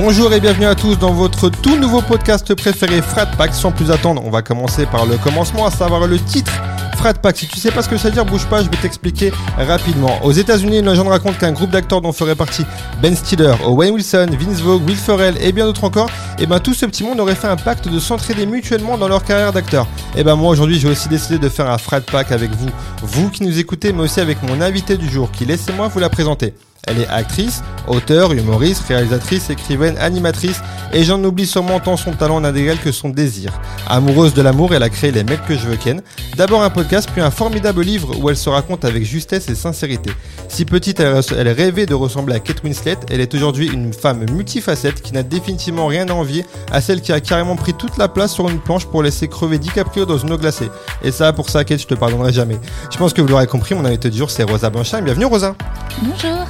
Bonjour 0.00 0.32
et 0.32 0.38
bienvenue 0.38 0.66
à 0.66 0.76
tous 0.76 0.96
dans 0.96 1.12
votre 1.12 1.48
tout 1.48 1.76
nouveau 1.76 2.00
podcast 2.00 2.54
préféré 2.54 3.02
Frat 3.02 3.26
Pack. 3.36 3.52
Sans 3.52 3.72
plus 3.72 3.90
attendre, 3.90 4.22
on 4.24 4.30
va 4.30 4.42
commencer 4.42 4.86
par 4.86 5.06
le 5.06 5.16
commencement, 5.16 5.66
à 5.66 5.72
savoir 5.72 6.06
le 6.06 6.20
titre 6.20 6.52
Frat 6.96 7.14
Pack. 7.14 7.36
Si 7.36 7.48
tu 7.48 7.58
sais 7.58 7.72
pas 7.72 7.82
ce 7.82 7.88
que 7.88 7.96
ça 7.96 8.06
veut 8.06 8.14
dire, 8.14 8.24
bouge 8.24 8.46
pas, 8.46 8.62
je 8.62 8.70
vais 8.70 8.76
t'expliquer 8.76 9.32
rapidement. 9.56 10.22
Aux 10.22 10.30
États-Unis, 10.30 10.78
une 10.78 10.88
légende 10.88 11.08
raconte 11.08 11.36
qu'un 11.38 11.50
groupe 11.50 11.70
d'acteurs 11.70 12.00
dont 12.00 12.12
ferait 12.12 12.36
partie 12.36 12.64
Ben 13.02 13.16
Stiller, 13.16 13.54
Owen 13.66 13.92
Wilson, 13.94 14.28
Vince 14.38 14.60
Vogue, 14.60 14.86
Will 14.86 14.94
Ferrell 14.94 15.36
et 15.40 15.50
bien 15.50 15.66
d'autres 15.66 15.82
encore, 15.82 16.08
et 16.38 16.46
ben 16.46 16.60
tout 16.60 16.74
ce 16.74 16.86
petit 16.86 17.02
monde 17.02 17.18
aurait 17.18 17.34
fait 17.34 17.48
un 17.48 17.56
pacte 17.56 17.88
de 17.88 17.98
s'entraider 17.98 18.46
mutuellement 18.46 18.98
dans 18.98 19.08
leur 19.08 19.24
carrière 19.24 19.52
d'acteur. 19.52 19.88
Et 20.16 20.22
ben 20.22 20.36
moi 20.36 20.50
aujourd'hui, 20.50 20.78
j'ai 20.78 20.88
aussi 20.88 21.08
décidé 21.08 21.38
de 21.38 21.48
faire 21.48 21.68
un 21.68 21.78
Frat 21.78 22.02
Pack 22.02 22.30
avec 22.30 22.52
vous, 22.52 22.70
vous 23.02 23.30
qui 23.30 23.42
nous 23.42 23.58
écoutez, 23.58 23.92
mais 23.92 24.02
aussi 24.02 24.20
avec 24.20 24.44
mon 24.44 24.60
invité 24.60 24.96
du 24.96 25.10
jour, 25.10 25.32
qui 25.32 25.44
laissez-moi 25.44 25.88
vous 25.88 25.98
la 25.98 26.08
présenter. 26.08 26.54
Elle 26.86 27.00
est 27.00 27.08
actrice, 27.08 27.62
auteure, 27.86 28.32
humoriste, 28.32 28.84
réalisatrice, 28.88 29.50
écrivaine, 29.50 29.96
animatrice 29.98 30.60
et 30.92 31.04
j'en 31.04 31.22
oublie 31.22 31.46
sûrement 31.46 31.80
tant 31.80 31.96
son 31.96 32.12
talent 32.12 32.40
n'a 32.40 32.52
que 32.52 32.92
son 32.92 33.10
désir. 33.10 33.52
Amoureuse 33.86 34.34
de 34.34 34.42
l'amour, 34.42 34.74
elle 34.74 34.82
a 34.82 34.88
créé 34.88 35.12
Les 35.12 35.24
mecs 35.24 35.44
que 35.46 35.54
je 35.54 35.66
veux 35.66 35.76
ken. 35.76 36.02
D'abord 36.36 36.62
un 36.62 36.70
podcast, 36.70 37.08
puis 37.12 37.20
un 37.20 37.30
formidable 37.30 37.82
livre 37.82 38.18
où 38.18 38.30
elle 38.30 38.36
se 38.36 38.48
raconte 38.48 38.84
avec 38.84 39.04
justesse 39.04 39.48
et 39.48 39.54
sincérité. 39.54 40.10
Si 40.48 40.64
petite, 40.64 41.00
elle, 41.00 41.48
rêvait 41.48 41.86
de 41.86 41.94
ressembler 41.94 42.36
à 42.36 42.40
Kate 42.40 42.62
Winslet, 42.62 42.96
elle 43.10 43.20
est 43.20 43.34
aujourd'hui 43.34 43.68
une 43.68 43.92
femme 43.92 44.24
multifacette 44.30 45.02
qui 45.02 45.12
n'a 45.12 45.22
définitivement 45.22 45.86
rien 45.86 46.08
à 46.08 46.12
envier 46.12 46.44
à 46.70 46.80
celle 46.80 47.00
qui 47.00 47.12
a 47.12 47.20
carrément 47.20 47.56
pris 47.56 47.74
toute 47.74 47.96
la 47.96 48.08
place 48.08 48.32
sur 48.32 48.48
une 48.48 48.60
planche 48.60 48.86
pour 48.86 49.02
laisser 49.02 49.28
crever 49.28 49.58
DiCaprio 49.58 50.06
dans 50.06 50.18
une 50.18 50.32
eau 50.32 50.38
glacée. 50.38 50.70
Et 51.02 51.12
ça, 51.12 51.32
pour 51.32 51.50
ça, 51.50 51.64
Kate, 51.64 51.80
je 51.80 51.86
te 51.86 51.94
pardonnerai 51.94 52.32
jamais. 52.32 52.58
Je 52.90 52.96
pense 52.96 53.12
que 53.12 53.20
vous 53.20 53.28
l'aurez 53.28 53.46
compris, 53.46 53.74
mon 53.74 53.84
invité 53.84 54.10
du 54.10 54.18
jour, 54.18 54.30
c'est 54.30 54.42
Rosa 54.42 54.70
Blanchard. 54.70 55.02
Bienvenue, 55.02 55.26
Rosa. 55.26 55.54
Bonjour. 56.02 56.46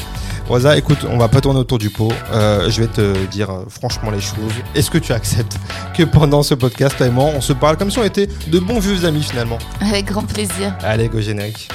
Rosa, 0.49 0.79
écoute, 0.79 1.05
on 1.11 1.19
va 1.19 1.29
pas 1.29 1.43
tourner 1.43 1.61
autour 1.61 1.79
du 1.79 1.91
pot. 1.91 2.11
Euh, 2.33 2.71
je 2.71 2.81
vais 2.81 2.89
te 2.89 3.27
dire 3.27 3.51
euh, 3.51 3.65
franchement 3.69 4.11
les 4.11 4.21
choses. 4.21 4.53
Est-ce 4.75 4.91
que 4.91 4.97
tu 4.97 5.13
acceptes 5.13 5.59
que 5.95 6.05
pendant 6.05 6.43
ce 6.43 6.55
podcast, 6.55 6.97
toi 6.97 7.07
et 7.07 7.11
moi, 7.11 7.27
on 7.37 7.43
se 7.43 7.53
parle 7.53 7.77
comme 7.77 7.91
si 7.91 7.99
on 7.99 8.05
était 8.05 8.29
de 8.47 8.59
bons 8.59 8.79
vieux 8.79 9.05
amis 9.05 9.23
finalement 9.23 9.59
Avec 9.83 10.07
grand 10.07 10.23
plaisir. 10.23 10.75
Allez, 10.83 11.09
go 11.09 11.21
générique. 11.21 11.69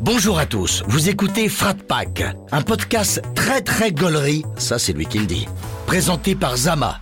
Bonjour 0.00 0.38
à 0.38 0.46
tous, 0.46 0.84
vous 0.86 1.08
écoutez 1.08 1.48
Frat 1.48 1.74
Pack, 1.88 2.22
un 2.52 2.60
podcast 2.60 3.22
très 3.34 3.62
très 3.62 3.90
gaulerie, 3.90 4.44
ça 4.58 4.78
c'est 4.78 4.92
lui 4.92 5.06
qui 5.06 5.18
le 5.18 5.24
dit, 5.24 5.48
présenté 5.86 6.34
par 6.34 6.58
Zama, 6.58 7.00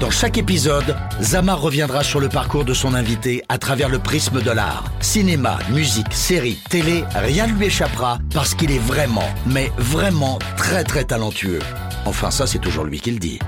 dans 0.00 0.10
chaque 0.10 0.38
épisode, 0.38 0.96
Zama 1.20 1.54
reviendra 1.54 2.02
sur 2.02 2.20
le 2.20 2.30
parcours 2.30 2.64
de 2.64 2.72
son 2.72 2.94
invité 2.94 3.44
à 3.50 3.58
travers 3.58 3.90
le 3.90 3.98
prisme 3.98 4.40
de 4.40 4.50
l'art. 4.50 4.84
Cinéma, 5.00 5.58
musique, 5.70 6.12
série, 6.12 6.58
télé, 6.70 7.04
rien 7.14 7.46
ne 7.46 7.52
lui 7.52 7.66
échappera 7.66 8.18
parce 8.32 8.54
qu'il 8.54 8.72
est 8.72 8.78
vraiment, 8.78 9.28
mais 9.46 9.70
vraiment 9.76 10.38
très 10.56 10.84
très 10.84 11.04
talentueux. 11.04 11.60
Enfin 12.06 12.30
ça 12.30 12.46
c'est 12.46 12.58
toujours 12.58 12.84
lui 12.84 12.98
qui 12.98 13.10
le 13.10 13.18
dit. 13.18 13.38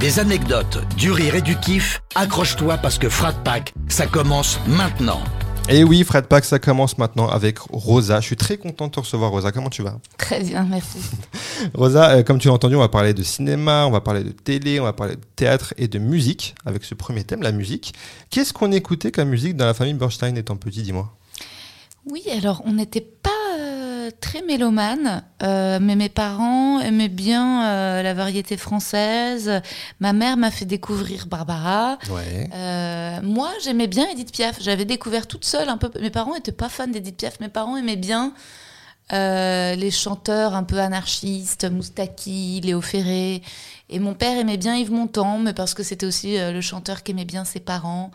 Des 0.00 0.18
anecdotes, 0.18 0.82
du 0.96 1.12
rire 1.12 1.34
et 1.34 1.42
du 1.42 1.56
kiff, 1.56 2.00
accroche-toi 2.14 2.78
parce 2.78 2.96
que 2.96 3.10
Frat 3.10 3.34
Pack, 3.44 3.74
ça 3.88 4.06
commence 4.06 4.58
maintenant. 4.66 5.22
Et 5.68 5.84
oui, 5.84 6.02
Fred 6.02 6.26
Pack, 6.26 6.44
ça 6.44 6.58
commence 6.58 6.98
maintenant 6.98 7.28
avec 7.28 7.58
Rosa. 7.58 8.20
Je 8.20 8.26
suis 8.26 8.36
très 8.36 8.56
content 8.56 8.88
de 8.88 8.92
te 8.92 9.00
recevoir, 9.00 9.30
Rosa. 9.30 9.52
Comment 9.52 9.70
tu 9.70 9.82
vas? 9.82 9.98
Très 10.18 10.42
bien, 10.42 10.64
merci. 10.68 10.98
Rosa, 11.74 12.10
euh, 12.10 12.22
comme 12.24 12.38
tu 12.38 12.48
l'as 12.48 12.54
entendu, 12.54 12.74
on 12.74 12.80
va 12.80 12.88
parler 12.88 13.14
de 13.14 13.22
cinéma, 13.22 13.86
on 13.86 13.90
va 13.92 14.00
parler 14.00 14.24
de 14.24 14.32
télé, 14.32 14.80
on 14.80 14.84
va 14.84 14.92
parler 14.92 15.14
de 15.14 15.20
théâtre 15.36 15.72
et 15.78 15.86
de 15.86 15.98
musique, 16.00 16.54
avec 16.64 16.84
ce 16.84 16.94
premier 16.94 17.22
thème, 17.22 17.42
la 17.42 17.52
musique. 17.52 17.94
Qu'est-ce 18.30 18.52
qu'on 18.52 18.72
écoutait 18.72 19.12
comme 19.12 19.28
musique 19.28 19.56
dans 19.56 19.66
la 19.66 19.74
famille 19.74 19.94
Bernstein 19.94 20.36
étant 20.36 20.56
petit, 20.56 20.82
dis-moi? 20.82 21.14
Oui, 22.10 22.22
alors 22.36 22.62
on 22.64 22.72
n'était 22.72 23.00
pas 23.00 23.30
très 24.20 24.42
mélomane, 24.42 25.24
euh, 25.42 25.78
mais 25.80 25.96
mes 25.96 26.08
parents 26.08 26.80
aimaient 26.80 27.08
bien 27.08 27.64
euh, 27.64 28.02
la 28.02 28.14
variété 28.14 28.56
française. 28.56 29.62
Ma 29.98 30.12
mère 30.12 30.36
m'a 30.36 30.50
fait 30.50 30.66
découvrir 30.66 31.26
Barbara. 31.26 31.98
Euh, 32.10 33.18
moi, 33.22 33.50
j'aimais 33.62 33.86
bien 33.86 34.08
Edith 34.10 34.32
Piaf. 34.32 34.58
J'avais 34.60 34.84
découvert 34.84 35.26
toute 35.26 35.44
seule 35.44 35.68
un 35.68 35.78
peu. 35.78 35.90
Mes 36.00 36.10
parents 36.10 36.34
n'étaient 36.34 36.52
pas 36.52 36.68
fans 36.68 36.86
d'Edith 36.86 37.16
Piaf. 37.16 37.40
Mes 37.40 37.48
parents 37.48 37.76
aimaient 37.76 37.96
bien 37.96 38.32
les 39.12 39.90
chanteurs 39.90 40.54
un 40.54 40.62
peu 40.62 40.78
anarchistes, 40.78 41.68
Moustaki, 41.68 42.60
Léo 42.62 42.80
Ferré. 42.80 43.42
Et 43.88 43.98
mon 43.98 44.14
père 44.14 44.38
aimait 44.38 44.56
bien 44.56 44.76
Yves 44.76 44.92
Montand, 44.92 45.38
mais 45.38 45.52
parce 45.52 45.74
que 45.74 45.82
c'était 45.82 46.06
aussi 46.06 46.36
le 46.38 46.60
chanteur 46.60 47.02
qu'aimaient 47.02 47.24
bien 47.24 47.44
ses 47.44 47.58
parents. 47.58 48.12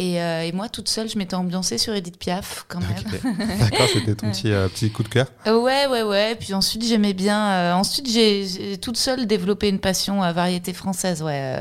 Euh, 0.00 0.42
et, 0.42 0.52
moi, 0.52 0.68
toute 0.68 0.88
seule, 0.88 1.08
je 1.08 1.18
m'étais 1.18 1.34
ambiancée 1.34 1.76
sur 1.76 1.94
Edith 1.94 2.18
Piaf, 2.18 2.64
quand 2.68 2.80
même. 2.80 3.38
D'accord, 3.60 3.88
c'était 3.92 4.14
ton 4.14 4.30
petit, 4.30 4.50
euh, 4.50 4.68
petit, 4.68 4.90
coup 4.90 5.02
de 5.02 5.08
cœur? 5.08 5.26
Euh, 5.46 5.60
Ouais, 5.60 5.86
ouais, 5.86 6.02
ouais. 6.02 6.34
Puis 6.34 6.54
ensuite, 6.54 6.84
j'aimais 6.84 7.12
bien. 7.12 7.74
ensuite, 7.76 8.08
j'ai 8.10 8.78
toute 8.78 8.96
seule 8.96 9.26
développé 9.26 9.68
une 9.68 9.78
passion 9.78 10.22
à 10.22 10.32
variété 10.32 10.72
française, 10.72 11.22
ouais. 11.22 11.56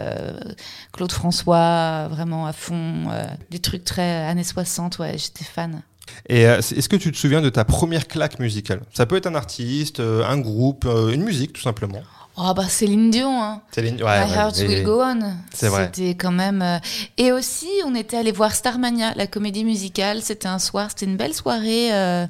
Claude 0.94 1.12
François, 1.12 2.08
vraiment 2.09 2.46
à 2.47 2.53
fond. 2.53 3.09
des 3.50 3.59
trucs 3.59 3.84
très 3.84 4.25
années 4.25 4.44
60, 4.44 5.00
ouais, 5.00 5.18
j'étais 5.18 5.46
fan. 5.46 5.81
Et 6.28 6.42
est-ce 6.42 6.90
que 6.90 6.96
tu 6.96 7.12
te 7.12 7.18
souviens 7.18 7.42
de 7.42 7.50
ta 7.50 7.63
première 7.63 8.08
claque 8.08 8.40
musicale? 8.40 8.81
Ça 8.94 9.06
peut 9.06 9.18
être 9.18 9.28
un 9.28 9.36
artiste, 9.36 10.00
un 10.00 10.38
groupe, 10.38 10.86
une 10.86 11.24
musique, 11.24 11.53
tout 11.53 11.62
simplement. 11.62 12.02
Oh 12.02 12.20
bah 12.38 12.68
Céline 12.69 13.12
Dion. 13.12 13.42
Hein. 13.42 13.62
Céline, 13.72 13.96
My 13.96 14.02
Heart 14.02 14.58
Will 14.59 14.84
Go 14.84 15.02
On. 15.02 15.19
C'est 15.53 15.68
vrai. 15.68 15.86
C'était 15.86 16.16
quand 16.16 16.31
même. 16.31 16.62
Euh, 16.62 16.80
et 17.18 17.31
aussi, 17.31 17.69
on 17.86 17.96
était 17.96 18.18
allé 18.18 18.31
voir 18.31 18.53
Starmania, 18.53 19.14
la 19.16 19.28
comédie 19.28 19.64
musicale. 19.64 20.22
C'était 20.22 20.47
un 20.47 20.59
soir, 20.59 20.90
c'était 20.90 21.06
une 21.06 21.18
belle 21.18 21.34
soirée. 21.34 21.94
Euh, 21.94 22.25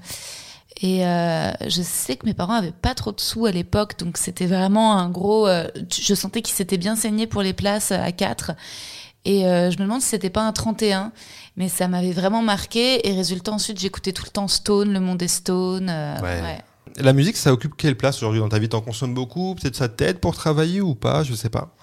et 0.82 1.06
euh, 1.06 1.52
je 1.68 1.82
sais 1.82 2.16
que 2.16 2.26
mes 2.26 2.34
parents 2.34 2.56
avaient 2.56 2.72
pas 2.72 2.96
trop 2.96 3.12
de 3.12 3.22
sous 3.22 3.46
à 3.46 3.52
l'époque, 3.52 4.00
donc 4.00 4.18
c'était 4.18 4.48
vraiment 4.48 4.98
un 4.98 5.10
gros. 5.10 5.48
je 5.48 6.16
sentais 6.16 6.42
qu'ils 6.42 6.56
s'étaient 6.56 6.78
bien 6.78 6.96
saignés 6.96 7.28
pour 7.28 7.44
les 7.44 7.54
places 7.54 7.92
à 7.92 8.12
4. 8.12 8.54
Et 9.24 9.42
je 9.44 9.78
me 9.78 9.84
demande 9.84 10.02
si 10.02 10.08
c'était 10.08 10.32
pas 10.32 10.42
un 10.42 10.52
31, 10.52 11.12
mais 11.56 11.70
ça 11.70 11.88
m'avait 11.88 12.14
vraiment 12.14 12.42
marqué. 12.42 13.08
Et 13.08 13.14
résultat, 13.14 13.52
ensuite, 13.52 13.80
j'écoutais 13.80 14.12
tout 14.12 14.24
le 14.26 14.32
temps 14.32 14.48
Stone, 14.48 14.92
le 14.92 15.00
monde 15.00 15.20
des 15.20 15.28
Stone. 15.28 15.90
ouais. 16.24 16.64
La 16.98 17.14
musique, 17.14 17.38
ça 17.38 17.54
occupe 17.54 17.74
quelle 17.78 17.96
place 17.96 18.18
aujourd'hui 18.18 18.40
dans 18.40 18.50
ta 18.50 18.60
vie? 18.60 18.70
T'en 18.70 18.82
consommes 18.82 19.14
beaucoup 19.14 19.56
Peut-être 19.56 19.76
ça 19.76 19.90
t'aide 19.90 20.20
pour 20.20 20.36
travailler 20.36 20.82
ou 20.82 20.96
pas? 20.96 21.24
Je 21.24 21.34
sais 21.34 21.50
pas. 21.50 21.74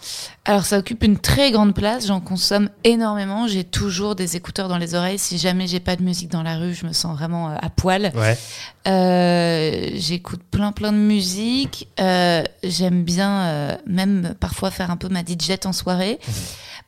Alors 0.44 0.64
ça 0.64 0.78
occupe 0.78 1.02
une 1.02 1.18
très 1.18 1.50
grande 1.50 1.74
place. 1.74 2.06
J'en 2.06 2.20
consomme 2.20 2.70
énormément. 2.84 3.46
J'ai 3.46 3.64
toujours 3.64 4.14
des 4.14 4.36
écouteurs 4.36 4.68
dans 4.68 4.78
les 4.78 4.94
oreilles. 4.94 5.18
Si 5.18 5.38
jamais 5.38 5.66
j'ai 5.66 5.80
pas 5.80 5.96
de 5.96 6.02
musique 6.02 6.30
dans 6.30 6.42
la 6.42 6.56
rue, 6.56 6.74
je 6.74 6.86
me 6.86 6.92
sens 6.92 7.16
vraiment 7.16 7.50
euh, 7.50 7.56
à 7.60 7.70
poil. 7.70 8.12
Ouais. 8.14 8.38
Euh, 8.86 9.90
j'écoute 9.94 10.42
plein 10.50 10.72
plein 10.72 10.92
de 10.92 10.98
musique. 10.98 11.88
Euh, 12.00 12.42
j'aime 12.62 13.02
bien 13.02 13.78
même 13.86 14.34
parfois 14.40 14.70
faire 14.70 14.90
un 14.90 14.96
peu 14.96 15.08
ma 15.08 15.20
DJ 15.20 15.52
en 15.64 15.72
soirée. 15.72 16.18
Mmh. 16.26 16.32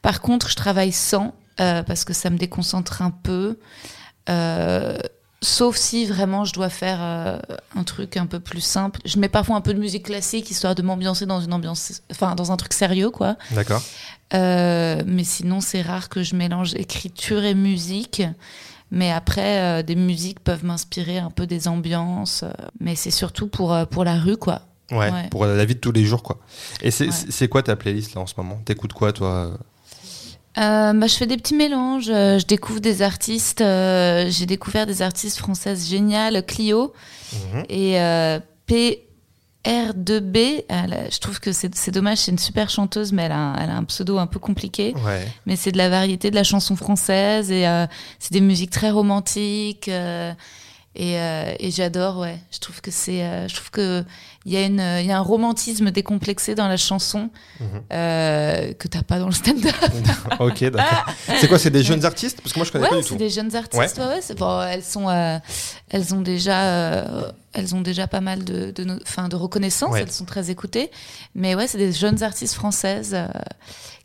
Par 0.03 0.21
contre, 0.21 0.49
je 0.51 0.57
travaille 0.57 0.93
sans 0.93 1.35
parce 1.57 2.05
que 2.05 2.15
ça 2.15 2.31
me 2.31 2.39
déconcentre 2.39 3.03
un 3.03 3.11
peu. 3.11 3.59
Sauf 5.43 5.77
si 5.77 6.05
vraiment 6.05 6.45
je 6.45 6.53
dois 6.53 6.69
faire 6.69 6.99
euh, 7.01 7.39
un 7.75 7.83
truc 7.83 8.19
un 8.19 8.27
peu 8.27 8.41
plus 8.41 8.61
simple. 8.61 9.01
Je 9.07 9.19
mets 9.19 9.31
parfois 9.31 9.57
un 9.57 9.63
peu 9.63 9.73
de 9.73 9.79
musique 9.79 10.05
classique 10.05 10.51
histoire 10.51 10.75
de 10.75 10.83
m'ambiancer 10.83 11.25
dans 11.25 11.41
une 11.41 11.55
ambiance, 11.55 12.03
enfin 12.11 12.35
dans 12.35 12.53
un 12.53 12.59
truc 12.59 12.75
sérieux 12.75 13.09
quoi. 13.11 13.37
D'accord. 13.53 13.83
Euh, 14.35 15.03
mais 15.07 15.25
sinon 15.25 15.61
c'est 15.63 15.81
rare 15.81 16.11
que 16.11 16.23
je 16.23 16.37
mélange 16.37 16.75
écriture 16.75 17.43
et 17.45 17.55
musique. 17.55 18.23
Mais 18.93 19.13
après, 19.13 19.61
euh, 19.61 19.83
des 19.83 19.95
musiques 19.95 20.41
peuvent 20.41 20.65
m'inspirer 20.65 21.19
un 21.19 21.31
peu 21.31 21.47
des 21.47 21.69
ambiances. 21.69 22.45
mais 22.79 22.95
c'est 22.95 23.13
surtout 23.13 23.47
pour, 23.47 23.75
pour 23.87 24.05
la 24.05 24.17
rue 24.17 24.37
quoi. 24.37 24.63
Ouais, 24.91 25.29
pour 25.31 25.47
la 25.47 25.65
vie 25.65 25.77
de 25.77 25.81
tous 25.81 25.93
les 25.93 26.05
jours 26.05 26.23
quoi. 26.23 26.41
Et 26.83 26.91
c'est 26.91 27.49
quoi 27.49 27.63
ta 27.63 27.77
playlist 27.77 28.15
là 28.15 28.21
en 28.21 28.27
ce 28.27 28.35
moment? 28.37 28.61
T'écoutes 28.65 28.93
quoi 28.93 29.13
toi? 29.13 29.57
Euh, 30.59 30.93
bah, 30.93 31.07
je 31.07 31.15
fais 31.15 31.27
des 31.27 31.37
petits 31.37 31.55
mélanges, 31.55 32.11
euh, 32.11 32.39
je 32.39 32.47
découvre 32.47 32.81
des 32.81 33.03
artistes, 33.03 33.61
euh, 33.61 34.27
j'ai 34.31 34.47
découvert 34.47 34.85
des 34.85 35.01
artistes 35.01 35.39
françaises 35.39 35.89
géniales, 35.89 36.45
Clio 36.45 36.93
mhm. 37.33 37.65
et 37.69 37.95
PR2B. 38.69 40.65
je 40.69 41.19
trouve 41.21 41.39
que 41.39 41.53
c'est 41.53 41.91
dommage, 41.91 42.19
c'est 42.19 42.33
une 42.33 42.39
super 42.39 42.69
chanteuse, 42.69 43.13
mais 43.13 43.23
elle 43.25 43.33
a, 43.33 43.55
elle 43.61 43.71
a, 43.71 43.77
un 43.77 43.85
pseudo 43.85 44.19
un 44.19 44.27
peu 44.27 44.41
compliqué. 44.41 44.95
Mais 45.47 45.55
c'est 45.55 45.73
de 45.73 45.79
la 45.79 45.89
variété 45.89 46.31
de 46.31 46.35
la 46.37 46.45
chanson 46.45 46.75
française 46.75 47.53
et 47.53 47.65
c'est 48.19 48.33
des 48.33 48.41
musiques 48.41 48.71
très 48.71 48.91
romantiques. 48.91 49.89
Et, 50.97 51.15
et 51.15 51.71
j'adore, 51.71 52.19
ouais. 52.19 52.39
Je 52.51 52.59
trouve 52.59 52.81
que 52.81 52.91
c'est, 52.91 53.49
je 53.49 53.55
trouve 53.55 53.71
que 53.71 54.05
il 54.47 54.53
y, 54.53 54.57
a 54.57 54.65
une, 54.65 54.83
il 55.01 55.07
y 55.07 55.13
a 55.13 55.19
un 55.19 55.23
romantisme 55.23 55.91
décomplexé 55.91 56.55
dans 56.55 56.67
la 56.67 56.79
chanson 56.79 57.29
mhm. 57.61 57.67
euh, 57.93 58.73
que 58.73 58.89
t'as 58.89 59.03
pas 59.03 59.19
dans 59.19 59.27
le 59.27 59.33
stand-up. 59.33 59.75
ok, 60.41 60.65
d'accord. 60.71 61.15
C'est 61.39 61.47
quoi 61.47 61.59
C'est 61.59 61.71
des 61.71 61.83
jeunes 61.83 62.07
artistes? 62.07 62.41
Parce 62.41 62.55
que 62.55 62.59
moi, 62.59 62.65
je 62.65 62.73
connais 62.73 62.89
pas 62.89 62.97
du 62.97 63.03
tout. 63.03 63.09
c'est 63.09 63.17
des 63.17 63.29
jeunes 63.29 63.55
artistes. 63.55 63.99
Ouais. 63.99 64.07
Ouais, 64.07 64.35
bon, 64.39 64.63
elles 64.63 64.83
sont, 64.83 65.11
euh, 65.11 65.39
elles 65.91 66.15
ont 66.15 66.23
déjà, 66.23 66.63
euh, 66.63 67.31
elles 67.53 67.75
ont 67.75 67.83
déjà 67.83 68.07
pas 68.07 68.23
mal 68.23 68.43
de, 68.43 68.71
de, 68.71 68.85
de 68.85 69.37
reconnaissance. 69.37 69.95
Elles 69.95 70.11
sont 70.11 70.25
très 70.25 70.51
écoutées. 70.51 70.91
Mais 71.35 71.55
ouais, 71.55 71.67
c'est 71.67 71.79
des 71.79 71.93
jeunes 71.93 72.23
artistes 72.23 72.55
françaises 72.55 73.13
euh, 73.13 73.29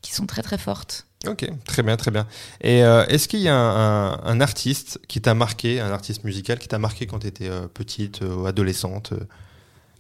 qui 0.01 0.13
sont 0.13 0.25
très 0.25 0.41
très 0.41 0.57
fortes. 0.57 1.05
Ok, 1.27 1.50
très 1.65 1.81
bien, 1.81 1.97
très 1.97 2.12
bien. 2.12 2.27
Et 2.62 2.79
est-ce 2.79 3.27
qu'il 3.27 3.39
y 3.39 3.50
a 3.50 3.56
un, 3.56 4.23
un, 4.23 4.41
artiste 4.41 5.00
qui 5.07 5.21
t'a 5.21 5.33
marqué, 5.33 5.79
un 5.79 5.91
artiste 5.91 6.23
musical 6.23 6.59
qui 6.59 6.67
t'a 6.67 6.77
marqué 6.77 7.07
quand 7.07 7.19
tu 7.19 7.27
étais 7.27 7.50
petite 7.73 8.21
ou 8.21 8.45
adolescente 8.45 9.13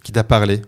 qui 0.03 0.11
t'a 0.11 0.23
parlé? 0.23 0.61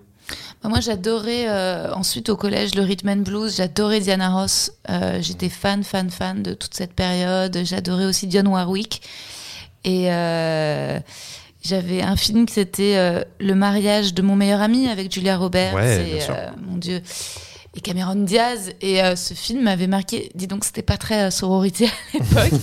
Bah, 0.64 0.70
moi, 0.70 0.80
j'adorais 0.80 1.48
euh, 1.48 1.94
ensuite 1.94 2.30
au 2.30 2.36
collège 2.36 2.76
le 2.76 2.82
rhythm 2.82 3.10
and 3.10 3.18
blues. 3.18 3.56
J'adorais 3.56 4.00
Diana 4.00 4.30
Ross. 4.30 4.72
Euh, 4.90 5.20
J'étais 5.22 5.50
fan, 5.50 5.84
fan, 5.84 6.10
fan 6.10 6.44
de 6.44 6.54
toute 6.54 6.74
cette 6.74 6.94
période. 6.94 7.58
J'adorais 7.64 8.06
aussi 8.06 8.28
Dionne 8.28 8.48
Warwick. 8.48 9.02
Et 9.84 10.12
euh, 10.12 11.00
j'avais 11.64 12.02
un 12.02 12.16
film 12.16 12.46
qui 12.46 12.56
c'était 12.56 12.98
euh, 12.98 13.24
Le 13.40 13.54
mariage 13.54 14.14
de 14.14 14.22
mon 14.22 14.36
meilleur 14.36 14.62
ami 14.62 14.88
avec 14.88 15.14
Julia 15.14 15.38
Roberts. 15.38 15.76
Ouais, 15.76 16.02
et, 16.10 16.14
bien 16.16 16.26
sûr. 16.26 16.36
euh, 16.36 16.50
mon 16.68 16.78
Dieu. 16.78 17.02
Et 17.76 17.82
Cameron 17.82 18.16
Diaz. 18.16 18.72
Et 18.82 19.04
euh, 19.04 19.16
ce 19.16 19.34
film 19.34 19.64
m'avait 19.64 19.88
marqué. 19.88 20.32
Dis 20.36 20.48
donc, 20.48 20.64
c'était 20.64 20.82
pas 20.82 20.98
très 20.98 21.26
euh, 21.26 21.32
sororité 21.32 21.86
à 21.88 21.90
l'époque. 22.14 22.62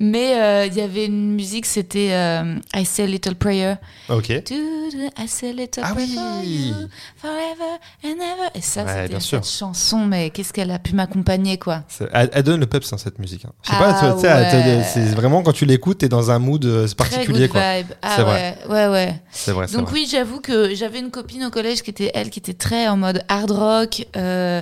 Mais 0.00 0.34
euh, 0.40 0.66
il 0.66 0.74
y 0.74 0.80
avait 0.80 1.06
une 1.06 1.34
musique, 1.34 1.66
c'était 1.66 2.08
euh, 2.12 2.56
I 2.74 2.84
Say 2.84 3.04
a 3.04 3.06
Little 3.06 3.36
Prayer. 3.36 3.74
Ok. 4.08 4.28
I 4.30 5.28
say 5.28 5.50
a 5.50 5.52
little 5.52 5.82
Ah 5.84 5.92
prayer 5.92 6.08
oui. 6.08 6.14
for 6.16 6.44
you, 6.44 6.88
forever 7.16 7.78
and 8.04 8.08
ever. 8.20 8.48
Et 8.54 8.60
ça, 8.60 8.84
Ouais, 8.84 9.06
c'était 9.06 9.20
cette 9.20 9.46
chanson, 9.46 10.04
mais 10.04 10.30
qu'est-ce 10.30 10.52
qu'elle 10.52 10.70
a 10.72 10.78
pu 10.78 10.94
m'accompagner, 10.94 11.58
quoi. 11.58 11.84
Elle, 12.12 12.28
elle 12.32 12.42
donne 12.42 12.60
le 12.60 12.66
peps, 12.66 12.92
hein, 12.92 12.98
cette 12.98 13.18
musique. 13.18 13.44
hein. 13.44 13.52
Je 13.62 13.70
sais 13.70 13.76
Ah 13.78 13.82
pas, 14.02 14.14
ouais. 14.16 14.82
c'est 14.84 15.04
vraiment 15.14 15.42
quand 15.42 15.52
tu 15.52 15.64
l'écoutes, 15.64 15.98
t'es 15.98 16.08
dans 16.08 16.30
un 16.30 16.38
mood 16.38 16.64
euh, 16.64 16.86
Très 16.86 16.94
particulier, 16.96 17.42
good 17.46 17.50
quoi. 17.52 17.76
vibe. 17.78 17.86
Ah 18.02 18.14
C'est 18.16 18.22
ouais, 18.24 18.56
ouais, 18.68 18.88
ouais. 18.88 19.14
C'est 19.30 19.52
vrai, 19.52 19.66
Donc 19.66 19.84
vrai. 19.84 19.92
oui, 19.94 20.08
j'avoue 20.10 20.40
que 20.40 20.74
j'avais 20.74 20.98
une 20.98 21.10
copine 21.10 21.44
au 21.44 21.50
collège 21.50 21.82
qui 21.82 21.90
était 21.90 22.10
elle, 22.14 22.30
qui 22.30 22.40
était 22.40 22.52
très 22.54 22.88
en 22.88 22.96
mode 22.96 23.22
hard 23.28 23.50
rock. 23.52 24.06
euh, 24.16 24.60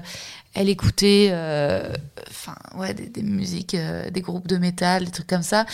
elle 0.54 0.69
écoutait, 0.69 1.31
euh, 1.32 1.93
ouais, 2.76 2.93
des, 2.93 3.06
des 3.06 3.22
musiques, 3.22 3.75
euh, 3.75 4.10
des 4.10 4.20
groupes 4.20 4.46
de 4.46 4.58
métal, 4.58 5.04
des 5.04 5.10
trucs 5.10 5.26
comme 5.26 5.43
ça. 5.43 5.64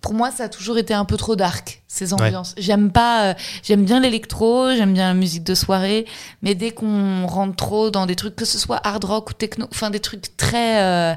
Pour 0.00 0.12
moi, 0.12 0.30
ça 0.30 0.44
a 0.44 0.48
toujours 0.48 0.76
été 0.78 0.92
un 0.92 1.04
peu 1.04 1.16
trop 1.16 1.36
dark 1.36 1.82
ces 1.88 2.12
ambiances. 2.12 2.54
J'aime 2.58 2.92
pas, 2.92 3.30
euh, 3.30 3.34
j'aime 3.62 3.84
bien 3.84 4.00
l'électro, 4.00 4.70
j'aime 4.74 4.92
bien 4.92 5.08
la 5.08 5.14
musique 5.14 5.44
de 5.44 5.54
soirée, 5.54 6.04
mais 6.42 6.54
dès 6.54 6.70
qu'on 6.72 7.26
rentre 7.26 7.56
trop 7.56 7.90
dans 7.90 8.04
des 8.04 8.16
trucs, 8.16 8.36
que 8.36 8.44
ce 8.44 8.58
soit 8.58 8.80
hard 8.86 9.04
rock 9.04 9.30
ou 9.30 9.32
techno, 9.32 9.66
enfin 9.70 9.88
des 9.88 10.00
trucs 10.00 10.36
très, 10.36 10.82
euh, 10.82 11.14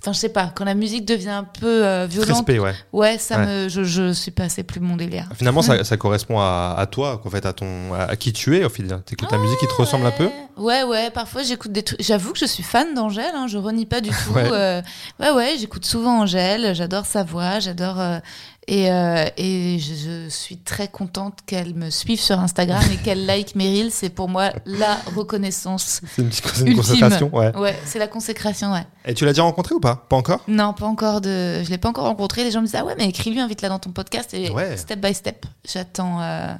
enfin 0.00 0.12
je 0.12 0.18
sais 0.18 0.28
pas, 0.28 0.52
quand 0.54 0.64
la 0.64 0.74
musique 0.74 1.04
devient 1.04 1.30
un 1.30 1.44
peu 1.44 1.84
euh, 1.84 2.06
violente, 2.08 2.30
Respect, 2.36 2.58
ouais. 2.58 2.74
ouais, 2.92 3.18
ça 3.18 3.38
Ouais. 3.38 3.46
me, 3.46 3.68
je, 3.68 3.84
je 3.84 4.12
suis 4.12 4.30
passé 4.30 4.62
plus 4.62 4.80
mon 4.80 4.96
délire. 4.96 5.28
Finalement, 5.36 5.62
ça, 5.62 5.82
ça 5.84 5.96
correspond 5.96 6.38
à, 6.38 6.74
à 6.78 6.86
toi, 6.86 7.20
en 7.24 7.30
fait, 7.30 7.44
à 7.46 7.52
ton, 7.52 7.92
à, 7.94 8.04
à 8.04 8.16
qui 8.16 8.32
tu 8.32 8.56
es, 8.56 8.64
au 8.64 8.68
final. 8.68 9.02
T'écoutes 9.02 9.30
la 9.32 9.38
musique 9.38 9.58
qui 9.58 9.66
te 9.66 9.74
ressemble 9.74 10.06
un 10.06 10.10
peu. 10.12 10.28
Ouais, 10.56 10.82
ouais, 10.84 11.10
parfois 11.10 11.42
j'écoute 11.42 11.72
des 11.72 11.82
trucs. 11.82 12.00
J'avoue 12.02 12.32
que 12.32 12.38
je 12.38 12.46
suis 12.46 12.62
fan 12.62 12.94
d'Angèle, 12.94 13.32
hein, 13.34 13.46
je 13.48 13.58
renie 13.58 13.86
pas 13.86 14.00
du 14.00 14.10
tout. 14.24 14.32
Ouais. 14.34 14.48
euh, 14.52 14.82
ouais, 15.20 15.30
ouais, 15.32 15.54
j'écoute 15.58 15.84
souvent 15.84 16.20
Angèle, 16.20 16.74
j'adore 16.74 17.04
sa 17.06 17.24
voix, 17.24 17.58
j'adore. 17.60 18.00
euh, 18.00 18.18
et, 18.68 18.90
euh, 18.90 19.24
et 19.36 19.78
je, 19.78 19.94
je 19.94 20.28
suis 20.28 20.56
très 20.58 20.88
contente 20.88 21.38
qu'elle 21.46 21.74
me 21.74 21.90
suive 21.90 22.20
sur 22.20 22.38
Instagram 22.40 22.82
et 22.92 22.96
qu'elle 22.96 23.24
like 23.26 23.54
mes 23.54 23.68
reels. 23.70 23.90
C'est 23.92 24.08
pour 24.10 24.28
moi 24.28 24.52
la 24.64 24.96
reconnaissance. 25.14 26.00
C'est 26.14 26.22
une 26.22 26.28
Ultime. 26.28 26.76
consécration, 26.76 27.30
ouais. 27.34 27.56
Ouais, 27.56 27.78
c'est 27.84 27.98
la 27.98 28.08
consécration, 28.08 28.72
ouais. 28.72 28.84
Et 29.04 29.14
tu 29.14 29.24
l'as 29.24 29.32
déjà 29.32 29.42
rencontré 29.44 29.74
ou 29.74 29.80
pas? 29.80 30.04
Pas 30.08 30.16
encore? 30.16 30.40
Non, 30.48 30.72
pas 30.72 30.86
encore 30.86 31.20
de. 31.20 31.62
Je 31.64 31.70
l'ai 31.70 31.78
pas 31.78 31.88
encore 31.88 32.04
rencontré. 32.06 32.42
Les 32.44 32.50
gens 32.50 32.60
me 32.60 32.66
disent 32.66 32.74
ah 32.76 32.84
ouais, 32.84 32.94
mais 32.98 33.06
écris-lui, 33.08 33.40
invite-la 33.40 33.68
dans 33.68 33.78
ton 33.78 33.90
podcast 33.90 34.34
et 34.34 34.50
Ouais. 34.50 34.76
step 34.76 35.00
by 35.00 35.14
step. 35.14 35.46
J'attends. 35.64 36.20
euh, 36.20 36.54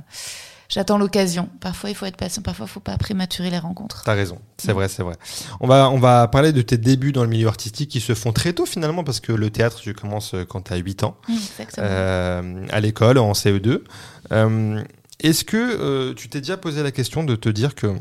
J'attends 0.68 0.98
l'occasion. 0.98 1.48
Parfois, 1.60 1.90
il 1.90 1.96
faut 1.96 2.06
être 2.06 2.16
patient. 2.16 2.42
Parfois, 2.42 2.66
il 2.68 2.72
faut 2.72 2.80
pas 2.80 2.96
prématurer 2.98 3.50
les 3.50 3.58
rencontres. 3.58 4.02
T'as 4.04 4.14
raison, 4.14 4.38
c'est 4.58 4.72
vrai, 4.72 4.88
c'est 4.88 5.02
vrai. 5.02 5.14
On 5.60 5.66
va, 5.66 5.90
on 5.90 5.98
va 5.98 6.26
parler 6.28 6.52
de 6.52 6.62
tes 6.62 6.76
débuts 6.78 7.12
dans 7.12 7.22
le 7.22 7.28
milieu 7.30 7.48
artistique 7.48 7.90
qui 7.90 8.00
se 8.00 8.14
font 8.14 8.32
très 8.32 8.52
tôt 8.52 8.66
finalement, 8.66 9.04
parce 9.04 9.20
que 9.20 9.32
le 9.32 9.50
théâtre, 9.50 9.78
tu 9.80 9.94
commences 9.94 10.34
euh, 10.34 10.44
quand 10.44 10.62
t'as 10.62 10.76
8 10.76 11.04
ans, 11.04 11.16
Exactement. 11.28 11.86
euh, 11.88 12.66
à 12.70 12.80
l'école, 12.80 13.18
en 13.18 13.32
CE2. 13.32 13.80
Euh, 14.32 14.82
Est-ce 15.20 15.44
que 15.44 15.56
euh, 15.56 16.14
tu 16.14 16.28
t'es 16.28 16.40
déjà 16.40 16.56
posé 16.56 16.82
la 16.82 16.90
question 16.90 17.22
de 17.24 17.36
te 17.36 17.48
dire 17.48 17.74
que 17.74 17.94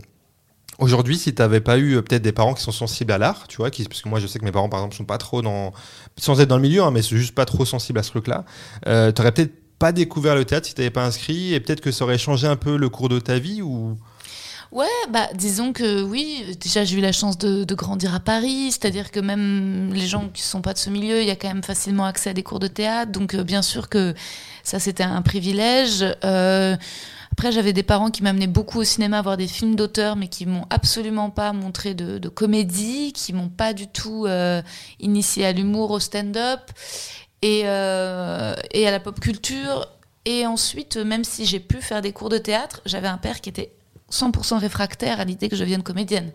aujourd'hui, 0.79 1.17
si 1.17 1.33
t'avais 1.33 1.61
pas 1.61 1.77
eu 1.77 1.93
euh, 1.95 2.01
peut-être 2.01 2.21
des 2.23 2.31
parents 2.33 2.53
qui 2.53 2.61
sont 2.63 2.71
sensibles 2.71 3.11
à 3.13 3.17
l'art, 3.17 3.47
tu 3.47 3.57
vois, 3.57 3.69
qui, 3.69 3.83
parce 3.85 4.01
que 4.01 4.09
moi 4.09 4.19
je 4.19 4.27
sais 4.27 4.39
que 4.39 4.43
mes 4.45 4.51
parents 4.51 4.67
par 4.69 4.79
exemple 4.81 4.95
sont 4.95 5.05
pas 5.05 5.17
trop 5.17 5.41
dans, 5.41 5.71
sans 6.17 6.41
être 6.41 6.49
dans 6.49 6.57
le 6.57 6.61
milieu, 6.63 6.83
hein, 6.83 6.91
mais 6.91 7.01
c'est 7.01 7.15
juste 7.15 7.35
pas 7.35 7.45
trop 7.45 7.63
sensibles 7.63 7.99
à 7.99 8.03
ce 8.03 8.09
truc-là, 8.09 8.43
euh, 8.87 9.11
t'aurais 9.11 9.31
peut-être 9.31 9.53
pas 9.79 9.91
découvert 9.91 10.35
le 10.35 10.45
théâtre 10.45 10.67
si 10.67 10.73
t'avais 10.73 10.89
pas 10.89 11.05
inscrit, 11.05 11.53
et 11.53 11.59
peut-être 11.59 11.81
que 11.81 11.91
ça 11.91 12.05
aurait 12.05 12.17
changé 12.17 12.47
un 12.47 12.55
peu 12.55 12.77
le 12.77 12.89
cours 12.89 13.09
de 13.09 13.19
ta 13.19 13.39
vie 13.39 13.61
ou? 13.61 13.97
Ouais, 14.71 14.87
bah 15.09 15.29
disons 15.33 15.71
que 15.71 16.01
oui, 16.01 16.57
déjà 16.59 16.83
j'ai 16.83 16.97
eu 16.97 17.01
la 17.01 17.11
chance 17.11 17.37
de, 17.37 17.75
grandir 17.75 18.13
à 18.13 18.19
Paris, 18.19 18.71
c'est-à-dire 18.71 19.11
que 19.11 19.19
même 19.19 19.93
les 19.93 20.05
gens 20.05 20.27
qui 20.33 20.41
sont 20.41 20.61
pas 20.61 20.73
de 20.73 20.77
ce 20.79 20.89
milieu, 20.89 21.21
il 21.21 21.27
y 21.27 21.31
a 21.31 21.35
quand 21.37 21.47
même 21.47 21.63
facilement 21.63 22.05
accès 22.05 22.31
à 22.31 22.33
des 22.33 22.43
cours 22.43 22.59
de 22.59 22.67
théâtre, 22.67 23.11
donc 23.11 23.35
euh, 23.35 23.43
bien 23.43 23.61
sûr 23.61 23.87
que 23.87 24.13
ça 24.63 24.79
c'était 24.79 25.03
un 25.03 25.21
privilège. 25.21 26.03
Euh, 26.25 26.75
après 27.31 27.51
j'avais 27.51 27.73
des 27.73 27.83
parents 27.83 28.11
qui 28.11 28.23
m'amenaient 28.23 28.47
beaucoup 28.47 28.79
au 28.79 28.83
cinéma 28.83 29.21
voir 29.21 29.37
des 29.37 29.47
films 29.47 29.75
d'auteur, 29.75 30.15
mais 30.15 30.27
qui 30.27 30.45
m'ont 30.45 30.65
absolument 30.69 31.29
pas 31.29 31.53
montré 31.53 31.93
de, 31.93 32.17
de 32.17 32.29
comédie, 32.29 33.13
qui 33.13 33.31
m'ont 33.31 33.49
pas 33.49 33.73
du 33.73 33.87
tout 33.87 34.25
euh, 34.25 34.61
initié 34.99 35.45
à 35.45 35.51
l'humour, 35.53 35.91
au 35.91 35.99
stand-up 35.99 36.59
et, 37.41 37.63
euh, 37.65 38.55
et 38.71 38.87
à 38.87 38.91
la 38.91 38.99
pop 38.99 39.19
culture. 39.19 39.87
Et 40.25 40.45
ensuite, 40.47 40.97
même 40.97 41.23
si 41.23 41.45
j'ai 41.45 41.59
pu 41.59 41.81
faire 41.81 42.01
des 42.01 42.11
cours 42.11 42.29
de 42.29 42.37
théâtre, 42.39 42.81
j'avais 42.85 43.07
un 43.07 43.17
père 43.17 43.41
qui 43.41 43.49
était 43.49 43.73
100% 44.11 44.57
réfractaire 44.59 45.19
à 45.19 45.25
l'idée 45.25 45.49
que 45.49 45.55
je 45.55 45.61
devienne 45.61 45.83
comédienne. 45.83 46.31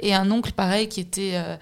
Et 0.00 0.14
un 0.14 0.30
oncle, 0.30 0.52
pareil, 0.52 0.88
qui 0.88 1.00
était 1.00 1.32
euh, 1.34 1.56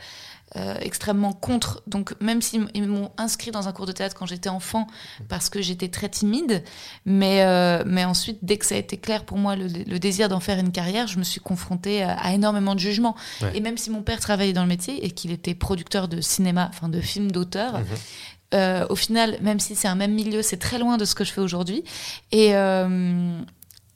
euh, 0.57 0.77
extrêmement 0.81 1.33
contre. 1.33 1.83
Donc, 1.89 2.15
même 2.21 2.43
s'ils 2.43 2.69
ils 2.75 2.87
m'ont 2.87 3.11
inscrit 3.19 3.51
dans 3.51 3.67
un 3.67 3.73
cours 3.73 3.87
de 3.87 3.93
théâtre 3.93 4.15
quand 4.17 4.27
j'étais 4.27 4.49
enfant, 4.49 4.87
parce 5.29 5.49
que 5.49 5.61
j'étais 5.63 5.89
très 5.89 6.09
timide, 6.09 6.63
mais, 7.07 7.43
euh, 7.43 7.83
mais 7.87 8.05
ensuite, 8.05 8.39
dès 8.43 8.57
que 8.57 8.67
ça 8.67 8.77
a 8.77 8.79
été 8.79 8.97
clair 8.97 9.25
pour 9.25 9.39
moi, 9.39 9.57
le, 9.57 9.67
le 9.67 9.99
désir 9.99 10.29
d'en 10.29 10.41
faire 10.41 10.59
une 10.61 10.71
carrière, 10.71 11.09
je 11.09 11.19
me 11.19 11.25
suis 11.25 11.41
confrontée 11.41 12.05
à, 12.05 12.13
à 12.19 12.33
énormément 12.35 12.75
de 12.77 12.81
jugements. 12.81 13.17
Ouais. 13.43 13.51
Et 13.57 13.61
même 13.61 13.79
si 13.79 13.91
mon 13.91 14.03
père 14.03 14.21
travaillait 14.21 14.53
dans 14.53 14.63
le 14.63 14.69
métier 14.69 15.05
et 15.05 15.11
qu'il 15.11 15.33
était 15.33 15.55
producteur 15.57 16.07
de 16.07 16.21
cinéma, 16.21 16.69
enfin 16.73 16.89
de 16.89 17.01
films 17.01 17.33
d'auteur, 17.33 17.73
Mhm. 17.81 17.85
Euh, 18.55 18.87
au 18.89 18.97
final, 18.97 19.39
même 19.41 19.61
si 19.61 19.75
c'est 19.75 19.89
un 19.89 19.95
même 19.95 20.13
milieu, 20.13 20.43
c'est 20.43 20.59
très 20.59 20.79
loin 20.79 20.97
de 20.97 21.05
ce 21.05 21.15
que 21.15 21.25
je 21.25 21.33
fais 21.33 21.41
aujourd'hui. 21.41 21.85
Euh, 22.35 23.41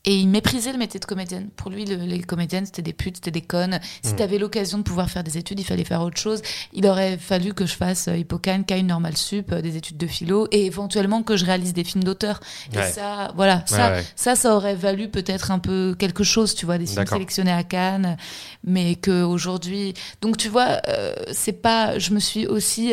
et 0.04 0.16
il 0.16 0.28
méprisait 0.28 0.72
le 0.72 0.78
métier 0.78 0.98
de 1.00 1.04
comédienne. 1.04 1.48
Pour 1.56 1.70
lui, 1.70 1.84
le- 1.84 1.96
les 1.96 2.20
comédiennes, 2.22 2.64
c'était 2.66 2.82
des 2.82 2.92
putes, 2.92 3.16
c'était 3.16 3.30
des 3.30 3.40
connes. 3.42 3.78
Si 4.02 4.12
Mhm. 4.12 4.16
tu 4.16 4.22
avais 4.22 4.38
l'occasion 4.38 4.78
de 4.78 4.82
pouvoir 4.82 5.10
faire 5.10 5.24
des 5.24 5.36
études, 5.38 5.58
il 5.60 5.64
fallait 5.64 5.84
faire 5.84 6.00
autre 6.02 6.18
chose. 6.18 6.40
Il 6.72 6.86
aurait 6.86 7.18
fallu 7.18 7.52
que 7.52 7.66
je 7.66 7.74
fasse 7.74 8.08
euh, 8.08 8.16
Hippocane, 8.16 8.64
CAI, 8.64 8.82
Normal 8.84 9.16
Sup, 9.16 9.52
euh, 9.52 9.60
des 9.60 9.76
études 9.76 9.96
de 9.98 10.06
philo, 10.06 10.46
et 10.50 10.66
éventuellement 10.66 11.22
que 11.22 11.36
je 11.36 11.44
réalise 11.44 11.72
des 11.74 11.84
films 11.84 12.04
d'auteur. 12.04 12.40
Et 12.72 12.78
Ouais. 12.78 12.90
ça, 12.90 13.32
voilà, 13.36 13.62
ça, 13.66 13.90
Ouais, 13.90 13.96
ouais. 13.98 14.04
ça, 14.16 14.36
ça 14.36 14.54
aurait 14.54 14.76
valu 14.76 15.08
peut-être 15.08 15.50
un 15.50 15.58
peu 15.58 15.94
quelque 15.98 16.24
chose, 16.24 16.54
tu 16.54 16.64
vois, 16.64 16.78
des 16.78 16.86
films 16.86 17.06
sélectionnés 17.06 17.52
à 17.52 17.64
Cannes, 17.64 18.16
mais 18.64 18.94
que 18.94 19.22
aujourd'hui, 19.24 19.94
donc 20.22 20.36
tu 20.36 20.48
vois, 20.48 20.80
euh, 20.88 21.14
c'est 21.32 21.52
pas, 21.60 21.98
je 21.98 22.12
me 22.12 22.20
suis 22.20 22.46
aussi, 22.46 22.92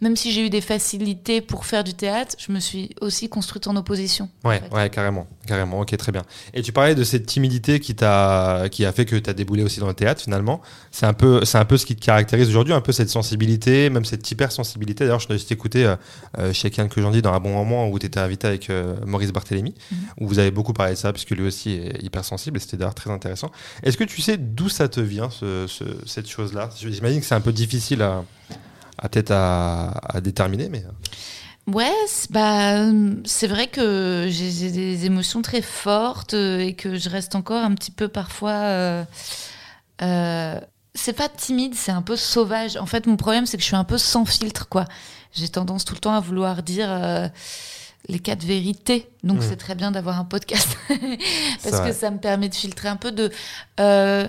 même 0.00 0.16
si 0.16 0.32
j'ai 0.32 0.46
eu 0.46 0.50
des 0.50 0.60
facilités 0.60 1.40
pour 1.40 1.66
faire 1.66 1.84
du 1.84 1.94
théâtre, 1.94 2.36
je 2.38 2.52
me 2.52 2.60
suis 2.60 2.94
aussi 3.00 3.28
construite 3.28 3.66
en 3.66 3.76
opposition. 3.76 4.28
en 4.44 4.48
Ouais, 4.48 4.60
fait. 4.60 4.74
ouais, 4.74 4.90
carrément, 4.90 5.26
carrément. 5.46 5.80
Ok, 5.80 5.96
très 5.96 6.12
bien. 6.12 6.22
Et 6.56 6.62
tu 6.62 6.70
parlais 6.70 6.94
de 6.94 7.02
cette 7.02 7.26
timidité 7.26 7.80
qui 7.80 7.96
t'a, 7.96 8.66
qui 8.70 8.84
a 8.84 8.92
fait 8.92 9.04
que 9.04 9.16
tu 9.16 9.28
as 9.28 9.32
déboulé 9.32 9.64
aussi 9.64 9.80
dans 9.80 9.88
le 9.88 9.94
théâtre 9.94 10.22
finalement. 10.22 10.62
C'est 10.92 11.04
un 11.04 11.12
peu, 11.12 11.44
c'est 11.44 11.58
un 11.58 11.64
peu 11.64 11.76
ce 11.76 11.84
qui 11.84 11.96
te 11.96 12.04
caractérise 12.04 12.48
aujourd'hui, 12.48 12.72
un 12.72 12.80
peu 12.80 12.92
cette 12.92 13.10
sensibilité, 13.10 13.90
même 13.90 14.04
cette 14.04 14.30
hypersensibilité. 14.30 15.04
D'ailleurs, 15.04 15.18
je 15.18 15.26
t'ai 15.26 15.52
écouté 15.52 15.84
euh, 15.84 15.96
euh, 16.38 16.52
chez 16.52 16.70
quelqu'un 16.70 16.88
que 16.88 17.02
j'en 17.02 17.10
dis 17.10 17.22
dans 17.22 17.32
un 17.32 17.40
bon 17.40 17.52
moment 17.52 17.88
où 17.88 17.98
tu 17.98 18.06
étais 18.06 18.20
invité 18.20 18.46
avec 18.46 18.70
euh, 18.70 18.94
Maurice 19.04 19.32
Barthélémy, 19.32 19.74
Mhm. 19.90 19.98
où 20.20 20.28
vous 20.28 20.38
avez 20.38 20.52
beaucoup 20.52 20.72
parlé 20.72 20.92
de 20.94 20.98
ça, 20.98 21.12
puisque 21.12 21.30
lui 21.32 21.44
aussi 21.46 21.72
est 21.72 22.02
hypersensible 22.04 22.56
et 22.56 22.60
c'était 22.60 22.76
d'ailleurs 22.76 22.94
très 22.94 23.10
intéressant. 23.10 23.50
Est-ce 23.82 23.96
que 23.96 24.04
tu 24.04 24.22
sais 24.22 24.36
d'où 24.36 24.68
ça 24.68 24.86
te 24.88 25.00
vient, 25.00 25.30
ce, 25.30 25.66
ce- 25.66 25.84
cette 26.06 26.28
chose-là? 26.30 26.70
J'imagine 26.78 27.18
que 27.20 27.26
c'est 27.26 27.34
un 27.34 27.40
peu 27.40 27.52
difficile 27.52 28.00
à, 28.02 28.22
à 28.98 29.08
peut-être 29.08 29.32
à, 29.32 29.88
à 30.16 30.20
déterminer, 30.20 30.68
mais. 30.68 30.84
Ouais, 31.66 31.92
bah, 32.30 32.74
euh, 32.76 33.14
c'est 33.24 33.46
vrai 33.46 33.68
que 33.68 34.26
j'ai 34.28 34.70
des 34.70 35.06
émotions 35.06 35.40
très 35.40 35.62
fortes 35.62 36.34
euh, 36.34 36.58
et 36.58 36.74
que 36.74 36.96
je 36.96 37.08
reste 37.08 37.34
encore 37.34 37.62
un 37.64 37.74
petit 37.74 37.90
peu 37.90 38.08
parfois. 38.08 38.50
euh, 38.52 39.04
euh, 40.02 40.60
c'est 40.94 41.14
pas 41.14 41.28
timide, 41.28 41.74
c'est 41.74 41.90
un 41.90 42.02
peu 42.02 42.16
sauvage. 42.16 42.76
En 42.76 42.86
fait, 42.86 43.06
mon 43.06 43.16
problème, 43.16 43.46
c'est 43.46 43.56
que 43.56 43.62
je 43.62 43.66
suis 43.68 43.76
un 43.76 43.84
peu 43.84 43.98
sans 43.98 44.24
filtre, 44.26 44.68
quoi. 44.68 44.84
J'ai 45.32 45.48
tendance 45.48 45.84
tout 45.86 45.94
le 45.94 46.00
temps 46.00 46.12
à 46.14 46.20
vouloir 46.20 46.62
dire 46.62 46.86
euh, 46.90 47.28
les 48.08 48.18
quatre 48.18 48.44
vérités. 48.44 49.08
Donc, 49.22 49.38
Mhm. 49.38 49.46
c'est 49.48 49.56
très 49.56 49.74
bien 49.74 49.90
d'avoir 49.90 50.18
un 50.20 50.24
podcast 50.24 50.76
parce 51.64 51.80
que 51.80 51.92
ça 51.94 52.10
me 52.10 52.18
permet 52.18 52.48
de 52.50 52.54
filtrer 52.54 52.88
un 52.88 52.96
peu 52.96 53.10
de. 53.10 53.30
euh, 53.80 54.28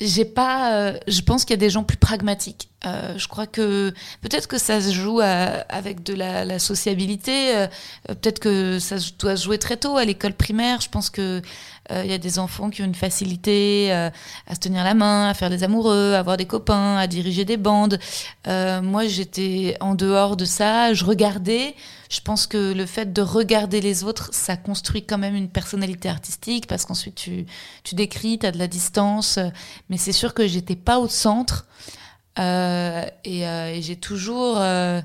j'ai 0.00 0.24
pas. 0.24 0.74
euh, 0.74 0.98
je 1.08 1.20
pense 1.22 1.44
qu'il 1.44 1.54
y 1.54 1.58
a 1.58 1.60
des 1.60 1.70
gens 1.70 1.82
plus 1.82 1.96
pragmatiques 1.98 2.68
Euh, 2.86 3.18
je 3.18 3.26
crois 3.26 3.48
que 3.48 3.92
peut-être 4.20 4.46
que 4.46 4.56
ça 4.56 4.80
se 4.80 4.92
joue 4.92 5.18
à- 5.18 5.64
avec 5.68 6.04
de 6.04 6.14
la, 6.14 6.44
la 6.44 6.60
sociabilité. 6.60 7.56
euh, 7.56 7.66
peut-être 8.06 8.38
que 8.38 8.78
ça 8.78 8.96
doit 9.18 9.36
se 9.36 9.44
jouer 9.44 9.58
très 9.58 9.76
tôt 9.76 9.96
à 9.96 10.04
l'école 10.04 10.32
primaire. 10.32 10.80
Je 10.80 10.88
pense 10.88 11.10
que 11.10 11.42
euh, 11.90 12.02
il 12.04 12.10
y 12.10 12.14
a 12.14 12.18
des 12.18 12.38
enfants 12.38 12.70
qui 12.70 12.82
ont 12.82 12.84
une 12.84 12.94
facilité 12.94 13.88
euh, 13.92 14.10
à 14.46 14.54
se 14.54 14.60
tenir 14.60 14.84
la 14.84 14.94
main, 14.94 15.28
à 15.28 15.34
faire 15.34 15.50
des 15.50 15.64
amoureux, 15.64 16.12
à 16.14 16.20
avoir 16.20 16.36
des 16.36 16.44
copains, 16.46 16.96
à 16.98 17.08
diriger 17.08 17.44
des 17.44 17.56
bandes. 17.56 17.98
Moi, 18.46 19.06
j'étais 19.06 19.76
en 19.80 19.94
dehors 19.94 20.36
de 20.36 20.44
ça. 20.44 20.94
Je 20.94 21.04
regardais. 21.04 21.74
Je 22.10 22.20
pense 22.20 22.46
que 22.46 22.72
le 22.72 22.86
fait 22.86 23.12
de 23.12 23.22
regarder 23.22 23.80
les 23.80 24.04
autres, 24.04 24.30
ça 24.32 24.56
construit 24.56 25.04
quand 25.04 25.18
même 25.18 25.34
une 25.34 25.48
personnalité 25.48 26.08
artistique 26.08 26.66
parce 26.66 26.84
qu'ensuite 26.84 27.16
tu, 27.16 27.44
tu 27.84 27.94
décris, 27.96 28.38
tu 28.38 28.46
as 28.46 28.52
de 28.52 28.58
la 28.58 28.68
distance. 28.68 29.38
Mais 29.90 29.96
c'est 29.98 30.12
sûr 30.12 30.32
que 30.32 30.46
j'étais 30.46 30.76
pas 30.76 30.98
au 31.00 31.08
centre. 31.08 31.66
Euh, 32.38 33.04
et 33.24 33.46
euh, 33.46 33.74
et 33.74 33.82
j'ai 33.82 33.96
toujours, 33.96 34.56
euh, 34.58 35.00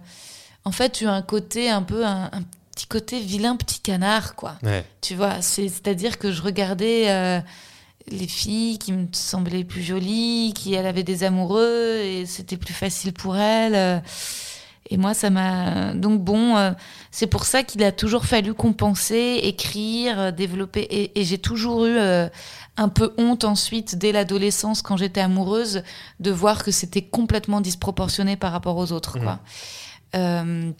en 0.65 0.71
fait, 0.71 1.01
eu 1.01 1.07
un 1.07 1.21
côté 1.21 1.69
un 1.69 1.81
peu, 1.83 2.05
un, 2.05 2.25
un 2.31 2.43
petit 2.75 2.85
côté 2.87 3.19
vilain 3.19 3.55
petit 3.55 3.79
canard, 3.79 4.35
quoi. 4.35 4.55
Ouais. 4.63 4.83
Tu 5.01 5.15
vois, 5.15 5.41
c'est- 5.41 5.67
c'est-à-dire 5.69 6.17
que 6.19 6.31
je 6.31 6.41
regardais 6.41 7.09
euh, 7.09 7.39
les 8.07 8.27
filles 8.27 8.77
qui 8.79 8.91
me 8.93 9.07
semblaient 9.13 9.63
plus 9.63 9.81
jolies, 9.83 10.53
qui 10.55 10.73
elles 10.73 10.85
avaient 10.85 11.03
des 11.03 11.23
amoureux 11.23 11.99
et 12.03 12.25
c'était 12.25 12.57
plus 12.57 12.73
facile 12.73 13.13
pour 13.13 13.37
elles. 13.37 13.75
euh, 13.75 13.99
et 14.89 14.97
moi, 14.97 15.13
ça 15.13 15.29
m'a. 15.29 15.93
Donc, 15.93 16.21
bon, 16.21 16.57
euh, 16.57 16.71
c'est 17.09 17.27
pour 17.27 17.45
ça 17.45 17.63
qu'il 17.63 17.83
a 17.83 17.91
toujours 17.91 18.25
fallu 18.25 18.53
compenser, 18.53 19.39
écrire, 19.43 20.19
euh, 20.19 20.31
développer. 20.31 20.81
Et, 20.81 21.19
et 21.19 21.23
j'ai 21.23 21.37
toujours 21.37 21.85
eu 21.85 21.95
euh, 21.97 22.27
un 22.75 22.89
peu 22.89 23.13
honte 23.17 23.45
ensuite, 23.45 23.95
dès 23.95 24.11
l'adolescence, 24.11 24.81
quand 24.81 24.97
j'étais 24.97 25.21
amoureuse, 25.21 25.83
de 26.19 26.31
voir 26.31 26.63
que 26.63 26.71
c'était 26.71 27.01
complètement 27.01 27.61
disproportionné 27.61 28.35
par 28.35 28.51
rapport 28.51 28.75
aux 28.77 28.91
autres. 28.91 29.19
Quoi. 29.19 29.39
Euh, 30.15 30.71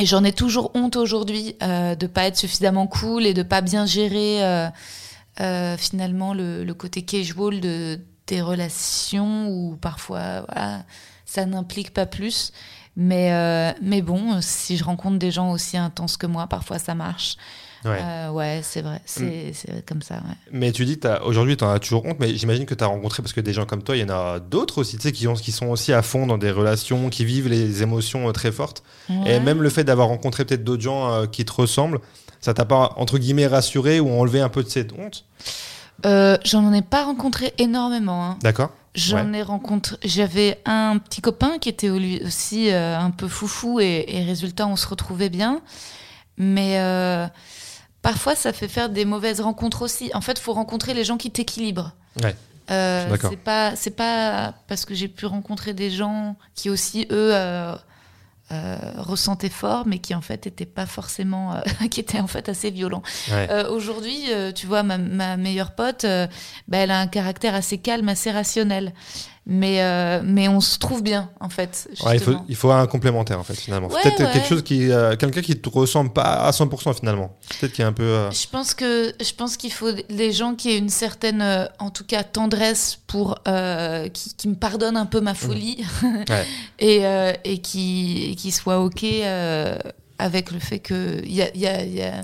et 0.00 0.06
j'en 0.06 0.24
ai 0.24 0.32
toujours 0.32 0.72
honte 0.74 0.96
aujourd'hui 0.96 1.54
de 1.60 2.06
pas 2.08 2.24
être 2.24 2.36
suffisamment 2.36 2.88
cool 2.88 3.24
et 3.26 3.32
de 3.32 3.44
pas 3.44 3.60
bien 3.60 3.86
gérer 3.86 4.40
finalement 5.78 6.34
le, 6.34 6.64
le 6.64 6.74
côté 6.74 7.02
casual 7.02 7.60
de 7.60 8.00
des 8.26 8.40
relations 8.40 9.48
où 9.48 9.76
parfois 9.76 10.40
voilà, 10.48 10.84
ça 11.24 11.46
n'implique 11.46 11.92
pas 11.92 12.06
plus. 12.06 12.52
Mais, 12.96 13.32
euh, 13.32 13.72
mais 13.82 14.02
bon, 14.02 14.40
si 14.40 14.76
je 14.76 14.84
rencontre 14.84 15.18
des 15.18 15.30
gens 15.30 15.50
aussi 15.50 15.76
intenses 15.76 16.16
que 16.16 16.26
moi, 16.26 16.46
parfois 16.46 16.78
ça 16.78 16.94
marche. 16.94 17.36
Ouais. 17.84 17.98
Euh, 18.00 18.30
ouais, 18.30 18.60
c'est 18.62 18.80
vrai, 18.80 19.02
c'est 19.04 19.52
c'est 19.52 19.84
comme 19.84 20.00
ça. 20.00 20.14
Ouais. 20.14 20.36
Mais 20.52 20.72
tu 20.72 20.86
dis, 20.86 20.98
aujourd'hui, 21.24 21.56
tu 21.56 21.64
en 21.64 21.70
as 21.70 21.78
toujours 21.80 22.06
honte, 22.06 22.16
mais 22.18 22.34
j'imagine 22.34 22.64
que 22.64 22.74
tu 22.74 22.82
as 22.82 22.86
rencontré, 22.86 23.22
parce 23.22 23.34
que 23.34 23.42
des 23.42 23.52
gens 23.52 23.66
comme 23.66 23.82
toi, 23.82 23.94
il 23.94 24.00
y 24.00 24.04
en 24.10 24.14
a 24.14 24.38
d'autres 24.40 24.78
aussi, 24.78 24.96
tu 24.96 25.02
sais, 25.02 25.12
qui, 25.12 25.28
ont, 25.28 25.34
qui 25.34 25.52
sont 25.52 25.66
aussi 25.66 25.92
à 25.92 26.00
fond 26.00 26.26
dans 26.26 26.38
des 26.38 26.50
relations, 26.50 27.10
qui 27.10 27.26
vivent 27.26 27.48
les 27.48 27.82
émotions 27.82 28.26
euh, 28.28 28.32
très 28.32 28.52
fortes. 28.52 28.82
Et 29.26 29.38
même 29.38 29.60
le 29.60 29.68
fait 29.68 29.84
d'avoir 29.84 30.08
rencontré 30.08 30.46
peut-être 30.46 30.64
d'autres 30.64 30.82
gens 30.82 31.26
qui 31.26 31.44
te 31.44 31.52
ressemblent, 31.52 32.00
ça 32.40 32.54
t'a 32.54 32.64
pas, 32.64 32.94
entre 32.96 33.18
guillemets, 33.18 33.46
rassuré 33.46 34.00
ou 34.00 34.10
enlevé 34.10 34.40
un 34.40 34.48
peu 34.48 34.62
de 34.62 34.68
cette 34.70 34.92
honte? 34.92 35.26
Euh, 36.06 36.38
J'en 36.44 36.72
ai 36.72 36.82
pas 36.82 37.04
rencontré 37.04 37.52
énormément. 37.58 38.24
hein. 38.24 38.38
D'accord 38.42 38.70
J'en 38.94 39.32
ai 39.32 39.42
rencontré. 39.42 39.96
J'avais 40.04 40.60
un 40.64 40.98
petit 40.98 41.20
copain 41.20 41.58
qui 41.58 41.68
était 41.68 41.90
aussi 41.90 42.70
euh, 42.70 42.98
un 42.98 43.10
peu 43.10 43.26
foufou 43.26 43.80
et, 43.80 44.04
et 44.06 44.22
résultat, 44.22 44.66
on 44.66 44.76
se 44.76 44.86
retrouvait 44.86 45.30
bien. 45.30 45.60
Mais 46.36 46.78
euh, 46.78 47.26
parfois, 48.02 48.36
ça 48.36 48.52
fait 48.52 48.68
faire 48.68 48.88
des 48.88 49.04
mauvaises 49.04 49.40
rencontres 49.40 49.82
aussi. 49.82 50.10
En 50.14 50.20
fait, 50.20 50.38
faut 50.38 50.52
rencontrer 50.52 50.94
les 50.94 51.04
gens 51.04 51.16
qui 51.16 51.30
t'équilibrent. 51.30 51.92
Ouais. 52.22 52.36
Euh, 52.70 53.16
c'est 53.20 53.36
pas, 53.36 53.76
c'est 53.76 53.90
pas 53.90 54.54
parce 54.68 54.84
que 54.84 54.94
j'ai 54.94 55.08
pu 55.08 55.26
rencontrer 55.26 55.74
des 55.74 55.90
gens 55.90 56.36
qui 56.54 56.70
aussi 56.70 57.06
eux 57.10 57.32
euh, 58.54 58.76
ressentaient 58.98 59.48
fort, 59.48 59.86
mais 59.86 59.98
qui 59.98 60.14
en 60.14 60.20
fait 60.20 60.46
étaient 60.46 60.66
pas 60.66 60.86
forcément, 60.86 61.54
euh, 61.54 61.60
qui 61.90 62.00
étaient 62.00 62.20
en 62.20 62.26
fait 62.26 62.48
assez 62.48 62.70
violents. 62.70 63.02
Ouais. 63.30 63.48
Euh, 63.50 63.70
Aujourd'hui, 63.70 64.30
tu 64.54 64.66
vois, 64.66 64.82
ma, 64.82 64.98
ma 64.98 65.36
meilleure 65.36 65.72
pote, 65.74 66.04
bah, 66.68 66.78
elle 66.78 66.90
a 66.90 67.00
un 67.00 67.06
caractère 67.06 67.54
assez 67.54 67.78
calme, 67.78 68.08
assez 68.08 68.30
rationnel. 68.30 68.92
Mais, 69.46 69.82
euh, 69.82 70.22
mais 70.24 70.48
on 70.48 70.60
se 70.62 70.78
trouve 70.78 71.02
bien, 71.02 71.28
en 71.38 71.50
fait. 71.50 71.86
Ouais, 72.02 72.16
il, 72.16 72.18
faut, 72.20 72.30
justement. 72.30 72.44
il 72.48 72.56
faut 72.56 72.70
un 72.70 72.86
complémentaire, 72.86 73.38
en 73.38 73.42
fait, 73.44 73.52
finalement. 73.54 73.88
Ouais, 73.88 74.00
peut-être 74.02 74.20
ouais. 74.24 74.32
quelque 74.32 74.48
chose 74.48 74.62
qui. 74.62 74.90
euh, 74.90 75.16
Quelqu'un 75.16 75.42
qui 75.42 75.54
te 75.60 75.68
ressemble 75.68 76.14
pas 76.14 76.22
à 76.46 76.50
100%, 76.50 76.94
finalement. 76.94 77.36
Peut-être 77.60 77.72
qu'il 77.74 77.84
est 77.84 77.86
un 77.86 77.92
peu. 77.92 78.04
euh, 78.04 78.30
Je 78.30 78.46
pense 78.48 78.72
que 78.72 79.12
je 79.20 79.32
pense 79.34 79.58
qu'il 79.58 79.70
faut 79.70 79.92
des 79.92 80.32
gens 80.32 80.54
qui 80.54 80.70
aient 80.70 80.78
une 80.78 80.88
certaine, 80.88 81.42
euh, 81.42 81.66
en 81.78 81.90
tout 81.90 82.04
cas, 82.04 82.22
tendresse 82.24 82.98
pour 83.06 83.38
qui, 83.44 84.34
qui 84.34 84.48
me 84.48 84.54
pardonnent 84.54 84.96
un 84.96 85.04
peu 85.06 85.20
ma 85.20 85.34
folie 85.34 85.84
Ouais. 86.30 86.46
et, 86.78 87.02
et 87.44 87.58
qui 87.58 88.30
et 88.30 88.34
qui 88.36 88.50
soient 88.50 88.80
ok 88.80 89.04
avec 90.18 90.50
le 90.52 90.58
fait 90.58 90.78
que 90.78 91.20
il 91.24 91.32
y 91.34 91.42
a 91.42 91.54
y 91.54 91.66
a 91.66 91.84
y 91.84 92.02
a 92.02 92.22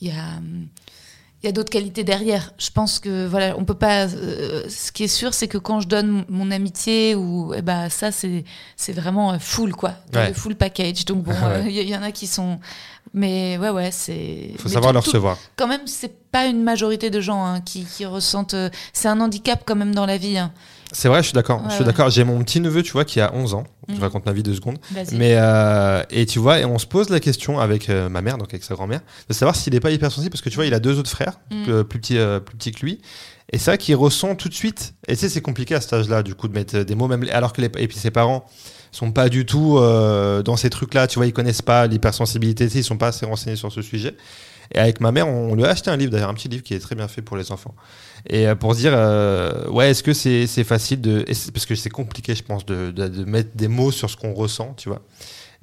y 0.00 0.10
a, 0.10 0.36
hum, 0.38 0.66
il 1.44 1.46
y 1.46 1.50
a 1.50 1.52
d'autres 1.52 1.70
qualités 1.70 2.04
derrière. 2.04 2.52
Je 2.58 2.70
pense 2.70 2.98
que 2.98 3.26
voilà, 3.26 3.54
on 3.58 3.64
peut 3.64 3.74
pas. 3.74 4.06
euh, 4.06 4.64
ce 4.68 4.90
qui 4.92 5.04
est 5.04 5.08
sûr, 5.08 5.34
c'est 5.34 5.46
que 5.46 5.58
quand 5.58 5.80
je 5.80 5.88
donne 5.88 6.24
mon, 6.28 6.50
amitié 6.50 7.14
ou 7.14 7.52
eh 7.54 7.60
ben 7.62 7.88
ça 7.90 8.10
c'est 8.12 8.44
c'est 8.76 8.92
vraiment 8.94 9.32
euh, 9.32 9.38
full 9.38 9.72
quoi, 9.74 9.92
Ouais. 10.14 10.28
le 10.28 10.34
full 10.34 10.54
package. 10.56 11.04
Donc 11.04 11.24
bon, 11.24 11.32
Ouais. 11.32 11.36
euh, 11.42 11.62
il 11.66 11.72
y, 11.76 11.82
y 11.84 11.96
en 11.96 12.02
a 12.02 12.12
qui 12.12 12.26
sont, 12.26 12.58
mais 13.12 13.58
ouais 13.58 13.70
ouais 13.70 13.90
c'est. 13.90 14.52
faut 14.58 14.68
mais 14.68 14.74
savoir 14.74 14.92
tout- 14.92 14.98
le 14.98 15.02
tout- 15.02 15.10
recevoir. 15.10 15.38
quand 15.56 15.66
même, 15.68 15.86
c'est 15.86 16.12
pas 16.30 16.46
une 16.46 16.62
majorité 16.62 17.10
de 17.10 17.20
gens 17.20 17.44
hein, 17.44 17.60
qui, 17.60 17.84
qui 17.84 18.06
ressentent. 18.06 18.54
euh, 18.54 18.70
c'est 18.92 19.08
un 19.08 19.20
handicap 19.20 19.62
quand 19.66 19.76
même 19.76 19.94
dans 19.94 20.06
la 20.06 20.16
vie. 20.16 20.38
hein. 20.38 20.50
C'est 20.92 21.08
vrai, 21.08 21.18
je 21.22 21.28
suis 21.28 21.32
d'accord. 21.34 21.58
Ouais, 21.58 21.64
je 21.68 21.74
suis 21.74 21.80
ouais. 21.80 21.86
d'accord. 21.86 22.10
J'ai 22.10 22.24
mon 22.24 22.38
petit 22.44 22.60
neveu, 22.60 22.82
tu 22.82 22.92
vois, 22.92 23.04
qui 23.04 23.20
a 23.20 23.34
11 23.34 23.54
ans. 23.54 23.64
Je 23.88 23.94
Mhm. 23.94 24.00
raconte 24.00 24.26
ma 24.26 24.32
vie 24.32 24.42
deux 24.42 24.54
secondes. 24.54 24.78
Mais 25.12 25.34
euh, 25.36 26.02
et 26.10 26.24
tu 26.26 26.38
vois, 26.38 26.60
et 26.60 26.64
on 26.64 26.78
se 26.78 26.86
pose 26.86 27.10
la 27.10 27.20
question 27.20 27.58
avec 27.58 27.90
euh, 27.90 28.08
ma 28.08 28.22
mère, 28.22 28.38
donc 28.38 28.48
avec 28.54 28.64
sa 28.64 28.74
grand-mère, 28.74 29.00
de 29.28 29.34
savoir 29.34 29.56
s'il 29.56 29.72
n'est 29.74 29.80
pas 29.80 29.90
hypersensible 29.90 30.30
parce 30.30 30.40
que 30.42 30.48
tu 30.50 30.56
vois, 30.56 30.66
il 30.66 30.74
a 30.74 30.80
deux 30.80 30.98
autres 30.98 31.10
frères, 31.10 31.38
euh, 31.52 31.84
plus 31.84 31.98
petits, 31.98 32.18
euh, 32.18 32.40
plus 32.40 32.56
petits 32.56 32.72
que 32.72 32.80
lui. 32.84 33.00
Et 33.52 33.58
vrai 33.58 33.76
qu'il 33.78 33.94
ressent 33.96 34.34
tout 34.36 34.48
de 34.48 34.54
suite. 34.54 34.94
Et 35.06 35.14
tu 35.14 35.20
sais, 35.20 35.28
c'est 35.28 35.42
compliqué 35.42 35.74
à 35.74 35.80
cet 35.80 35.92
âge-là, 35.92 36.22
du 36.22 36.34
coup, 36.34 36.48
de 36.48 36.54
mettre 36.54 36.78
des 36.80 36.94
mots, 36.94 37.08
même 37.08 37.24
alors 37.30 37.52
que 37.52 37.60
les, 37.60 37.70
et 37.76 37.88
puis 37.88 37.98
ses 37.98 38.10
parents 38.10 38.46
sont 38.90 39.12
pas 39.12 39.28
du 39.28 39.44
tout 39.44 39.76
euh, 39.78 40.42
dans 40.42 40.56
ces 40.56 40.70
trucs-là. 40.70 41.06
Tu 41.06 41.18
vois, 41.18 41.26
ils 41.26 41.32
connaissent 41.32 41.62
pas 41.62 41.86
l'hypersensibilité, 41.86 42.64
ils 42.72 42.84
sont 42.84 42.96
pas 42.96 43.08
assez 43.08 43.26
renseignés 43.26 43.56
sur 43.56 43.70
ce 43.70 43.82
sujet. 43.82 44.16
Et 44.74 44.78
avec 44.78 45.00
ma 45.00 45.12
mère, 45.12 45.28
on 45.28 45.54
lui 45.54 45.64
a 45.64 45.68
acheté 45.68 45.90
un 45.90 45.96
livre, 45.96 46.10
d'ailleurs, 46.10 46.30
un 46.30 46.34
petit 46.34 46.48
livre 46.48 46.62
qui 46.62 46.72
est 46.74 46.78
très 46.78 46.94
bien 46.94 47.06
fait 47.06 47.20
pour 47.20 47.36
les 47.36 47.52
enfants. 47.52 47.74
Et 48.30 48.48
euh, 48.48 48.54
pour 48.54 48.74
se 48.74 48.80
dire, 48.80 48.92
euh, 48.94 49.68
ouais, 49.68 49.90
est-ce 49.90 50.02
que 50.02 50.14
c'est 50.14 50.46
c'est 50.46 50.64
facile 50.64 51.00
de. 51.00 51.24
Parce 51.52 51.66
que 51.66 51.74
c'est 51.74 51.90
compliqué, 51.90 52.34
je 52.34 52.42
pense, 52.42 52.64
de, 52.64 52.90
de, 52.90 53.08
de 53.08 53.24
mettre 53.24 53.50
des 53.54 53.68
mots 53.68 53.90
sur 53.92 54.08
ce 54.08 54.16
qu'on 54.16 54.32
ressent, 54.32 54.74
tu 54.76 54.88
vois. 54.88 55.02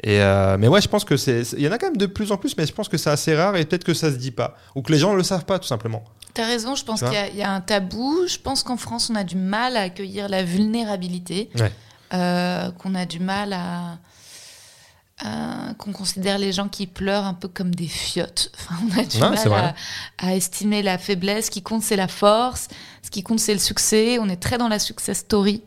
Et 0.03 0.21
euh, 0.21 0.57
mais 0.59 0.67
ouais, 0.67 0.81
je 0.81 0.87
pense 0.87 1.03
que 1.03 1.17
c'est. 1.17 1.41
Il 1.53 1.61
y 1.61 1.67
en 1.67 1.71
a 1.71 1.77
quand 1.77 1.87
même 1.87 1.97
de 1.97 2.05
plus 2.05 2.31
en 2.31 2.37
plus, 2.37 2.55
mais 2.57 2.65
je 2.67 2.73
pense 2.73 2.87
que 2.87 2.97
c'est 2.97 3.09
assez 3.09 3.35
rare 3.35 3.55
et 3.55 3.65
peut-être 3.65 3.83
que 3.83 3.93
ça 3.95 4.11
se 4.11 4.17
dit 4.17 4.31
pas. 4.31 4.55
Ou 4.75 4.81
que 4.83 4.91
les 4.91 4.99
gens 4.99 5.13
le 5.15 5.23
savent 5.23 5.45
pas, 5.45 5.57
tout 5.59 5.67
simplement. 5.67 6.03
T'as 6.33 6.45
raison, 6.45 6.75
je 6.75 6.85
pense 6.85 7.01
qu'il 7.01 7.11
y, 7.13 7.17
a- 7.17 7.27
il 7.29 7.35
y 7.35 7.41
a 7.43 7.51
un 7.51 7.61
tabou. 7.61 8.25
Je 8.27 8.37
pense 8.37 8.63
qu'en 8.63 8.77
France, 8.77 9.09
on 9.11 9.15
a 9.15 9.23
du 9.23 9.35
mal 9.35 9.75
à 9.75 9.81
accueillir 9.81 10.29
la 10.29 10.43
vulnérabilité. 10.43 11.49
Ouais. 11.59 11.71
Euh, 12.13 12.69
qu'on 12.71 12.93
a 12.95 13.05
du 13.05 13.19
mal 13.19 13.53
à. 13.53 13.97
À- 15.23 15.73
qu'on 15.77 15.91
considère 15.91 16.37
les 16.39 16.51
gens 16.51 16.67
qui 16.67 16.87
pleurent 16.87 17.25
un 17.25 17.33
peu 17.33 17.47
comme 17.47 17.73
des 17.73 17.87
fiottes. 17.87 18.51
Enfin, 18.59 18.75
on 18.83 18.99
a 18.99 19.03
du 19.03 19.11
c'est 19.37 19.49
mal 19.49 19.75
à, 20.19 20.27
à 20.27 20.35
estimer 20.35 20.81
la 20.81 20.97
faiblesse. 20.97 21.45
Ce 21.47 21.51
qui 21.51 21.61
compte, 21.61 21.83
c'est 21.83 21.95
la 21.95 22.07
force. 22.07 22.67
Ce 23.03 23.09
qui 23.11 23.23
compte, 23.23 23.39
c'est 23.39 23.53
le 23.53 23.59
succès. 23.59 24.17
On 24.19 24.29
est 24.29 24.35
très 24.41 24.57
dans 24.57 24.67
la 24.67 24.79
success 24.79 25.19
story. 25.19 25.61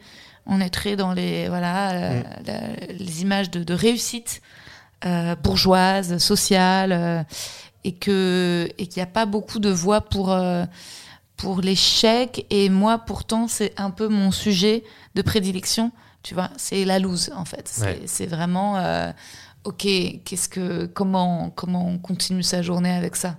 On 0.47 0.61
est 0.61 0.71
très 0.71 0.97
dans 0.97 1.13
les, 1.13 1.49
voilà, 1.49 1.91
euh, 1.93 2.21
Mm. 2.21 2.25
la- 2.47 2.95
les 2.99 3.23
images 3.23 3.51
de, 3.51 3.63
de 3.65 3.75
réussite 3.75 4.43
euh, 5.07 5.35
bourgeoise, 5.37 6.19
sociale, 6.19 6.93
euh, 6.93 7.23
et 7.85 7.93
que 7.93 8.69
et 8.79 8.87
qu'il 8.87 9.01
n'y 9.01 9.03
a 9.03 9.07
pas 9.13 9.27
beaucoup 9.27 9.59
de 9.59 9.69
voix 9.71 10.01
pour 10.01 10.33
euh, 10.33 10.65
pour 11.37 11.61
l'échec. 11.61 12.47
Et 12.51 12.69
moi, 12.71 12.99
pourtant, 12.99 13.47
c'est 13.49 13.73
un 13.79 13.91
peu 13.91 14.09
mon 14.09 14.31
sujet 14.31 14.83
de 15.15 15.21
prédilection. 15.23 15.93
Tu 16.25 16.35
vois, 16.35 16.51
c'est 16.57 16.85
la 16.85 16.99
loose 16.99 17.31
en 17.37 17.45
fait. 17.45 17.69
C'est 18.07 18.25
Ouais. 18.25 18.27
vraiment 18.27 18.79
euh, 18.79 19.13
ok. 19.65 19.87
Qu'est-ce 20.25 20.49
que 20.49 20.87
comment 20.87 21.51
comment 21.51 21.87
on 21.87 21.99
continue 21.99 22.43
sa 22.43 22.63
journée 22.63 22.93
avec 22.93 23.15
ça? 23.15 23.37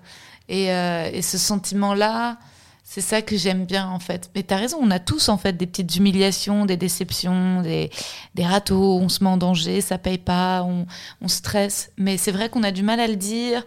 Et, 0.48 0.72
euh, 0.72 1.10
et 1.12 1.22
ce 1.24 1.38
sentiment-là, 1.40 2.38
c'est 2.84 3.02
ça 3.02 3.24
que 3.24 3.36
j'aime 3.36 3.66
bien 3.66 3.88
en 3.90 3.98
fait. 3.98 4.30
Mais 4.36 4.44
t'as 4.44 4.58
raison, 4.58 4.78
on 4.80 4.92
a 4.92 5.00
tous 5.00 5.30
en 5.30 5.38
fait 5.40 5.54
des 5.54 5.66
petites 5.66 5.96
humiliations, 5.96 6.66
des 6.68 6.78
déceptions, 6.78 7.64
des, 7.64 7.90
des 8.36 8.46
râteaux, 8.46 9.00
on 9.00 9.10
se 9.10 9.24
met 9.24 9.30
en 9.32 9.38
danger, 9.38 9.82
ça 9.82 9.98
paye 9.98 10.20
pas, 10.20 10.62
on, 10.62 10.86
on 11.22 11.28
stresse. 11.28 11.90
Mais 11.98 12.18
c'est 12.18 12.32
vrai 12.32 12.50
qu'on 12.50 12.62
a 12.62 12.70
du 12.72 12.84
mal 12.84 13.00
à 13.00 13.08
le 13.08 13.16
dire. 13.16 13.66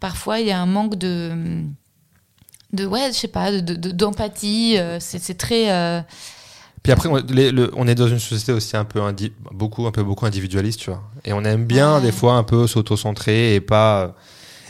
Parfois, 0.00 0.40
il 0.40 0.46
y 0.46 0.50
a 0.50 0.58
un 0.58 0.64
manque 0.66 0.94
de, 0.96 1.62
de 2.72 2.86
ouais, 2.86 3.08
je 3.12 3.18
sais 3.18 3.28
pas, 3.28 3.52
de- 3.52 3.74
de- 3.74 3.90
d'empathie. 3.90 4.78
euh, 4.78 4.98
c'est 5.00 5.18
c'est 5.18 5.34
très. 5.36 5.70
euh, 5.70 6.00
Puis 6.84 6.92
après, 6.92 7.08
on, 7.08 7.16
les- 7.16 7.50
le- 7.50 7.72
on 7.74 7.88
est 7.88 7.94
dans 7.96 8.06
une 8.06 8.18
société 8.20 8.52
aussi 8.52 8.76
un 8.76 8.84
peu, 8.84 9.00
indi- 9.00 9.32
beaucoup, 9.50 9.86
un 9.86 9.90
peu 9.90 10.02
beaucoup 10.04 10.26
individualiste, 10.26 10.78
tu 10.80 10.90
vois. 10.90 11.02
Et 11.24 11.32
on 11.32 11.42
aime 11.42 11.64
bien 11.64 11.96
Ouais. 11.96 12.02
des 12.02 12.12
fois 12.12 12.34
un 12.34 12.44
peu 12.44 12.66
s'auto-centrer 12.68 13.54
et 13.56 13.60
pas 13.60 14.14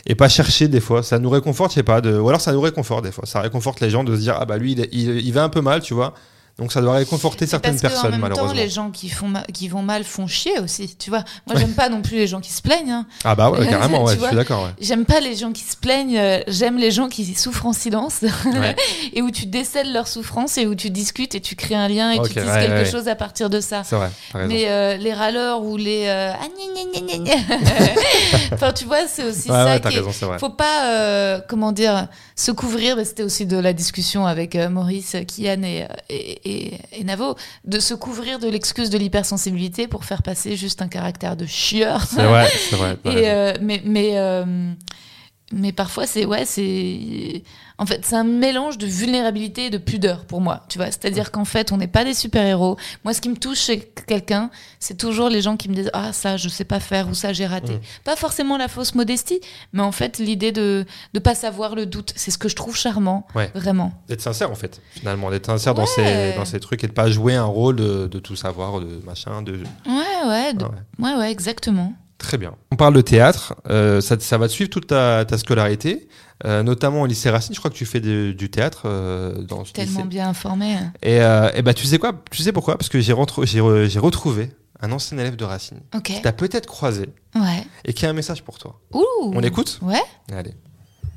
et 0.07 0.15
pas 0.15 0.29
chercher 0.29 0.67
des 0.67 0.79
fois. 0.79 1.03
Ça 1.03 1.19
nous 1.19 1.29
réconforte, 1.29 1.71
je 1.71 1.75
sais 1.75 1.83
pas. 1.83 1.99
De, 2.01 2.17
ou 2.17 2.29
alors 2.29 2.39
ça 2.41 2.53
nous 2.53 2.61
réconforte 2.61 3.03
des 3.03 3.11
fois. 3.11 3.25
Ça 3.25 3.41
réconforte 3.41 3.81
les 3.81 3.89
gens 3.89 4.03
de 4.03 4.15
se 4.15 4.21
dire 4.21 4.37
ah 4.39 4.45
bah 4.45 4.57
lui 4.57 4.71
il, 4.73 5.09
il 5.27 5.33
va 5.33 5.43
un 5.43 5.49
peu 5.49 5.61
mal, 5.61 5.81
tu 5.81 5.93
vois. 5.93 6.13
Donc 6.57 6.71
ça 6.71 6.79
doit 6.79 6.93
réconforter 6.93 7.45
certaines 7.47 7.73
Parce 7.73 7.81
que, 7.81 7.87
personnes, 7.87 8.07
en 8.07 8.11
même 8.11 8.21
malheureusement. 8.21 8.47
temps, 8.49 8.55
les 8.55 8.69
gens 8.69 8.89
qui, 8.89 9.09
font 9.09 9.27
ma- 9.27 9.43
qui 9.43 9.67
vont 9.67 9.81
mal 9.81 10.05
font 10.05 10.25
chier 10.25 10.57
aussi. 10.59 10.95
Tu 10.97 11.09
vois, 11.09 11.23
moi, 11.47 11.57
j'aime 11.59 11.73
pas 11.73 11.89
non 11.89 12.01
plus 12.01 12.15
les 12.15 12.27
gens 12.27 12.39
qui 12.39 12.51
se 12.53 12.61
plaignent. 12.61 12.91
hein. 12.91 13.05
Ah 13.25 13.35
bah 13.35 13.49
ouais, 13.49 13.67
carrément, 13.69 14.05
ouais, 14.05 14.13
je 14.13 14.19
vois 14.19 14.29
suis 14.29 14.37
d'accord. 14.37 14.63
Ouais. 14.63 14.69
J'aime 14.79 15.03
pas 15.03 15.19
les 15.19 15.35
gens 15.35 15.51
qui 15.51 15.63
se 15.63 15.75
plaignent, 15.75 16.17
euh, 16.17 16.39
j'aime 16.47 16.77
les 16.77 16.91
gens 16.91 17.09
qui 17.09 17.33
souffrent 17.35 17.65
en 17.65 17.73
silence 17.73 18.21
Ouais. 18.45 18.75
et 19.13 19.21
où 19.21 19.31
tu 19.31 19.47
décèles 19.47 19.91
leur 19.91 20.07
souffrance 20.07 20.57
et 20.57 20.65
où 20.65 20.75
tu 20.75 20.89
discutes 20.91 21.35
et 21.35 21.41
tu 21.41 21.55
crées 21.57 21.75
un 21.75 21.89
lien 21.89 22.11
et 22.11 22.19
Ok, 22.19 22.29
tu 22.29 22.33
dises 22.35 22.45
ouais, 22.45 22.67
quelque 22.67 22.85
ouais. 22.85 22.91
chose 22.91 23.09
à 23.09 23.15
partir 23.15 23.49
de 23.49 23.59
ça. 23.59 23.83
C'est 23.83 23.97
vrai. 23.97 24.09
Mais 24.47 24.69
euh, 24.69 24.95
les 24.95 25.13
râleurs 25.13 25.61
ou 25.61 25.75
les 25.75 26.05
euh, 26.07 26.31
ah, 26.33 26.45
gna, 26.47 27.01
gna, 27.01 27.17
gna, 27.17 27.35
enfin 28.53 28.71
tu 28.71 28.85
vois 28.85 29.07
c'est 29.07 29.23
aussi 29.23 29.49
Ouais, 29.49 29.55
ça 29.57 29.65
ouais, 29.65 29.81
qui 29.81 29.87
raison, 29.99 30.11
vrai. 30.27 30.39
faut 30.39 30.49
pas 30.49 30.85
euh, 30.89 31.39
comment 31.47 31.71
dire 31.71 32.07
se 32.35 32.51
couvrir 32.51 32.97
c'était 33.03 33.23
aussi 33.23 33.45
de 33.45 33.57
la 33.57 33.73
discussion 33.73 34.25
avec 34.25 34.55
euh, 34.55 34.69
Maurice 34.69 35.15
Kian 35.27 35.63
et, 35.63 35.85
et, 36.09 36.41
et, 36.45 36.73
et 36.93 37.03
Navo 37.03 37.35
de 37.65 37.79
se 37.79 37.93
couvrir 37.93 38.39
de 38.39 38.47
l'excuse 38.47 38.89
de 38.89 38.97
l'hypersensibilité 38.97 39.87
pour 39.87 40.05
faire 40.05 40.21
passer 40.23 40.55
juste 40.55 40.81
un 40.81 40.87
caractère 40.87 41.35
de 41.35 41.45
chieur 41.45 42.01
C'est 42.03 42.23
vrai, 42.23 42.47
c'est 42.69 42.75
vrai. 42.75 42.97
et 43.05 43.29
euh, 43.29 43.53
mais 43.61 43.81
mais 43.83 44.11
euh, 44.17 44.45
mais 45.51 45.71
parfois 45.71 46.05
c'est 46.07 46.25
ouais 46.25 46.45
c'est 46.45 47.43
en 47.77 47.85
fait 47.85 48.05
c'est 48.05 48.15
un 48.15 48.23
mélange 48.23 48.77
de 48.77 48.85
vulnérabilité 48.85 49.65
et 49.65 49.69
de 49.69 49.77
pudeur 49.77 50.25
pour 50.25 50.39
moi 50.41 50.63
tu 50.69 50.77
vois 50.77 50.87
c'est-à-dire 50.87 51.31
qu'en 51.31 51.45
fait 51.45 51.71
on 51.71 51.77
n'est 51.77 51.87
pas 51.87 52.03
des 52.05 52.13
super 52.13 52.45
héros 52.45 52.77
moi 53.03 53.13
ce 53.13 53.21
qui 53.21 53.29
me 53.29 53.35
touche 53.35 53.59
chez 53.59 53.79
quelqu'un 54.07 54.49
c'est 54.79 54.97
toujours 54.97 55.29
les 55.29 55.41
gens 55.41 55.57
qui 55.57 55.67
me 55.69 55.75
disent 55.75 55.89
ah 55.93 56.13
ça 56.13 56.37
je 56.37 56.47
sais 56.49 56.63
pas 56.63 56.79
faire 56.79 57.09
ou 57.09 57.13
ça 57.13 57.33
j'ai 57.33 57.45
raté 57.45 57.73
Mm. 57.73 57.79
pas 58.03 58.15
forcément 58.15 58.57
la 58.57 58.67
fausse 58.67 58.95
modestie 58.95 59.39
mais 59.73 59.81
en 59.81 59.91
fait 59.91 60.19
l'idée 60.19 60.51
de 60.51 60.85
de 61.13 61.19
pas 61.19 61.35
savoir 61.35 61.75
le 61.75 61.85
doute 61.85 62.13
c'est 62.15 62.31
ce 62.31 62.37
que 62.37 62.47
je 62.49 62.55
trouve 62.55 62.75
charmant 62.77 63.25
Ouais. 63.35 63.51
vraiment 63.55 63.91
D'être 64.07 64.21
sincère 64.21 64.51
en 64.51 64.55
fait, 64.55 64.81
finalement, 64.91 65.29
d'être 65.29 65.45
sincère 65.47 65.73
dans, 65.73 65.85
ces, 65.85 66.33
dans 66.37 66.45
ces 66.45 66.59
trucs 66.59 66.83
et 66.83 66.87
de 66.87 66.91
pas 66.93 67.09
jouer 67.09 67.35
un 67.35 67.43
rôle 67.45 67.75
de, 67.75 68.07
de 68.07 68.19
tout 68.19 68.35
savoir, 68.35 68.79
de 68.79 69.01
machin, 69.05 69.41
de... 69.41 69.53
ouais 69.87 70.29
ouais 70.29 70.53
de- 70.53 70.63
ouais. 70.65 70.69
ouais 70.99 71.15
ouais 71.15 71.31
exactement 71.31 71.93
Très 72.17 72.37
bien. 72.37 72.53
On 72.71 72.77
parle 72.77 72.93
de 72.93 73.01
théâtre, 73.01 73.55
euh, 73.69 73.99
ça, 73.99 74.17
ça 74.19 74.37
va 74.37 74.47
te 74.47 74.53
suivre 74.53 74.69
toute 74.69 74.87
ta, 74.87 75.25
ta 75.25 75.37
scolarité, 75.37 76.07
euh, 76.43 76.63
notamment 76.63 77.01
au 77.01 77.05
lycée 77.05 77.29
Racine, 77.29 77.53
je 77.55 77.59
crois 77.59 77.71
que 77.71 77.75
tu 77.77 77.85
fais 77.85 77.99
de- 78.01 78.33
du 78.37 78.49
théâtre 78.49 78.83
euh, 78.85 79.41
dans 79.43 79.63
ce 79.63 79.71
tellement 79.73 79.99
lycée. 79.99 80.09
bien 80.09 80.29
informé 80.29 80.75
Et, 81.01 81.21
euh, 81.21 81.49
et 81.55 81.61
bah 81.61 81.73
tu 81.73 81.85
sais 81.85 81.97
quoi 81.97 82.13
Tu 82.31 82.41
sais 82.43 82.51
pourquoi? 82.51 82.77
Parce 82.77 82.89
que 82.89 82.99
j'ai 82.99 83.13
retro- 83.13 83.45
j'ai 83.45 83.61
re- 83.61 83.87
j'ai 83.87 83.99
retrouvé 83.99 84.49
un 84.81 84.91
ancien 84.91 85.17
élève 85.17 85.37
de 85.37 85.45
Racine 85.45 85.79
ok 85.95 86.03
qui 86.03 86.21
t'a 86.21 86.33
peut-être 86.33 86.65
croisé 86.67 87.05
ouais 87.35 87.63
et 87.85 87.93
qui 87.93 88.05
a 88.05 88.09
un 88.09 88.13
message 88.13 88.43
pour 88.43 88.57
toi. 88.57 88.79
Ouh. 88.93 89.01
On 89.33 89.41
écoute 89.41 89.79
ouais 89.81 90.01
Allez. 90.33 90.53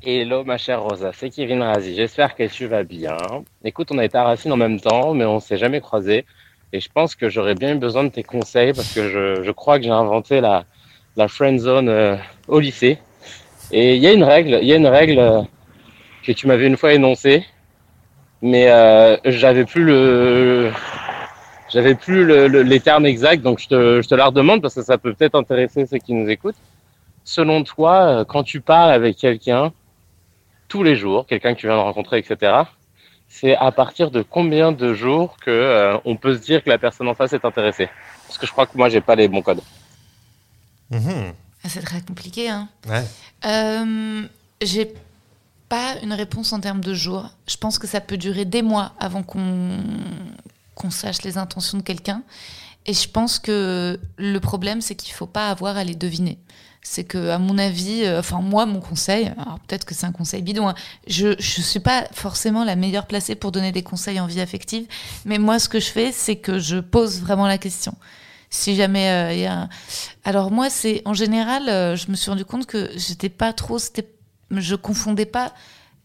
Hello 0.05 0.45
ma 0.45 0.59
chère 0.59 0.83
Rosa, 0.83 1.11
c'est 1.19 1.29
Kevin 1.31 1.61
Razi, 1.63 1.97
j'espère 1.97 2.37
que 2.37 2.47
tu 2.47 2.67
vas 2.67 2.85
bien. 2.85 3.17
Écoute, 3.65 3.89
on 3.91 3.99
a 3.99 4.05
été 4.05 4.17
à 4.17 4.23
Racine 4.25 4.53
en 4.53 4.57
même 4.57 4.81
temps, 4.81 5.13
mais 5.13 5.25
on 5.25 5.41
s'est 5.41 5.59
jamais 5.59 5.81
croisés. 5.81 6.25
Et 6.73 6.81
je 6.81 6.89
pense 6.95 7.17
que 7.17 7.29
j'aurais 7.29 7.55
bien 7.57 7.75
eu 7.75 7.79
besoin 7.79 8.05
de 8.05 8.11
tes 8.11 8.23
conseils 8.23 8.73
parce 8.73 8.93
que 8.95 9.09
je, 9.09 9.43
je 9.43 9.51
crois 9.51 9.79
que 9.79 9.85
j'ai 9.85 9.91
inventé 9.91 10.41
la, 10.41 10.65
la 11.17 11.27
friend 11.27 11.59
zone 11.59 11.89
euh, 11.89 12.17
au 12.47 12.61
lycée. 12.61 12.99
Et 13.71 13.97
il 13.97 14.03
y 14.03 14.07
a 14.07 14.13
une 14.13 14.25
règle, 14.25 14.59
il 14.63 14.69
y 14.69 14.73
a 14.73 14.77
une 14.77 14.87
règle 14.87 15.19
euh, 15.19 15.43
que 16.25 16.33
tu 16.33 16.47
m'avais 16.47 16.67
une 16.67 16.77
fois 16.77 16.95
énoncée, 16.95 17.45
mais 18.41 18.71
euh, 18.71 19.17
j'avais 19.25 19.65
plus 19.65 19.85
le, 19.85 20.71
j'avais 21.71 21.95
plus 21.95 22.25
le- 22.25 22.49
le- 22.49 22.63
les 22.63 22.81
termes 22.81 23.05
exacts, 23.07 23.43
donc 23.43 23.59
je 23.59 23.69
te, 23.69 24.03
je 24.03 24.09
te 24.09 24.15
la 24.15 24.27
redemande 24.27 24.63
parce 24.63 24.75
que 24.75 24.83
ça 24.83 24.97
peut 24.97 25.13
peut-être 25.13 25.35
intéresser 25.35 25.87
ceux 25.87 25.99
qui 25.99 26.15
nous 26.15 26.29
écoutent. 26.31 26.57
Selon 27.25 27.63
toi, 27.63 27.95
euh, 28.21 28.25
quand 28.25 28.43
tu 28.43 28.61
parles 28.63 28.91
avec 28.91 29.17
quelqu'un, 29.19 29.73
tous 30.69 30.83
les 30.83 30.97
jours, 30.97 31.27
quelqu'un 31.27 31.55
que 31.55 31.61
tu 31.61 31.67
viens 31.67 31.77
de 31.77 31.83
rencontrer, 31.83 32.19
etc. 32.19 32.53
C'est 33.29 33.55
à 33.57 33.71
partir 33.71 34.11
de 34.11 34.23
combien 34.23 34.73
de 34.73 34.95
jours 34.95 35.37
que 35.45 35.51
euh, 35.51 35.99
on 36.07 36.17
peut 36.17 36.35
se 36.35 36.41
dire 36.41 36.65
que 36.65 36.71
la 36.71 36.79
personne 36.79 37.09
en 37.09 37.15
face 37.15 37.35
est 37.35 37.45
intéressée? 37.45 37.91
Parce 38.27 38.39
que 38.39 38.47
je 38.47 38.53
crois 38.53 38.65
que 38.67 38.77
moi 38.79 38.89
j'ai 38.89 39.03
pas 39.03 39.15
les 39.15 39.29
bons 39.29 39.43
codes. 39.43 39.61
Mhm. 40.91 41.35
Ah, 41.65 41.69
c'est 41.69 41.83
très 41.83 42.01
compliqué 42.01 42.49
hein 42.49 42.69
Ouais. 42.89 43.05
Euh, 43.45 44.27
j'ai 44.63 44.95
pas 45.69 45.97
une 46.03 46.13
réponse 46.13 46.53
en 46.53 46.61
termes 46.61 46.81
de 46.81 46.95
jours. 46.95 47.31
Je 47.47 47.57
pense 47.57 47.79
que 47.79 47.87
ça 47.87 48.01
peut 48.01 48.17
durer 48.17 48.45
des 48.45 48.63
mois 48.63 48.93
avant 48.99 49.23
qu'on 49.23 49.79
qu'on 50.75 50.91
sache 50.91 51.23
les 51.23 51.39
intentions 51.39 51.77
de 51.77 51.83
quelqu'un. 51.83 52.23
Et 52.87 52.95
je 52.95 53.09
pense 53.09 53.39
que 53.39 54.01
le 54.17 54.39
problème, 54.41 54.81
c'est 54.81 54.95
qu'il 54.95 55.13
faut 55.13 55.27
pas 55.27 55.51
avoir 55.51 55.77
à 55.77 55.85
les 55.85 55.97
deviner. 55.97 56.39
C'est 56.81 57.05
que, 57.05 57.31
à 57.31 57.39
mon 57.39 57.59
avis, 57.59 58.05
euh, 58.05 58.21
enfin 58.21 58.41
moi, 58.41 58.65
mon 58.65 58.81
conseil, 58.81 59.27
alors 59.37 59.59
peut-être 59.67 59.85
que 59.85 59.95
c'est 59.95 60.07
un 60.07 60.13
conseil 60.13 60.41
bidon, 60.41 60.69
hein, 60.69 60.75
je 61.07 61.35
je 61.39 61.61
suis 61.61 61.81
pas 61.81 62.07
forcément 62.13 62.65
la 62.65 62.77
meilleure 62.77 63.07
placée 63.07 63.35
pour 63.35 63.53
donner 63.53 63.73
des 63.73 63.83
conseils 63.83 64.21
en 64.21 64.27
vie 64.27 64.41
affective, 64.41 64.87
mais 65.25 65.39
moi, 65.39 65.59
ce 65.59 65.69
que 65.69 65.81
je 65.81 65.91
fais, 65.91 66.13
c'est 66.13 66.37
que 66.37 66.59
je 66.59 66.79
pose 66.79 67.21
vraiment 67.21 67.47
la 67.47 67.59
question. 67.59 67.95
Si 68.51 68.75
jamais 68.77 69.11
euh, 69.11 69.33
il 69.35 69.41
y 69.41 69.47
a, 69.47 69.63
un- 69.63 69.69
alors 70.25 70.51
moi, 70.51 70.71
c'est 70.71 71.03
en 71.05 71.15
général, 71.15 71.69
euh, 71.69 71.97
je 71.97 72.11
me 72.11 72.17
suis 72.17 72.31
rendu 72.31 72.45
compte 72.45 72.67
que 72.67 72.91
j'étais 72.97 73.29
pas 73.29 73.53
trop, 73.53 73.79
je 74.51 74.75
confondais 74.75 75.27
pas. 75.27 75.53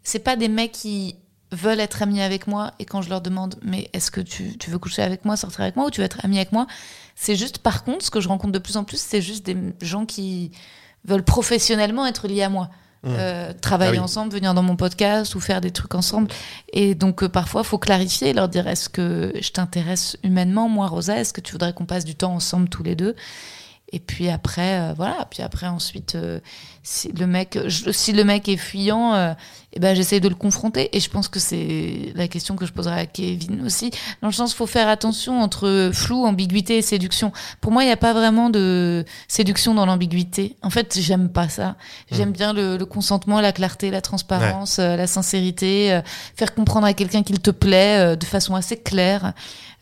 C'est 0.03 0.19
pas 0.19 0.35
des 0.35 0.49
mecs 0.49 0.73
qui 0.73 1.15
veulent 1.51 1.79
être 1.79 2.01
amis 2.01 2.21
avec 2.21 2.47
moi 2.47 2.73
et 2.79 2.85
quand 2.85 3.01
je 3.01 3.09
leur 3.09 3.21
demande, 3.21 3.55
mais 3.61 3.89
est-ce 3.93 4.11
que 4.11 4.19
tu, 4.21 4.57
tu 4.57 4.69
veux 4.71 4.79
coucher 4.79 5.03
avec 5.03 5.23
moi, 5.23 5.37
sortir 5.37 5.61
avec 5.61 5.75
moi 5.75 5.85
ou 5.85 5.91
tu 5.91 6.01
veux 6.01 6.05
être 6.05 6.19
ami 6.23 6.37
avec 6.37 6.51
moi? 6.51 6.67
C'est 7.15 7.35
juste, 7.35 7.59
par 7.59 7.83
contre, 7.83 8.03
ce 8.03 8.09
que 8.11 8.19
je 8.19 8.27
rencontre 8.27 8.51
de 8.53 8.59
plus 8.59 8.75
en 8.75 8.83
plus, 8.83 8.99
c'est 8.99 9.21
juste 9.21 9.45
des 9.45 9.55
gens 9.81 10.05
qui 10.05 10.51
veulent 11.05 11.23
professionnellement 11.23 12.05
être 12.07 12.27
liés 12.27 12.43
à 12.43 12.49
moi. 12.49 12.69
Mmh. 13.03 13.09
Euh, 13.17 13.51
travailler 13.59 13.89
Ah 13.91 13.99
oui. 13.99 13.99
ensemble, 13.99 14.31
venir 14.33 14.53
dans 14.53 14.63
mon 14.63 14.77
podcast 14.77 15.35
ou 15.35 15.41
faire 15.41 15.59
des 15.59 15.71
trucs 15.71 15.93
ensemble. 15.93 16.29
Et 16.71 16.95
donc 16.95 17.21
euh, 17.23 17.27
parfois, 17.29 17.63
faut 17.63 17.77
clarifier, 17.77 18.31
leur 18.31 18.47
dire 18.47 18.65
est-ce 18.67 18.87
que 18.87 19.33
je 19.41 19.51
t'intéresse 19.51 20.17
humainement, 20.23 20.69
moi 20.69 20.87
Rosa, 20.87 21.17
est-ce 21.17 21.33
que 21.33 21.41
tu 21.41 21.51
voudrais 21.51 21.73
qu'on 21.73 21.85
passe 21.85 22.05
du 22.05 22.15
temps 22.15 22.33
ensemble 22.33 22.69
tous 22.69 22.83
les 22.83 22.95
deux? 22.95 23.13
Et 23.95 23.99
puis 23.99 24.27
après, 24.29 24.79
euh, 24.79 24.93
voilà. 24.97 25.27
Puis 25.29 25.43
après, 25.43 25.67
ensuite, 25.67 26.15
euh, 26.15 26.39
si 26.81 27.11
le 27.11 27.27
mec, 27.27 27.59
je- 27.67 27.91
si 27.91 28.11
le 28.11 28.23
mec 28.23 28.49
est 28.49 28.57
fuyant, 28.57 29.13
euh, 29.13 29.33
eh 29.73 29.79
ben 29.79 29.95
j'essaye 29.95 30.19
de 30.19 30.27
le 30.27 30.33
confronter. 30.35 30.89
Et 30.97 30.99
je 30.99 31.09
pense 31.11 31.27
que 31.27 31.39
c'est 31.39 32.11
la 32.15 32.27
question 32.27 32.55
que 32.55 32.65
je 32.65 32.73
poserai 32.73 32.99
à 32.99 33.05
Kevin 33.05 33.63
aussi. 33.63 33.91
Dans 34.23 34.27
le 34.29 34.33
sens, 34.33 34.55
faut 34.55 34.65
faire 34.65 34.87
attention 34.87 35.39
entre 35.41 35.91
flou, 35.93 36.25
ambiguïté 36.25 36.77
et 36.79 36.81
séduction. 36.81 37.31
Pour 37.61 37.71
moi, 37.71 37.83
il 37.83 37.85
n'y 37.85 37.91
a 37.93 37.97
pas 37.97 38.13
vraiment 38.13 38.49
de 38.49 39.05
séduction 39.27 39.75
dans 39.75 39.85
l'ambiguïté. 39.85 40.55
En 40.63 40.71
fait, 40.71 40.97
j'aime 40.99 41.29
pas 41.29 41.47
ça. 41.49 41.75
J'aime 42.11 42.31
bien 42.31 42.51
le, 42.51 42.77
le 42.77 42.85
consentement, 42.87 43.41
la 43.41 43.51
clarté, 43.51 43.91
la 43.91 44.01
transparence, 44.01 44.79
euh, 44.79 44.95
la 44.95 45.05
sincérité, 45.07 45.93
euh, 45.93 46.01
faire 46.35 46.55
comprendre 46.55 46.87
à 46.87 46.93
quelqu'un 46.93 47.21
qu'il 47.21 47.39
te 47.39 47.51
plaît 47.51 47.99
euh, 47.99 48.15
de 48.15 48.25
façon 48.25 48.55
assez 48.55 48.77
claire. 48.77 49.33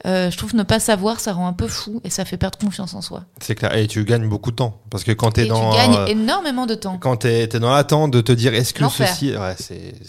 Euh, 0.05 0.31
je 0.31 0.37
trouve 0.37 0.55
ne 0.55 0.63
pas 0.63 0.79
savoir, 0.79 1.19
ça 1.19 1.33
rend 1.33 1.47
un 1.47 1.53
peu 1.53 1.67
fou 1.67 2.01
et 2.03 2.09
ça 2.09 2.25
fait 2.25 2.37
perdre 2.37 2.57
confiance 2.57 2.93
en 2.95 3.01
soi. 3.01 3.23
C'est 3.39 3.55
clair. 3.55 3.75
Et 3.75 3.87
tu 3.87 4.03
gagnes 4.03 4.27
beaucoup 4.27 4.51
de 4.51 4.55
temps. 4.55 4.81
Parce 4.89 5.03
que 5.03 5.11
quand 5.11 5.31
t'es 5.31 5.45
dans. 5.45 5.71
tu 5.71 5.77
gagnes 5.77 5.95
euh, 5.95 6.05
énormément 6.07 6.65
de 6.65 6.73
temps. 6.75 6.97
quand 6.99 7.17
t'es 7.17 7.47
t'es 7.47 7.59
dans 7.59 7.71
l'attente 7.71 8.11
de 8.11 8.19
te 8.21 8.31
dire 8.31 8.53
est-ce 8.53 8.73
que 8.73 8.87
ceci. 8.89 9.35
Ouais. 9.37 9.55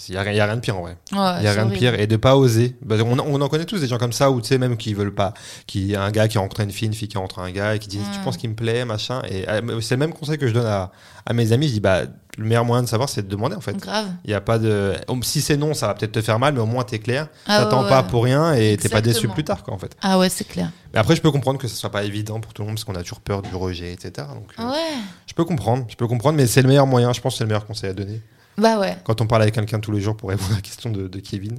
Il 0.09 0.15
y 0.15 0.17
a, 0.17 0.23
rien- 0.23 0.33
y 0.33 0.41
a 0.41 0.47
rien 0.47 0.57
de 0.57 0.61
pire 0.61 0.79
en 0.79 0.83
vrai. 0.83 0.97
Ouais, 1.13 1.19
Il 1.41 1.45
y 1.45 1.47
a 1.49 1.53
rien 1.53 1.67
de 1.67 1.73
pire. 1.75 1.99
Et 2.01 2.07
de 2.07 2.17
pas 2.17 2.37
oser. 2.37 2.77
Bah, 2.83 2.97
on, 3.05 3.19
on 3.19 3.41
en 3.41 3.49
connaît 3.49 3.65
tous 3.67 3.81
des 3.81 3.87
gens 3.87 3.99
comme 3.99 4.13
ça 4.13 4.31
où 4.31 4.41
tu 4.41 4.49
sais, 4.49 4.59
même 4.59 4.77
qui 4.77 4.95
veulent 4.95 5.15
pas. 5.15 5.35
Qui, 5.67 5.95
un 5.95 6.11
gars 6.11 6.27
qui 6.29 6.39
rencontre 6.39 6.61
une 6.63 6.71
fille, 6.73 6.89
une 6.89 6.95
fille 6.95 7.09
qui 7.09 7.19
rencontre 7.19 7.41
un 7.41 7.51
gars 7.51 7.75
et 7.75 7.79
qui 7.79 7.89
dit 7.89 8.01
Tu 8.15 8.19
penses 8.21 8.37
qu'il 8.39 8.51
me 8.51 8.55
plaît, 8.57 8.85
machin. 8.85 9.23
Et 9.31 9.49
euh, 9.49 9.81
c'est 9.81 9.95
le 9.97 10.01
même 10.01 10.13
conseil 10.15 10.39
que 10.39 10.47
je 10.49 10.53
donne 10.55 10.67
à, 10.67 10.91
à 11.27 11.33
mes 11.35 11.53
amis. 11.53 11.69
Je 11.69 11.75
dis 11.75 11.81
Bah, 11.81 12.03
le 12.38 12.45
meilleur 12.45 12.64
moyen 12.64 12.83
de 12.83 12.88
savoir, 12.88 13.09
c'est 13.11 13.23
de 13.23 13.29
demander 13.29 13.57
en 13.57 13.61
fait. 13.61 13.77
Grave. 13.77 14.07
Il 14.25 14.31
y 14.31 14.35
a 14.35 14.40
pas 14.40 14.59
de. 14.59 14.95
Si 15.23 15.42
c'est 15.42 15.57
non, 15.57 15.75
ça 15.75 15.88
va 15.88 15.95
peut-être 15.95 16.12
te 16.12 16.23
faire 16.23 16.38
mal, 16.38 16.55
mais 16.55 16.61
au 16.61 16.66
moins 16.66 16.83
t'es 16.85 16.99
clair. 16.99 17.29
Ah 17.47 17.59
T'attends 17.64 17.83
ouais, 17.83 17.88
pas 17.90 18.03
ouais. 18.03 18.09
pour 18.09 18.25
rien 18.25 18.55
et 18.55 18.77
t'es 18.79 18.88
pas 18.88 19.01
déçu 19.03 19.29
plus 19.29 19.45
tard, 19.45 19.62
quoi, 19.62 19.75
en 19.75 19.79
fait. 19.79 19.95
Ah 20.01 20.18
ouais, 20.18 20.29
c'est 20.31 20.45
clair. 20.49 20.71
Mais 20.95 20.99
après, 20.99 21.14
je 21.14 21.21
peux 21.21 21.31
comprendre 21.31 21.59
que 21.59 21.68
ce 21.68 21.77
soit 21.77 21.90
pas 21.90 22.05
évident 22.05 22.40
pour 22.40 22.55
tout 22.55 22.62
le 22.62 22.66
monde 22.68 22.77
parce 22.77 22.85
qu'on 22.85 22.95
a 22.95 23.03
toujours 23.03 23.21
peur 23.21 23.42
du 23.42 23.55
rejet, 23.55 23.92
etc. 23.92 24.27
Donc, 24.35 24.51
euh, 24.59 24.71
Ouais. 24.71 24.95
je 25.27 25.35
peux 25.35 25.45
comprendre, 25.45 25.85
je 25.88 25.97
peux 25.97 26.07
comprendre, 26.07 26.37
mais 26.38 26.47
c'est 26.47 26.62
le 26.62 26.68
meilleur 26.68 26.87
moyen. 26.87 27.12
Je 27.12 27.21
pense 27.21 27.35
que 27.35 27.38
c'est 27.38 27.45
le 27.45 27.49
meilleur 27.49 27.66
conseil 27.66 27.90
à 27.90 27.92
donner 27.92 28.21
Bah 28.57 28.79
ouais. 28.79 28.97
quand 29.05 29.21
on 29.21 29.27
parle 29.27 29.42
avec 29.42 29.55
quelqu'un 29.55 29.79
tous 29.81 29.92
les 29.92 30.01
jours 30.01 30.16
pour 30.16 30.31
répondre 30.31 30.53
à 30.53 30.55
la 30.57 30.61
question 30.62 30.90
de, 30.90 31.09
de 31.09 31.18
Kevin. 31.21 31.59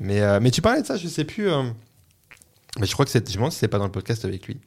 Mais, 0.00 0.20
euh, 0.22 0.40
mais 0.42 0.50
tu 0.50 0.60
parlais 0.60 0.82
de 0.82 0.86
ça, 0.86 0.96
je 0.96 1.06
sais 1.06 1.24
plus. 1.24 1.48
euh, 1.50 1.62
mais 2.78 2.86
je 2.86 2.92
crois 2.92 3.04
que 3.04 3.10
c'est. 3.10 3.24
Je 3.26 3.32
me 3.32 3.36
demande 3.36 3.52
si 3.52 3.58
c'était 3.58 3.68
pas 3.68 3.78
dans 3.78 3.84
le 3.84 3.90
podcast 3.92 4.24
avec 4.24 4.46
lui. 4.46 4.58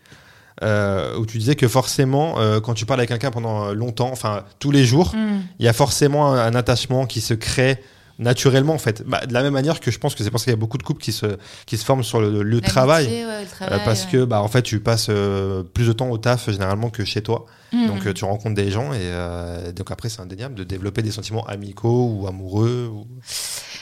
Euh, 0.61 1.17
où 1.17 1.25
tu 1.25 1.37
disais 1.39 1.55
que 1.55 1.67
forcément, 1.67 2.39
euh, 2.39 2.59
quand 2.59 2.73
tu 2.75 2.85
parles 2.85 2.99
avec 2.99 3.09
quelqu'un 3.09 3.31
pendant 3.31 3.65
euh, 3.69 3.73
longtemps, 3.73 4.11
enfin 4.11 4.43
tous 4.59 4.71
les 4.71 4.85
jours, 4.85 5.13
Hmm. 5.15 5.39
il 5.59 5.65
y 5.65 5.67
a 5.69 5.73
forcément 5.73 6.31
un, 6.33 6.37
un 6.39 6.55
attachement 6.55 7.05
qui 7.05 7.21
se 7.21 7.33
crée 7.33 7.81
naturellement 8.19 8.73
en 8.75 8.77
fait. 8.77 9.01
Bah, 9.07 9.25
de 9.25 9.33
la 9.33 9.41
même 9.41 9.53
manière 9.53 9.79
que 9.79 9.89
je 9.89 9.97
pense 9.97 10.13
que 10.13 10.23
c'est 10.23 10.29
parce 10.29 10.43
qu'il 10.43 10.51
y 10.51 10.53
a 10.53 10.57
beaucoup 10.57 10.77
de 10.77 10.83
couples 10.83 11.01
qui 11.01 11.11
se, 11.11 11.25
qui 11.65 11.77
se 11.77 11.83
forment 11.83 12.03
sur 12.03 12.21
le 12.21 12.43
lieu 12.43 12.61
de 12.61 12.65
travail. 12.67 13.07
Ouais, 13.07 13.21
le 13.23 13.25
Euh, 13.25 13.45
travail, 13.49 13.81
parce 13.83 14.05
ouais. 14.05 14.11
que 14.11 14.23
bah 14.25 14.41
en 14.43 14.47
fait 14.47 14.61
tu 14.61 14.79
passes 14.79 15.07
euh, 15.09 15.63
plus 15.63 15.87
de 15.87 15.93
temps 15.93 16.09
au 16.09 16.19
taf 16.19 16.49
généralement 16.49 16.89
que 16.91 17.03
chez 17.05 17.21
toi 17.23 17.45
Hmm. 17.73 17.87
donc 17.87 18.05
euh, 18.05 18.13
tu 18.13 18.23
rencontres 18.23 18.53
des 18.53 18.69
gens 18.69 18.93
et 18.93 19.73
donc 19.75 19.89
après 19.89 20.07
c'est 20.07 20.21
indéniable 20.21 20.53
de 20.53 20.63
développer 20.63 21.01
des 21.01 21.09
sentiments 21.09 21.43
amicaux 21.47 22.05
ou 22.19 22.27
amoureux 22.27 22.87
ou... 22.93 23.07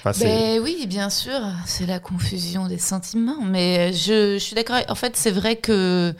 Enfin, 0.05 0.17
Ben 0.23 0.61
oui, 0.63 0.85
bien 0.87 1.09
sûr, 1.09 1.37
c'est 1.65 1.85
la 1.85 1.99
confusion 1.99 2.67
des 2.69 2.77
sentiments. 2.77 3.41
Mais 3.45 3.91
je, 3.91 4.35
je 4.35 4.37
suis 4.39 4.55
d'accord. 4.55 4.77
En 4.87 4.95
fait, 4.95 5.17
c'est 5.17 5.29
vrai 5.31 5.57
que 5.57 6.15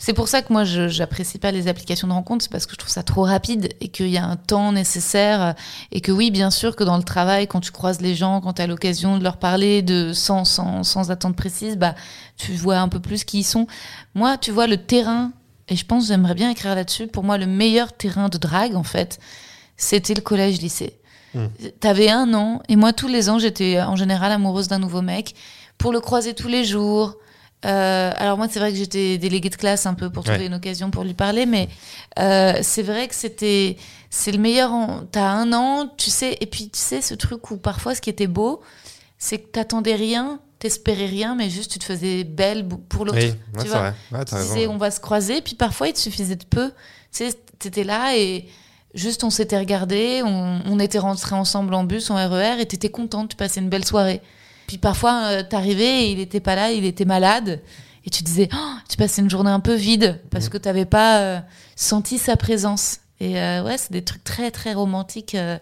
C'est 0.00 0.12
pour 0.12 0.28
ça 0.28 0.42
que 0.42 0.52
moi, 0.52 0.62
je 0.62 0.86
j'apprécie 0.86 1.38
pas 1.38 1.50
les 1.50 1.66
applications 1.66 2.06
de 2.06 2.12
rencontre, 2.12 2.44
c'est 2.44 2.52
parce 2.52 2.66
que 2.66 2.72
je 2.72 2.78
trouve 2.78 2.90
ça 2.90 3.02
trop 3.02 3.24
rapide 3.24 3.74
et 3.80 3.88
qu'il 3.88 4.08
y 4.08 4.16
a 4.16 4.24
un 4.24 4.36
temps 4.36 4.70
nécessaire. 4.70 5.56
Et 5.90 6.00
que 6.00 6.12
oui, 6.12 6.30
bien 6.30 6.50
sûr, 6.50 6.76
que 6.76 6.84
dans 6.84 6.96
le 6.96 7.02
travail, 7.02 7.48
quand 7.48 7.60
tu 7.60 7.72
croises 7.72 8.00
les 8.00 8.14
gens, 8.14 8.40
quand 8.40 8.54
tu 8.54 8.62
as 8.62 8.68
l'occasion 8.68 9.18
de 9.18 9.24
leur 9.24 9.38
parler 9.38 9.82
de, 9.82 10.12
sans, 10.12 10.44
sans, 10.44 10.84
sans 10.84 11.10
attente 11.10 11.34
précise, 11.34 11.76
bah, 11.76 11.96
tu 12.36 12.52
vois 12.52 12.78
un 12.78 12.88
peu 12.88 13.00
plus 13.00 13.24
qui 13.24 13.40
ils 13.40 13.44
sont. 13.44 13.66
Moi, 14.14 14.38
tu 14.38 14.52
vois, 14.52 14.68
le 14.68 14.76
terrain, 14.76 15.32
et 15.68 15.74
je 15.74 15.84
pense 15.84 16.06
j'aimerais 16.06 16.34
bien 16.34 16.50
écrire 16.50 16.76
là-dessus, 16.76 17.08
pour 17.08 17.24
moi, 17.24 17.36
le 17.36 17.46
meilleur 17.46 17.92
terrain 17.92 18.28
de 18.28 18.38
drague, 18.38 18.76
en 18.76 18.84
fait, 18.84 19.18
c'était 19.76 20.14
le 20.14 20.22
collège-lycée. 20.22 21.00
Hmm. 21.34 21.48
T'avais 21.80 22.08
un 22.08 22.32
an, 22.34 22.62
et 22.68 22.76
moi, 22.76 22.92
tous 22.92 23.08
les 23.08 23.28
ans, 23.28 23.40
j'étais 23.40 23.82
en 23.82 23.96
général 23.96 24.30
amoureuse 24.30 24.68
d'un 24.68 24.78
nouveau 24.78 25.02
mec 25.02 25.34
pour 25.76 25.92
le 25.92 26.00
croiser 26.00 26.34
tous 26.34 26.48
les 26.48 26.64
jours. 26.64 27.16
Euh, 27.64 28.12
alors 28.16 28.38
moi, 28.38 28.46
c'est 28.50 28.60
vrai 28.60 28.70
que 28.70 28.78
j'étais 28.78 29.18
déléguée 29.18 29.50
de 29.50 29.56
classe 29.56 29.84
un 29.86 29.94
peu 29.94 30.10
pour 30.10 30.22
trouver 30.24 30.38
Ouais. 30.40 30.46
une 30.46 30.54
occasion 30.54 30.90
pour 30.90 31.02
lui 31.04 31.14
parler, 31.14 31.44
mais 31.44 31.68
euh, 32.18 32.54
c'est 32.62 32.82
vrai 32.82 33.08
que 33.08 33.14
c'était 33.14 33.76
c'est 34.10 34.30
le 34.32 34.38
meilleur. 34.38 34.72
En... 34.72 35.00
T'as 35.10 35.26
un 35.28 35.52
an, 35.52 35.88
tu 35.96 36.10
sais, 36.10 36.36
et 36.40 36.46
puis 36.46 36.70
tu 36.70 36.78
sais 36.78 37.00
ce 37.02 37.14
truc 37.14 37.50
où 37.50 37.56
parfois 37.56 37.94
ce 37.96 38.00
qui 38.00 38.10
était 38.10 38.28
beau, 38.28 38.60
c'est 39.18 39.38
que 39.38 39.48
t'attendais 39.48 39.96
rien, 39.96 40.38
t'espérais 40.60 41.06
rien, 41.06 41.34
mais 41.34 41.50
juste 41.50 41.72
tu 41.72 41.78
te 41.80 41.84
faisais 41.84 42.22
belle 42.22 42.66
pour 42.88 43.04
l'autre. 43.04 43.18
Oui, 43.18 43.24
ouais, 43.26 43.32
tu 43.54 43.60
c'est 43.62 43.68
vois 43.68 43.78
vrai. 43.80 43.94
Ouais, 44.12 44.24
tu 44.24 44.34
disais 44.36 44.66
on 44.68 44.76
va 44.76 44.90
se 44.92 45.00
croiser, 45.00 45.40
puis 45.42 45.56
parfois 45.56 45.88
il 45.88 45.94
te 45.94 45.98
suffisait 45.98 46.36
de 46.36 46.44
peu. 46.44 46.68
Tu 47.12 47.28
sais, 47.28 47.34
t'étais 47.58 47.82
là 47.84 48.16
et 48.16 48.46
juste 48.94 49.24
on 49.24 49.30
s'était 49.30 49.58
regardé, 49.58 50.22
on, 50.24 50.60
on 50.64 50.78
était 50.78 51.00
rentrés 51.00 51.34
ensemble 51.34 51.74
en 51.74 51.82
bus, 51.82 52.08
en 52.10 52.14
RER, 52.14 52.60
et 52.60 52.66
t'étais 52.66 52.88
contente, 52.90 53.30
tu 53.30 53.36
passais 53.36 53.58
une 53.60 53.68
belle 53.68 53.84
soirée. 53.84 54.20
Puis 54.68 54.78
parfois 54.78 55.30
euh, 55.32 55.42
t'arrivais 55.42 56.04
et 56.04 56.12
il 56.12 56.20
était 56.20 56.38
pas 56.38 56.54
là, 56.54 56.70
il 56.70 56.84
était 56.84 57.06
malade, 57.06 57.60
et 58.04 58.10
tu 58.10 58.22
disais 58.22 58.48
Oh, 58.52 58.74
tu 58.88 58.96
passais 58.96 59.22
une 59.22 59.30
journée 59.30 59.50
un 59.50 59.58
peu 59.58 59.74
vide 59.74 60.20
parce 60.30 60.48
que 60.48 60.58
t'avais 60.58 60.84
pas 60.84 61.20
euh, 61.20 61.40
senti 61.74 62.18
sa 62.18 62.36
présence. 62.36 63.00
Et 63.20 63.40
euh, 63.40 63.64
ouais, 63.64 63.76
c'est 63.78 63.90
des 63.90 64.04
trucs 64.04 64.22
très 64.22 64.52
très 64.52 64.74
romantiques 64.74 65.34
euh, 65.34 65.58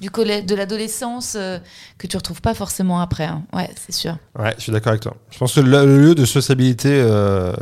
du 0.00 0.10
collège, 0.10 0.44
de 0.46 0.54
l'adolescence 0.56 1.34
euh, 1.36 1.58
que 1.98 2.08
tu 2.08 2.16
retrouves 2.16 2.40
pas 2.40 2.54
forcément 2.54 2.98
après. 3.00 3.26
hein. 3.26 3.44
Ouais, 3.52 3.70
c'est 3.76 3.94
sûr. 3.94 4.16
Ouais, 4.36 4.54
je 4.56 4.62
suis 4.62 4.72
d'accord 4.72 4.90
avec 4.90 5.02
toi. 5.02 5.14
Je 5.30 5.38
pense 5.38 5.54
que 5.54 5.60
le, 5.60 6.00
lieu 6.00 6.14
de 6.16 6.24
sociabilité 6.24 7.00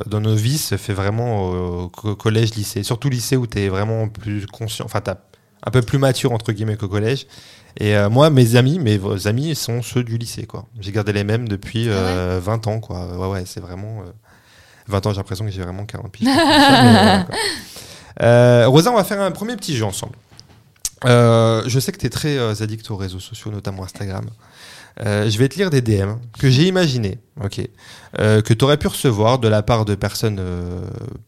dans 0.07 0.21
nos 0.21 0.35
vies 0.35 0.59
se 0.59 0.77
fait 0.77 0.95
vraiment 0.95 1.43
au, 1.43 1.91
au 2.05 2.15
collège, 2.17 2.55
lycée. 2.55 2.85
Surtout 2.85 3.11
lycée 3.11 3.37
où 3.37 3.47
tu 3.47 3.59
es 3.59 3.69
vraiment 3.69 4.09
plus 4.09 4.47
conscient, 4.47 4.87
enfin, 4.87 5.01
t'as 5.03 5.17
un 5.67 5.71
peu 5.71 5.83
plus 5.83 5.99
mature, 5.99 6.33
entre 6.33 6.53
guillemets, 6.53 6.77
qu'au 6.77 6.89
collège. 6.89 7.27
Et 7.79 7.97
euh, 7.97 8.09
moi, 8.11 8.31
mes 8.31 8.57
amis, 8.57 8.79
mes 8.79 8.99
vos 8.99 9.27
amis 9.27 9.55
sont 9.55 9.83
ceux 9.83 10.05
du 10.05 10.17
lycée, 10.19 10.47
quoi. 10.47 10.67
J'ai 10.81 10.93
gardé 10.93 11.13
les 11.13 11.25
mêmes 11.25 11.49
depuis 11.49 11.87
euh, 11.89 12.39
20 12.43 12.67
ans, 12.69 12.81
quoi. 12.81 13.07
Ouais, 13.19 13.29
ouais, 13.33 13.43
c'est 13.47 13.61
vraiment... 13.61 14.01
euh, 14.03 14.11
20 14.89 15.07
ans, 15.07 15.11
j'ai 15.11 15.17
l'impression 15.17 15.45
que 15.47 15.51
j'ai 15.51 15.63
vraiment 15.63 15.85
40 15.87 16.13
piges. 16.13 16.29
Voilà. 16.35 17.27
Euh, 18.23 18.69
Rosa, 18.69 18.93
on 18.93 18.97
va 18.97 19.03
faire 19.05 19.21
un 19.21 19.31
premier 19.33 19.57
petit 19.57 19.75
jeu 19.77 19.85
ensemble. 19.85 20.15
Euh, 21.05 21.63
je 21.67 21.81
sais 21.81 21.91
que 21.91 21.99
tu 21.99 22.07
es 22.07 22.11
très 22.11 22.39
addict 22.63 22.89
aux 22.91 22.97
réseaux 22.97 23.19
sociaux, 23.21 23.51
notamment 23.51 23.83
Instagram. 23.85 24.27
Je 25.01 25.37
vais 25.39 25.49
te 25.49 25.57
lire 25.57 25.71
des 25.71 25.81
DM 25.81 26.13
que 26.39 26.49
j'ai 26.49 26.69
imaginé, 26.69 27.19
ok, 27.43 27.61
que 28.17 28.53
tu 28.55 28.65
aurais 28.65 28.77
pu 28.77 28.87
recevoir 28.87 29.41
de 29.41 29.49
la 29.49 29.63
part 29.63 29.85
de 29.85 29.97
personnes 29.97 30.41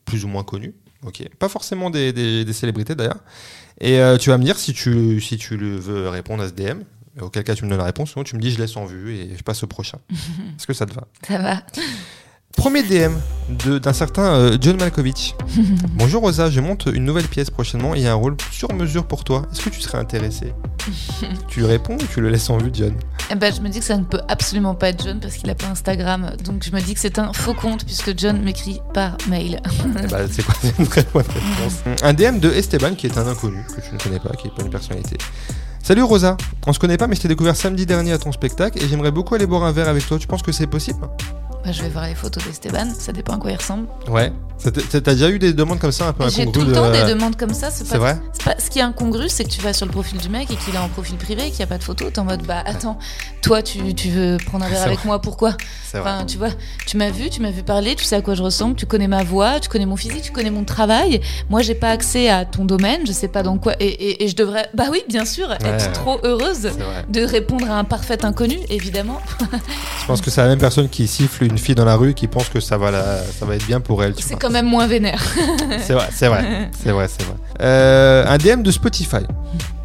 plus 0.04 0.24
ou 0.24 0.28
moins 0.28 0.44
connues, 0.44 0.74
ok, 1.04 1.28
pas 1.40 1.48
forcément 1.48 1.90
des, 1.90 2.12
des- 2.12 2.44
des 2.44 2.52
célébrités 2.52 2.94
d'ailleurs. 2.94 3.18
Et 3.80 4.00
euh, 4.00 4.16
tu 4.16 4.30
vas 4.30 4.38
me 4.38 4.44
dire 4.44 4.58
si 4.58 4.72
tu, 4.72 5.20
si 5.20 5.36
tu 5.36 5.56
veux 5.56 6.08
répondre 6.08 6.42
à 6.42 6.48
ce 6.48 6.52
DM, 6.52 6.80
auquel 7.20 7.44
cas 7.44 7.54
tu 7.54 7.64
me 7.64 7.70
donnes 7.70 7.78
la 7.78 7.84
réponse, 7.84 8.12
sinon 8.12 8.24
tu 8.24 8.36
me 8.36 8.40
dis 8.40 8.50
je 8.50 8.58
laisse 8.58 8.76
en 8.76 8.84
vue 8.86 9.14
et 9.14 9.36
je 9.36 9.42
passe 9.42 9.62
au 9.62 9.66
prochain. 9.66 9.98
Est-ce 10.10 10.66
que 10.66 10.72
ça 10.72 10.86
te 10.86 10.94
va? 10.94 11.06
Ça 11.26 11.38
va. 11.38 11.62
Premier 12.56 12.82
DM 12.82 13.12
d'un 13.48 13.92
certain 13.92 14.34
euh, 14.34 14.58
John 14.60 14.76
Malkovich. 14.76 15.36
Bonjour 15.94 16.22
Rosa, 16.22 16.50
je 16.50 16.60
monte 16.60 16.86
une 16.92 17.04
nouvelle 17.04 17.28
pièce 17.28 17.48
prochainement 17.48 17.94
et 17.94 17.98
il 17.98 18.04
y 18.04 18.08
a 18.08 18.12
un 18.12 18.16
rôle 18.16 18.36
sur 18.50 18.72
mesure 18.72 19.06
pour 19.06 19.22
toi. 19.22 19.42
Est-ce 19.52 19.62
que 19.62 19.70
tu 19.70 19.80
serais 19.80 19.98
intéressé 19.98 20.52
Tu 21.48 21.60
lui 21.60 21.66
réponds 21.66 21.94
ou 21.94 22.06
tu 22.12 22.20
le 22.20 22.28
laisses 22.28 22.50
en 22.50 22.58
vue, 22.58 22.70
John? 22.72 22.94
Eh 23.30 23.36
ben, 23.36 23.54
je 23.54 23.60
me 23.60 23.68
dis 23.68 23.78
que 23.78 23.84
ça 23.84 23.96
ne 23.96 24.04
peut 24.04 24.20
absolument 24.28 24.74
pas 24.74 24.88
être 24.88 25.04
John 25.04 25.20
parce 25.20 25.36
qu'il 25.36 25.48
a 25.50 25.54
pas 25.54 25.68
Instagram. 25.68 26.32
Donc 26.44 26.64
je 26.64 26.72
me 26.72 26.80
dis 26.80 26.94
que 26.94 27.00
c'est 27.00 27.20
un 27.20 27.32
faux 27.32 27.54
compte 27.54 27.84
puisque 27.84 28.18
John 28.18 28.42
m'écrit 28.42 28.80
par 28.92 29.16
mail. 29.28 29.60
Eh 30.04 30.06
ben, 30.08 30.28
c'est 30.30 30.44
quoi 30.44 30.54
une 30.78 30.86
très 30.86 31.04
bonne 31.12 31.22
réponse. 31.22 32.02
Un 32.02 32.14
DM 32.14 32.40
de 32.40 32.50
Esteban 32.50 32.94
qui 32.94 33.06
est 33.06 33.16
un 33.16 33.28
inconnu 33.28 33.64
que 33.68 33.80
tu 33.80 33.94
ne 33.94 33.98
connais 33.98 34.18
pas, 34.18 34.30
qui 34.30 34.48
n'est 34.48 34.54
pas 34.54 34.62
une 34.62 34.70
personnalité. 34.70 35.18
Salut 35.86 36.02
Rosa, 36.02 36.36
on 36.66 36.72
se 36.72 36.80
connaît 36.80 36.96
pas 36.96 37.06
mais 37.06 37.14
je 37.14 37.20
t'ai 37.20 37.28
découvert 37.28 37.54
samedi 37.54 37.86
dernier 37.86 38.12
à 38.12 38.18
ton 38.18 38.32
spectacle 38.32 38.82
et 38.82 38.88
j'aimerais 38.88 39.12
beaucoup 39.12 39.36
aller 39.36 39.46
boire 39.46 39.62
un 39.62 39.70
verre 39.70 39.88
avec 39.88 40.04
toi. 40.04 40.18
Tu 40.18 40.26
penses 40.26 40.42
que 40.42 40.50
c'est 40.50 40.66
possible? 40.66 40.98
Bah, 41.64 41.72
je 41.72 41.82
vais 41.82 41.88
voir 41.88 42.06
les 42.06 42.14
photos 42.14 42.44
d'Esteban, 42.44 42.86
ça 42.96 43.12
dépend 43.12 43.34
à 43.34 43.38
quoi 43.38 43.50
il 43.50 43.56
ressemble. 43.56 43.86
Ouais. 44.08 44.32
T'as 44.62 45.00
déjà 45.00 45.28
eu 45.28 45.38
des 45.38 45.52
demandes 45.52 45.78
comme 45.80 45.92
ça 45.92 46.06
un 46.08 46.12
peu 46.12 46.28
J'ai 46.30 46.42
incongrues 46.42 46.52
tout 46.60 46.66
le 46.66 46.72
de- 46.72 46.74
temps 46.74 46.90
des 46.90 47.12
demandes 47.12 47.36
comme 47.36 47.52
ça. 47.52 47.70
C'est 47.70 47.96
vrai? 47.98 48.16
pas- 48.44 48.54
ce 48.58 48.70
qui 48.70 48.78
est 48.78 48.82
incongru, 48.82 49.28
c'est 49.28 49.44
que 49.44 49.50
tu 49.50 49.60
vas 49.60 49.72
sur 49.72 49.84
le 49.84 49.92
profil 49.92 50.18
du 50.18 50.28
mec 50.28 50.50
et 50.50 50.56
qu'il 50.56 50.74
est 50.74 50.78
en 50.78 50.88
profil 50.88 51.16
privé 51.16 51.42
et 51.46 51.50
qu'il 51.50 51.58
n'y 51.58 51.64
a 51.64 51.66
pas 51.66 51.76
de 51.78 51.82
photo. 51.82 52.08
T'es 52.08 52.20
en 52.20 52.24
mode, 52.24 52.42
bah 52.46 52.62
attends, 52.64 52.98
toi 53.42 53.62
tu, 53.62 53.94
tu 53.94 54.08
veux 54.10 54.38
prendre 54.46 54.64
un 54.64 54.68
verre 54.68 54.84
avec 54.84 55.04
moi, 55.04 55.20
pourquoi? 55.20 55.56
C'est 55.84 55.98
vrai. 55.98 56.10
Enfin, 56.10 56.24
tu 56.24 56.38
vois, 56.38 56.48
tu 56.86 56.96
m'as 56.96 57.10
vu, 57.10 57.28
tu 57.30 57.42
m'as 57.42 57.50
vu 57.50 57.62
parler, 57.64 57.96
tu 57.96 58.04
sais 58.04 58.16
à 58.16 58.22
quoi 58.22 58.34
je 58.34 58.42
ressemble, 58.44 58.76
tu 58.76 58.86
connais 58.86 59.08
ma 59.08 59.24
voix, 59.24 59.58
tu 59.60 59.68
connais 59.68 59.86
mon 59.86 59.96
physique, 59.96 60.22
tu 60.22 60.32
connais 60.32 60.50
mon 60.50 60.64
travail. 60.64 61.20
Moi, 61.50 61.60
j'ai 61.62 61.74
pas 61.74 61.90
accès 61.90 62.28
à 62.30 62.44
ton 62.46 62.64
domaine, 62.64 63.00
je 63.06 63.12
sais 63.12 63.28
pas 63.28 63.42
dans 63.42 63.58
quoi. 63.58 63.74
Et, 63.80 63.86
et- 63.88 64.24
et 64.24 64.28
je 64.28 64.36
devrais, 64.36 64.68
bah 64.72 64.84
oui, 64.90 65.02
bien 65.08 65.24
sûr, 65.26 65.48
Ouais. 65.48 65.56
Trop 65.92 66.18
heureuse 66.24 66.70
de 67.08 67.20
répondre 67.24 67.70
à 67.70 67.78
un 67.78 67.84
parfait 67.84 68.24
inconnu, 68.24 68.58
évidemment. 68.68 69.18
Je 70.00 70.06
pense 70.06 70.20
que 70.20 70.30
c'est 70.30 70.40
la 70.40 70.48
même 70.48 70.58
personne 70.58 70.88
qui 70.88 71.06
siffle 71.06 71.44
une 71.44 71.58
fille 71.58 71.74
dans 71.74 71.84
la 71.84 71.96
rue 71.96 72.14
qui 72.14 72.26
pense 72.26 72.48
que 72.48 72.60
ça 72.60 72.76
va, 72.78 72.90
la- 72.90 73.18
ça 73.22 73.44
va 73.46 73.56
être 73.56 73.66
bien 73.66 73.80
pour 73.80 74.02
elle. 74.04 74.14
C'est 74.18 74.36
quand 74.36 74.50
même 74.50 74.66
moins 74.66 74.86
vénère. 74.86 75.22
C'est 75.80 75.92
vrai, 75.94 76.08
c'est 76.12 76.28
vrai, 76.28 76.70
c'est 76.82 76.90
vrai, 76.92 77.08
c'est 77.08 77.24
vrai. 77.26 77.34
Euh, 77.60 78.24
un 78.26 78.38
DM 78.38 78.62
de 78.62 78.70
Spotify. 78.70 79.24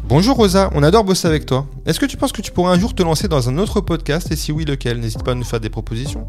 Bonjour 0.04 0.36
Rosa, 0.36 0.68
on 0.74 0.82
adore 0.82 1.04
bosser 1.04 1.26
avec 1.28 1.46
toi. 1.46 1.66
Est-ce 1.86 1.98
que 1.98 2.06
tu 2.06 2.16
penses 2.16 2.32
que 2.32 2.42
tu 2.42 2.50
pourrais 2.52 2.72
un 2.74 2.78
jour 2.78 2.94
te 2.94 3.02
lancer 3.02 3.28
dans 3.28 3.48
un 3.48 3.56
autre 3.58 3.80
podcast 3.80 4.30
et 4.30 4.36
si 4.36 4.52
oui 4.52 4.64
lequel? 4.64 4.98
N'hésite 5.00 5.22
pas 5.24 5.32
à 5.32 5.34
nous 5.34 5.44
faire 5.44 5.60
des 5.60 5.70
propositions. 5.70 6.26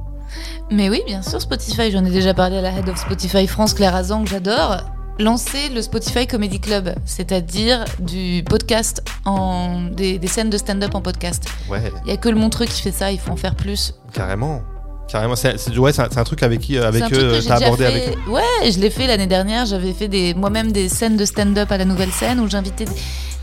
Mais 0.71 0.89
oui, 0.89 1.01
bien 1.05 1.21
sûr, 1.21 1.41
Spotify. 1.41 1.91
J'en 1.91 2.05
ai 2.05 2.09
déjà 2.09 2.33
parlé 2.33 2.57
à 2.57 2.61
la 2.61 2.71
head 2.71 2.87
of 2.87 2.97
Spotify 2.97 3.45
France, 3.45 3.73
Claire 3.73 3.95
Azan, 3.95 4.23
que 4.23 4.29
j'adore. 4.29 4.77
Lancer 5.19 5.69
le 5.69 5.81
Spotify 5.81 6.25
Comedy 6.25 6.59
Club, 6.59 6.95
c'est-à-dire 7.05 7.85
du 7.99 8.43
podcast 8.49 9.03
en 9.25 9.83
des, 9.91 10.17
des 10.17 10.27
scènes 10.27 10.49
de 10.49 10.57
stand-up 10.57 10.95
en 10.95 11.01
podcast. 11.01 11.43
Ouais, 11.69 11.91
Il 12.05 12.09
y 12.09 12.13
a 12.13 12.17
que 12.17 12.29
le 12.29 12.35
Montreux 12.35 12.65
qui 12.65 12.81
fait 12.81 12.91
ça, 12.91 13.11
il 13.11 13.19
faut 13.19 13.31
en 13.31 13.35
faire 13.37 13.55
plus. 13.55 13.93
carrément. 14.13 14.61
Carrément, 15.07 15.35
c'est 15.35 15.55
ouais, 15.77 15.91
c'est 15.93 16.01
un, 16.01 16.07
un 16.15 16.23
truc 16.23 16.41
avec 16.43 16.61
qui, 16.61 16.77
avec 16.77 17.03
un 17.03 17.07
truc 17.09 17.19
eux, 17.19 17.39
j'ai 17.41 17.47
t'as 17.49 17.57
abordé 17.57 17.83
fait. 17.85 17.89
avec 18.05 18.17
eux. 18.17 18.31
Ouais, 18.31 18.71
je 18.71 18.79
l'ai 18.79 18.89
fait 18.89 19.05
l'année 19.05 19.27
dernière. 19.27 19.65
J'avais 19.65 19.91
fait 19.93 20.07
des, 20.07 20.33
moi-même 20.33 20.71
des 20.71 20.87
scènes 20.89 21.17
de 21.17 21.25
stand-up 21.25 21.69
à 21.71 21.77
la 21.77 21.85
nouvelle 21.85 22.11
scène 22.11 22.39
où 22.39 22.49
j'invitais 22.49 22.85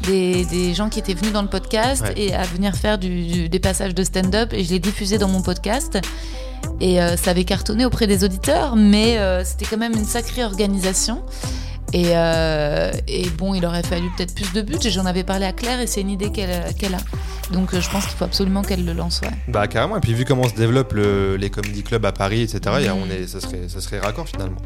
des, 0.06 0.46
des 0.46 0.72
gens 0.74 0.88
qui 0.88 0.98
étaient 0.98 1.12
venus 1.14 1.32
dans 1.32 1.42
le 1.42 1.48
podcast 1.48 2.02
Ouais. 2.02 2.14
et 2.16 2.34
à 2.34 2.42
venir 2.44 2.74
faire 2.74 2.96
du, 2.98 3.26
du- 3.26 3.48
des 3.50 3.58
passages 3.60 3.94
de 3.94 4.02
stand-up 4.02 4.52
et 4.54 4.64
je 4.64 4.70
les 4.70 4.78
diffusais 4.80 5.18
dans 5.18 5.28
mon 5.28 5.42
podcast. 5.42 5.98
Et 6.80 7.00
euh, 7.00 7.16
ça 7.16 7.32
avait 7.32 7.44
cartonné 7.44 7.84
auprès 7.84 8.06
des 8.06 8.24
auditeurs, 8.24 8.74
mais 8.76 9.18
euh, 9.18 9.44
c'était 9.44 9.66
quand 9.66 9.76
même 9.76 9.92
une 9.92 10.04
sacrée 10.04 10.44
organisation. 10.44 11.22
Et, 11.92 12.10
euh, 12.16 12.92
et 13.08 13.28
bon, 13.30 13.54
il 13.54 13.64
aurait 13.66 13.82
fallu 13.82 14.08
peut-être 14.16 14.34
plus 14.34 14.52
de 14.52 14.62
budget. 14.62 14.90
J'en 14.90 15.06
avais 15.06 15.24
parlé 15.24 15.44
à 15.46 15.52
Claire 15.52 15.80
et 15.80 15.86
c'est 15.86 16.00
une 16.00 16.10
idée 16.10 16.30
qu'elle 16.30 16.72
qu'elle 16.74 16.94
a. 16.94 16.98
Donc 17.52 17.74
euh, 17.74 17.80
je 17.80 17.90
pense 17.90 18.06
qu'il 18.06 18.16
faut 18.16 18.24
absolument 18.24 18.62
qu'elle 18.62 18.84
le 18.84 18.92
lance. 18.92 19.20
Ouais. 19.24 19.30
Bah 19.48 19.66
carrément, 19.66 19.96
et 19.96 20.00
puis 20.00 20.14
vu 20.14 20.24
comment 20.24 20.48
se 20.48 20.54
développent 20.54 20.92
le- 20.92 21.34
les 21.36 21.50
comedy 21.50 21.82
clubs 21.82 22.04
à 22.06 22.12
Paris, 22.12 22.42
etc., 22.42 22.60
Mm. 22.66 22.92
on 23.02 23.10
est, 23.10 23.26
ça, 23.26 23.40
serait, 23.40 23.62
ça 23.68 23.80
serait 23.80 23.98
raccord 23.98 24.28
finalement. 24.28 24.58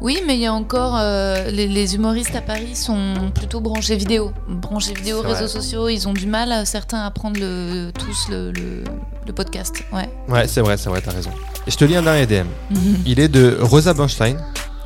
Oui, 0.00 0.18
mais 0.26 0.34
il 0.34 0.40
y 0.40 0.46
a 0.46 0.52
encore 0.52 0.96
euh, 0.98 1.50
les, 1.52 1.68
les 1.68 1.94
humoristes 1.94 2.34
à 2.34 2.40
Paris 2.40 2.74
sont 2.74 3.30
plutôt 3.32 3.60
branchés 3.60 3.94
vidéo, 3.94 4.32
branchés 4.48 4.92
vidéo, 4.94 5.20
réseaux 5.20 5.34
vrai. 5.36 5.48
sociaux. 5.48 5.88
Ils 5.88 6.08
ont 6.08 6.12
du 6.14 6.26
mal, 6.26 6.50
euh, 6.50 6.64
certains, 6.64 7.02
à 7.06 7.10
prendre 7.12 7.38
le, 7.38 7.92
tous 7.96 8.28
le, 8.28 8.50
le, 8.50 8.82
le 9.24 9.32
podcast. 9.32 9.84
Ouais. 9.92 10.08
Ouais, 10.28 10.48
c'est 10.48 10.62
vrai, 10.62 10.76
c'est 10.76 10.88
vrai, 10.90 11.00
t'as 11.00 11.12
raison. 11.12 11.30
Et 11.68 11.70
je 11.70 11.76
te 11.76 11.84
lis 11.84 11.94
un 11.94 12.02
dernier 12.02 12.26
DM. 12.26 12.48
Il 13.06 13.20
est 13.20 13.28
de 13.28 13.56
Rosa 13.60 13.94
Bernstein, 13.94 14.36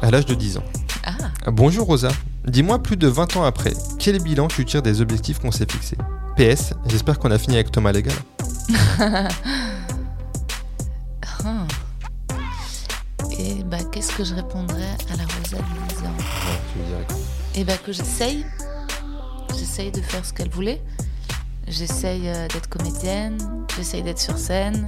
à 0.03 0.11
l'âge 0.11 0.27
de 0.27 0.35
10 0.35 0.59
ans. 0.59 0.65
ah, 1.05 1.13
Bonjour 1.51 1.87
Rosa, 1.87 2.09
dis-moi 2.47 2.83
plus 2.83 2.97
de 2.97 3.09
20 3.09 3.37
ans 3.37 3.45
après, 3.45 3.73
quel 3.99 4.21
bilan 4.23 4.49
tu 4.49 4.65
tires 4.65 4.83
des 4.83 5.01
objectifs 5.01 5.39
qu'on 5.39 5.51
s'est 5.51 5.71
fixés? 5.71 5.97
PS, 6.37 6.75
j'espère 6.87 7.19
qu'on 7.19 7.31
a 7.31 7.39
fini 7.39 7.55
avec 7.57 7.71
Thomas 7.73 7.93
Legal. 7.93 8.15
ah. 11.45 11.67
Et 13.39 13.63
bah, 13.65 13.79
qu'est-ce 13.93 14.13
que 14.15 14.25
je 14.25 14.35
répondrais 14.35 14.97
à 15.13 15.17
la 15.17 15.25
Rosa 15.25 15.57
de 15.59 15.95
10 15.95 16.07
ans 16.07 16.17
Ouais, 16.17 16.61
tu 16.73 16.79
me 16.79 16.85
dirais 16.87 17.05
quoi 17.07 17.17
Et 17.55 17.65
bah, 17.65 17.77
que 17.85 17.93
j'essaye. 17.93 18.45
J'essaye 19.59 19.91
de 19.91 20.01
faire 20.03 20.25
ce 20.25 20.33
qu'elle 20.33 20.51
voulait. 20.51 20.83
J'essaye 21.69 22.29
euh, 22.29 22.47
d'être 22.49 22.69
comédienne. 22.69 23.39
J'essaye 23.77 24.03
d'être 24.03 24.21
sur 24.21 24.37
scène. 24.39 24.87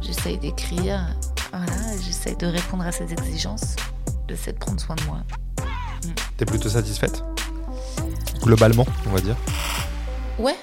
J'essaye 0.00 0.38
d'écrire. 0.38 1.06
Voilà, 1.52 1.72
j'essaye 2.04 2.36
de 2.36 2.46
répondre 2.46 2.84
à 2.84 2.92
ses 2.92 3.10
exigences. 3.12 3.76
J'essaie 4.28 4.52
de 4.52 4.58
prendre 4.58 4.80
soin 4.80 4.96
de 4.96 5.02
moi. 5.04 5.22
T'es 6.36 6.44
plutôt 6.44 6.68
satisfaite 6.68 7.22
Globalement, 8.42 8.86
on 9.06 9.10
va 9.10 9.20
dire. 9.20 9.36
Ouais. 10.38 10.56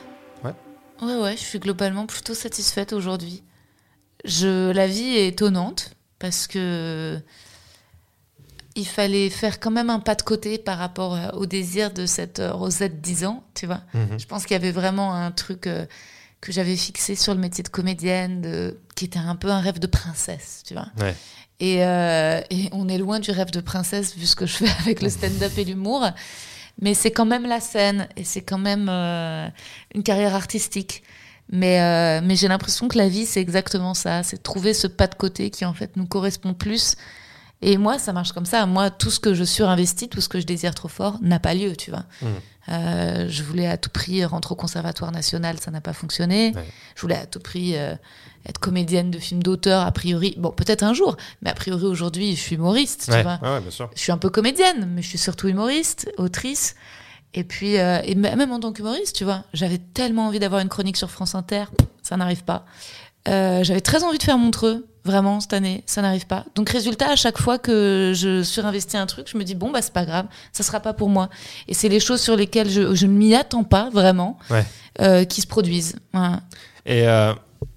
Ouais. 0.44 0.54
Ouais, 1.02 1.16
ouais, 1.16 1.32
je 1.38 1.42
suis 1.42 1.60
globalement 1.60 2.06
plutôt 2.06 2.34
satisfaite 2.34 2.94
aujourd'hui. 2.94 3.44
Je, 4.26 4.72
la 4.72 4.88
vie 4.88 5.16
est 5.16 5.28
étonnante 5.30 5.96
parce 6.20 6.48
que 6.48 7.20
il 8.76 8.88
fallait 8.88 9.30
faire 9.30 9.60
quand 9.60 9.72
même 9.72 9.90
un 9.90 10.00
pas 10.00 10.16
de 10.16 10.22
côté 10.22 10.58
par 10.58 10.78
rapport 10.78 11.16
euh, 11.16 11.30
au 11.32 11.46
désir 11.46 11.92
de 11.92 12.06
cette 12.06 12.40
euh, 12.40 12.54
Rosette 12.54 13.02
10 13.02 13.26
ans, 13.26 13.44
tu 13.54 13.66
vois. 13.66 13.82
Mhm. 13.94 14.20
Je 14.20 14.26
pense 14.26 14.44
qu'il 14.44 14.54
y 14.54 14.60
avait 14.60 14.72
vraiment 14.72 15.14
un 15.14 15.32
truc 15.32 15.68
euh, 15.68 15.86
que 16.40 16.52
j'avais 16.52 16.76
fixé 16.76 17.16
sur 17.16 17.34
le 17.34 17.40
métier 17.40 17.64
de 17.64 17.70
comédienne, 17.70 18.42
de, 18.42 18.80
qui 18.96 19.06
était 19.06 19.20
un 19.20 19.36
peu 19.36 19.50
un 19.50 19.60
rêve 19.60 19.80
de 19.80 19.88
princesse, 19.88 20.64
tu 20.66 20.74
vois. 20.74 20.88
Ouais. 21.00 21.16
Et, 21.62 21.86
euh, 21.86 22.42
et 22.50 22.70
on 22.72 22.90
est 22.90 22.98
loin 22.98 23.20
du 23.20 23.30
rêve 23.30 23.52
de 23.52 23.62
princesse 23.62 24.18
vu 24.18 24.26
ce 24.26 24.36
que 24.36 24.48
je 24.48 24.58
fais 24.58 24.70
avec 24.80 25.02
le 25.02 25.10
stand-up 25.10 25.52
et 25.58 25.64
l'humour. 25.64 26.06
Mais 26.82 26.96
c'est 26.96 27.12
quand 27.12 27.26
même 27.26 27.46
la 27.46 27.60
scène 27.60 28.08
et 28.18 28.24
c'est 28.24 28.42
quand 28.42 28.58
même 28.58 28.90
euh, 28.90 29.48
une 29.94 30.02
carrière 30.02 30.34
artistique. 30.34 31.04
Mais, 31.52 31.80
euh, 31.82 32.22
mais 32.24 32.36
j'ai 32.36 32.48
l'impression 32.48 32.88
que 32.88 32.98
la 32.98 33.08
vie, 33.08 33.28
c'est 33.28 33.42
exactement 33.42 33.94
ça. 33.94 34.24
C'est 34.24 34.42
trouver 34.42 34.74
ce 34.74 34.88
pas 34.88 35.06
de 35.06 35.14
côté 35.14 35.52
qui, 35.52 35.64
en 35.64 35.74
fait, 35.74 35.96
nous 35.98 36.08
correspond 36.08 36.56
plus. 36.56 36.96
Et 37.62 37.78
moi, 37.78 38.00
ça 38.00 38.12
marche 38.12 38.32
comme 38.32 38.46
ça. 38.46 38.66
Moi, 38.66 38.90
tout 38.90 39.12
ce 39.12 39.20
que 39.20 39.36
je 39.36 39.44
surinvestis, 39.44 40.10
tout 40.10 40.22
ce 40.22 40.30
que 40.30 40.40
je 40.40 40.48
désire 40.48 40.74
trop 40.74 40.88
fort, 40.88 41.20
n'a 41.22 41.40
pas 41.40 41.54
lieu, 41.54 41.76
tu 41.76 41.92
vois. 41.92 42.06
Euh, 42.70 43.28
je 43.30 43.44
voulais 43.44 43.68
à 43.68 43.78
tout 43.78 43.90
prix 43.90 44.26
rentrer 44.26 44.54
au 44.54 44.56
Conservatoire 44.56 45.12
national, 45.12 45.60
ça 45.60 45.70
n'a 45.70 45.82
pas 45.82 45.94
fonctionné. 45.94 46.54
Ouais. 46.56 46.66
Je 46.96 47.02
voulais 47.02 47.18
à 47.18 47.26
tout 47.28 47.40
prix 47.40 47.76
euh, 47.76 47.96
être 48.48 48.60
comédienne 48.60 49.12
de 49.12 49.20
films 49.20 49.44
d'auteur, 49.44 49.86
a 49.86 49.92
priori. 49.92 50.36
Bon, 50.38 50.52
peut-être 50.52 50.84
un 50.84 50.94
jour, 50.94 51.16
mais 51.42 51.50
a 51.50 51.54
priori 51.54 51.86
aujourd'hui, 51.86 52.36
je 52.36 52.42
suis 52.42 52.56
humoriste, 52.56 53.06
tu 53.12 53.22
vois. 53.22 53.40
ouais, 53.42 53.50
ouais, 53.50 53.62
bien 53.62 53.72
sûr. 53.72 53.90
Je 53.96 54.00
suis 54.02 54.12
un 54.12 54.18
peu 54.18 54.30
comédienne, 54.30 54.90
mais 54.96 55.02
je 55.02 55.08
suis 55.08 55.18
surtout 55.18 55.48
humoriste, 55.48 56.12
autrice. 56.18 56.76
Et 57.34 57.44
puis, 57.46 57.78
euh, 57.80 58.00
et 58.04 58.16
même 58.16 58.52
en 58.52 58.60
tant 58.60 58.74
qu'humoriste, 58.74 59.16
tu 59.16 59.24
vois, 59.24 59.44
j'avais 59.54 59.78
tellement 59.78 60.28
envie 60.28 60.40
d'avoir 60.40 60.62
une 60.62 60.68
chronique 60.70 60.98
sur 60.98 61.10
France 61.10 61.34
Inter, 61.36 61.66
ça 62.02 62.18
n'arrive 62.18 62.44
pas. 62.44 62.66
Euh, 63.28 63.64
j'avais 63.64 63.80
très 63.82 64.04
envie 64.04 64.18
de 64.18 64.24
faire 64.24 64.38
Montreux, 64.38 64.86
vraiment, 65.06 65.40
cette 65.40 65.54
année, 65.54 65.84
ça 65.86 66.02
n'arrive 66.02 66.26
pas. 66.28 66.44
Donc, 66.56 66.70
résultat, 66.70 67.10
à 67.12 67.16
chaque 67.16 67.38
fois 67.38 67.58
que 67.58 68.12
je 68.16 68.44
surinvestis 68.44 68.96
un 69.00 69.06
truc, 69.06 69.28
je 69.32 69.38
me 69.38 69.44
dis, 69.44 69.56
bon, 69.56 69.72
bah, 69.72 69.82
c'est 69.82 69.94
pas 69.94 70.06
grave, 70.06 70.26
ça 70.52 70.64
sera 70.64 70.80
pas 70.82 70.92
pour 70.94 71.08
moi. 71.08 71.30
Et 71.70 71.74
c'est 71.74 71.88
les 71.88 72.00
choses 72.02 72.20
sur 72.20 72.36
lesquelles 72.36 72.70
je, 72.70 72.82
ne 73.06 73.12
m'y 73.12 73.34
attends 73.36 73.64
pas, 73.64 73.90
vraiment, 73.92 74.38
Ouais. 74.50 74.66
euh, 75.00 75.24
qui 75.24 75.40
se 75.42 75.48
produisent. 75.48 75.96
Voilà. 76.14 76.42
Et 76.86 77.08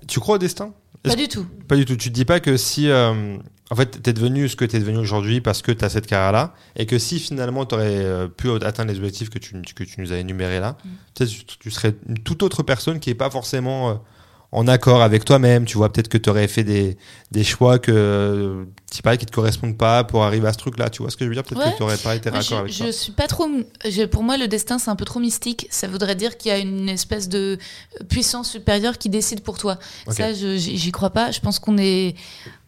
tu 0.06 0.20
crois 0.20 0.36
au 0.36 0.38
destin? 0.38 0.72
Pas 1.02 1.16
du 1.16 1.28
tout. 1.28 1.46
Pas 1.68 1.76
du 1.76 1.84
tout. 1.84 1.96
Tu 1.96 2.08
te 2.08 2.14
dis 2.14 2.24
pas 2.24 2.40
que 2.40 2.56
si, 2.56 2.88
euh, 2.88 3.36
en 3.70 3.76
fait, 3.76 4.02
t'es 4.02 4.12
devenu 4.14 4.48
ce 4.48 4.56
que 4.56 4.64
t'es 4.64 4.78
devenu 4.78 4.96
aujourd'hui 4.98 5.40
parce 5.42 5.60
que 5.60 5.70
t'as 5.70 5.90
cette 5.90 6.06
carrière-là, 6.06 6.54
et 6.76 6.86
que 6.86 6.98
si 6.98 7.18
finalement 7.20 7.66
t'aurais 7.66 7.96
euh, 8.04 8.26
pu 8.28 8.50
atteindre 8.50 8.90
les 8.90 8.98
objectifs 8.98 9.28
que 9.28 9.38
tu, 9.38 9.54
que 9.74 9.84
tu 9.84 10.00
nous 10.00 10.12
as 10.12 10.16
énumérés 10.16 10.60
là, 10.60 10.76
Mm. 10.84 11.24
tu, 11.26 11.44
tu 11.44 11.70
serais 11.70 11.94
une 12.08 12.18
toute 12.18 12.42
autre 12.42 12.62
personne 12.62 13.00
qui 13.00 13.10
est 13.10 13.14
pas 13.14 13.30
forcément 13.30 13.90
euh, 13.90 13.94
en 14.54 14.68
accord 14.68 15.02
avec 15.02 15.24
toi-même. 15.24 15.64
Tu 15.64 15.76
vois, 15.76 15.92
peut-être 15.92 16.08
que 16.08 16.16
t'aurais 16.16 16.48
fait 16.48 16.64
des, 16.64 16.96
des 17.32 17.44
choix 17.44 17.78
que, 17.78 18.64
pas, 19.02 19.16
qui 19.16 19.26
te 19.26 19.32
correspondent 19.32 19.76
pas 19.76 20.04
pour 20.04 20.22
arriver 20.24 20.46
à 20.48 20.52
ce 20.52 20.58
truc-là. 20.58 20.88
Tu 20.90 21.02
vois 21.02 21.10
ce 21.10 21.16
que 21.16 21.24
je 21.24 21.28
veux 21.28 21.34
dire? 21.34 21.42
Peut-être 21.42 21.64
Ouais. 21.66 21.72
que 21.72 21.78
t'aurais 21.78 21.96
pas 21.98 22.14
été 22.14 22.30
Moi, 22.30 22.38
raccord 22.38 22.58
je, 22.58 22.62
avec 22.62 22.72
je 22.72 22.82
toi. 22.84 22.92
suis 22.92 23.12
pas 23.12 23.26
trop. 23.26 23.46
pour 24.10 24.22
moi, 24.22 24.38
le 24.38 24.46
destin, 24.48 24.78
c'est 24.78 24.90
un 24.90 24.96
peu 24.96 25.04
trop 25.04 25.20
mystique. 25.20 25.66
Ça 25.70 25.88
voudrait 25.88 26.14
dire 26.14 26.36
qu'il 26.38 26.50
y 26.50 26.54
a 26.54 26.58
une 26.58 26.88
espèce 26.88 27.28
de 27.28 27.58
puissance 28.08 28.50
supérieure 28.50 28.96
qui 28.96 29.08
décide 29.08 29.40
pour 29.42 29.58
toi. 29.58 29.78
Ok. 30.06 30.14
Ça, 30.14 30.32
j'y 30.32 30.92
crois 30.92 31.10
pas. 31.10 31.30
Je 31.32 31.40
pense 31.40 31.58
qu'on 31.58 31.76
est, 31.76 32.14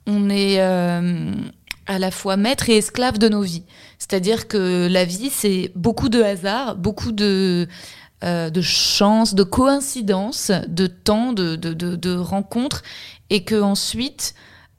on 0.06 0.28
est 0.28 0.60
euh, 0.60 1.32
à 1.86 1.98
la 2.00 2.10
fois 2.10 2.36
maître 2.36 2.68
et 2.68 2.78
esclave 2.78 3.18
de 3.18 3.28
nos 3.28 3.42
vies. 3.42 3.62
C'est-à-dire 3.98 4.48
que 4.48 4.88
la 4.90 5.04
vie, 5.04 5.30
c'est 5.30 5.70
beaucoup 5.76 6.08
de 6.08 6.20
hasard, 6.22 6.74
beaucoup 6.76 7.12
de 7.12 7.66
euh, 8.24 8.50
de 8.50 8.60
chance, 8.60 9.34
de 9.34 9.42
coïncidence, 9.42 10.50
de 10.68 10.86
temps, 10.86 11.32
de, 11.32 11.56
de, 11.56 11.72
de, 11.74 11.96
de 11.96 12.16
rencontres, 12.16 12.82
et 13.30 13.44
que 13.44 13.60
ensuite 13.60 14.34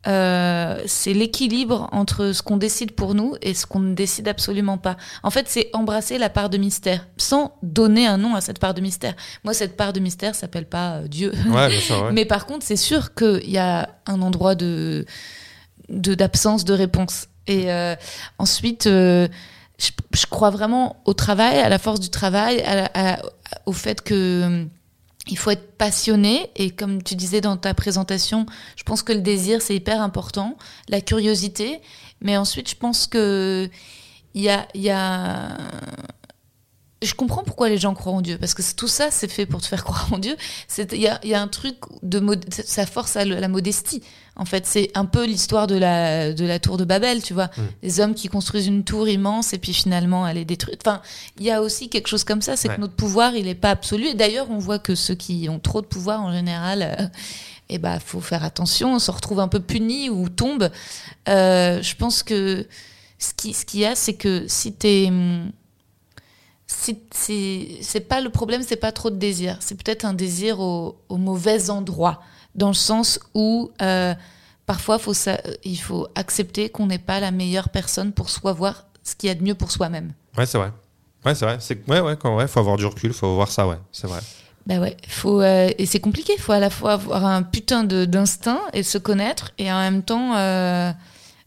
euh, 0.07 0.81
c'est 0.85 1.13
l'équilibre 1.13 1.89
entre 1.91 2.31
ce 2.31 2.41
qu'on 2.41 2.55
décide 2.55 2.91
pour 2.93 3.13
nous 3.13 3.35
et 3.41 3.53
ce 3.53 3.65
qu'on 3.65 3.79
ne 3.79 3.93
décide 3.93 4.27
absolument 4.29 4.77
pas. 4.77 4.95
En 5.21 5.31
fait, 5.31 5.47
c'est 5.49 5.69
embrasser 5.73 6.17
la 6.17 6.29
part 6.29 6.49
de 6.49 6.57
mystère, 6.57 7.05
sans 7.17 7.57
donner 7.61 8.07
un 8.07 8.17
nom 8.17 8.33
à 8.33 8.39
cette 8.41 8.59
part 8.59 8.73
de 8.73 8.79
mystère. 8.79 9.15
Moi, 9.43 9.53
cette 9.53 9.75
part 9.75 9.91
de 9.91 9.99
mystère 9.99 10.33
s'appelle 10.33 10.65
pas 10.65 10.93
euh, 10.97 11.07
Dieu. 11.07 11.33
Ouais, 11.49 11.67
bien 11.67 11.79
sûr. 11.79 12.03
ouais. 12.05 12.11
Mais 12.13 12.23
par 12.25 12.45
contre, 12.45 12.65
c'est 12.65 12.77
sûr 12.77 13.13
qu'il 13.15 13.49
y 13.49 13.57
a 13.57 13.89
un 14.05 14.21
endroit 14.21 14.55
de 14.55 15.05
de- 15.89 16.15
d'absence 16.15 16.63
de, 16.65 16.73
réponse. 16.73 17.27
Et 17.47 17.71
euh, 17.71 17.95
ensuite, 18.39 18.87
euh, 18.87 19.27
je, 19.77 20.25
crois 20.25 20.49
vraiment 20.49 21.01
au 21.05 21.13
travail, 21.13 21.59
à 21.59 21.69
la 21.69 21.79
force 21.79 21.99
du 21.99 22.09
travail, 22.09 22.63
au 23.65 23.73
fait 23.73 24.01
que 24.01 24.43
hum, 24.45 24.69
il 25.29 25.37
faut 25.37 25.51
être 25.51 25.77
passionné. 25.77 26.49
Et 26.55 26.71
comme 26.71 27.03
tu 27.03 27.15
disais 27.15 27.41
dans 27.41 27.57
ta 27.57 27.73
présentation, 27.73 28.45
je 28.75 28.83
pense 28.83 29.03
que 29.03 29.13
le 29.13 29.21
désir, 29.21 29.61
c'est 29.61 29.75
hyper 29.75 30.01
important, 30.01 30.57
la 30.89 31.01
curiosité. 31.01 31.81
Mais 32.21 32.37
ensuite, 32.37 32.69
je 32.69 32.75
pense 32.75 33.07
que 33.07 33.69
il 34.33 34.41
y 34.41 34.49
a, 34.49 34.67
y 34.75 34.89
a 34.89 35.57
je 37.03 37.13
comprends 37.13 37.43
pourquoi 37.43 37.69
les 37.69 37.77
gens 37.77 37.93
croient 37.93 38.13
en 38.13 38.21
Dieu, 38.21 38.37
parce 38.39 38.53
que 38.53 38.63
tout 38.75 38.87
ça, 38.87 39.11
c'est 39.11 39.27
fait 39.27 39.45
pour 39.45 39.61
te 39.61 39.67
faire 39.67 39.83
croire 39.83 40.11
en 40.11 40.17
Dieu. 40.17 40.35
Il 40.77 40.99
y 40.99 41.07
a, 41.07 41.19
y 41.25 41.33
a 41.33 41.41
un 41.41 41.47
truc 41.47 41.77
de 42.03 42.21
ça 42.49 42.85
force 42.85 43.15
à 43.15 43.25
la 43.25 43.47
modestie. 43.47 44.01
En 44.39 44.45
fait, 44.45 44.65
c'est 44.67 44.91
un 44.95 45.05
peu 45.05 45.25
l'histoire 45.25 45.65
de 45.67 45.75
la, 45.75 46.31
de 46.33 46.45
la 46.45 46.59
tour 46.59 46.77
de 46.77 46.85
Babel, 46.85 47.23
tu 47.23 47.33
vois. 47.33 47.47
Mm. 47.57 47.61
Les 47.83 47.99
hommes 47.99 48.13
qui 48.13 48.27
construisent 48.27 48.67
une 48.67 48.83
tour 48.83 49.09
immense 49.09 49.53
et 49.53 49.57
puis 49.57 49.73
finalement 49.73 50.27
elle 50.27 50.37
est 50.37 50.45
détruite. 50.45 50.81
Enfin, 50.85 51.01
il 51.39 51.45
y 51.45 51.51
a 51.51 51.61
aussi 51.61 51.89
quelque 51.89 52.07
chose 52.07 52.23
comme 52.23 52.41
ça, 52.43 52.55
c'est 52.55 52.69
Ouais. 52.69 52.75
que 52.75 52.81
notre 52.81 52.95
pouvoir, 52.95 53.35
il 53.35 53.45
n'est 53.45 53.55
pas 53.55 53.71
absolu. 53.71 54.05
Et 54.07 54.13
d'ailleurs, 54.13 54.47
on 54.51 54.59
voit 54.59 54.77
que 54.79 54.93
ceux 54.95 55.15
qui 55.15 55.47
ont 55.49 55.59
trop 55.59 55.81
de 55.81 55.87
pouvoir, 55.87 56.21
en 56.21 56.31
général, 56.31 56.81
euh, 56.99 57.05
eh 57.69 57.79
ben, 57.79 57.99
faut 57.99 58.21
faire 58.21 58.43
attention, 58.43 58.93
on 58.93 58.99
se 58.99 59.09
retrouve 59.11 59.39
un 59.39 59.47
peu 59.47 59.59
puni 59.59 60.09
ou 60.09 60.29
tombe. 60.29 60.69
Euh, 61.27 61.81
je 61.81 61.95
pense 61.95 62.21
que 62.23 62.65
ce 63.19 63.33
qui- 63.33 63.53
ce 63.53 63.65
qu'il 63.65 63.79
y 63.79 63.85
a, 63.85 63.95
c'est 63.95 64.13
que 64.13 64.45
si 64.47 64.71
t'es 64.73 65.05
hum, 65.09 65.51
si, 66.67 66.99
si- 67.11 67.77
c'est 67.81 68.01
pas 68.01 68.21
le 68.21 68.29
problème, 68.29 68.61
c'est 68.65 68.75
pas 68.75 68.91
trop 68.91 69.09
de 69.09 69.15
désir. 69.15 69.57
C'est 69.61 69.75
peut-être 69.81 70.05
un 70.05 70.13
désir 70.13 70.59
au, 70.59 70.97
au 71.09 71.17
mauvais 71.17 71.69
endroit, 71.69 72.21
dans 72.57 72.67
le 72.67 72.73
sens 72.73 73.19
où 73.33 73.71
euh, 73.81 74.13
parfois 74.65 74.99
faut 74.99 75.13
ça, 75.13 75.39
il 75.63 75.77
faut 75.77 76.07
accepter 76.15 76.69
qu'on 76.69 76.87
n'est 76.87 76.99
pas 76.99 77.19
la 77.19 77.31
meilleure 77.31 77.69
personne 77.69 78.11
pour 78.11 78.29
soi 78.29 78.51
voir 78.51 78.85
ce 79.03 79.15
qu'il 79.15 79.27
y 79.27 79.31
a 79.31 79.35
de 79.35 79.43
mieux 79.43 79.55
pour 79.55 79.71
soi-même. 79.71 80.13
Ouais, 80.37 80.45
c'est 80.45 80.57
vrai. 80.57 80.71
Ouais, 81.25 81.35
c'est 81.35 81.45
vrai. 81.45 81.57
C'est 81.59 81.87
ouais, 81.89 81.99
ouais, 82.01 82.17
quand 82.17 82.35
ouais, 82.35 82.47
faut 82.47 82.59
avoir 82.59 82.77
du 82.77 82.85
recul, 82.85 83.13
faut 83.13 83.35
voir 83.35 83.49
ça, 83.49 83.67
ouais, 83.67 83.77
c'est 83.91 84.07
vrai. 84.07 84.19
Bah 84.65 84.79
ouais, 84.79 84.97
faut 85.07 85.41
euh, 85.41 85.69
et 85.77 85.85
c'est 85.85 86.01
compliqué. 86.01 86.33
Il 86.35 86.41
faut 86.41 86.51
à 86.51 86.59
la 86.59 86.69
fois 86.69 86.93
avoir 86.93 87.25
un 87.25 87.41
putain 87.41 87.85
de 87.85 88.03
d'instinct 88.03 88.59
et 88.73 88.83
se 88.83 88.97
connaître, 88.97 89.53
et 89.57 89.71
en 89.71 89.79
même 89.79 90.03
temps 90.03 90.35
euh, 90.35 90.91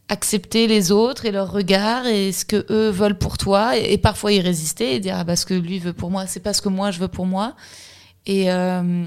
accepter 0.09 0.65
les 0.65 0.91
autres 0.91 1.25
et 1.25 1.31
leurs 1.31 1.51
regards 1.51 2.07
et 2.07 2.31
ce 2.31 2.45
que 2.45 2.65
eux 2.71 2.89
veulent 2.89 3.17
pour 3.17 3.37
toi, 3.37 3.77
et, 3.77 3.93
et 3.93 3.97
parfois 3.99 4.31
y 4.31 4.41
résister 4.41 4.95
et 4.95 4.99
dire 4.99 5.15
ah 5.17 5.23
bah 5.23 5.35
ce 5.35 5.45
que 5.45 5.53
lui 5.53 5.77
veut 5.77 5.93
pour 5.93 6.09
moi, 6.09 6.25
c'est 6.25 6.39
pas 6.39 6.53
ce 6.53 6.63
que 6.63 6.69
moi 6.69 6.89
je 6.89 6.99
veux 6.99 7.07
pour 7.07 7.27
moi. 7.27 7.53
Et 8.25 8.51
euh, 8.51 9.05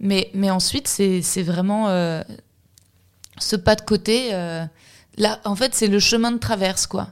mais 0.00 0.30
mais 0.34 0.50
ensuite 0.50 0.88
c'est 0.88 1.42
vraiment 1.42 1.88
euh, 1.88 2.22
ce 3.38 3.56
pas 3.56 3.76
de 3.76 3.82
côté. 3.82 4.30
euh, 4.32 4.64
là, 5.16 5.40
en 5.44 5.54
fait, 5.54 5.74
c'est 5.74 5.86
le 5.86 6.00
chemin 6.00 6.32
de 6.32 6.38
traverse 6.38 6.86
quoi. 6.86 7.08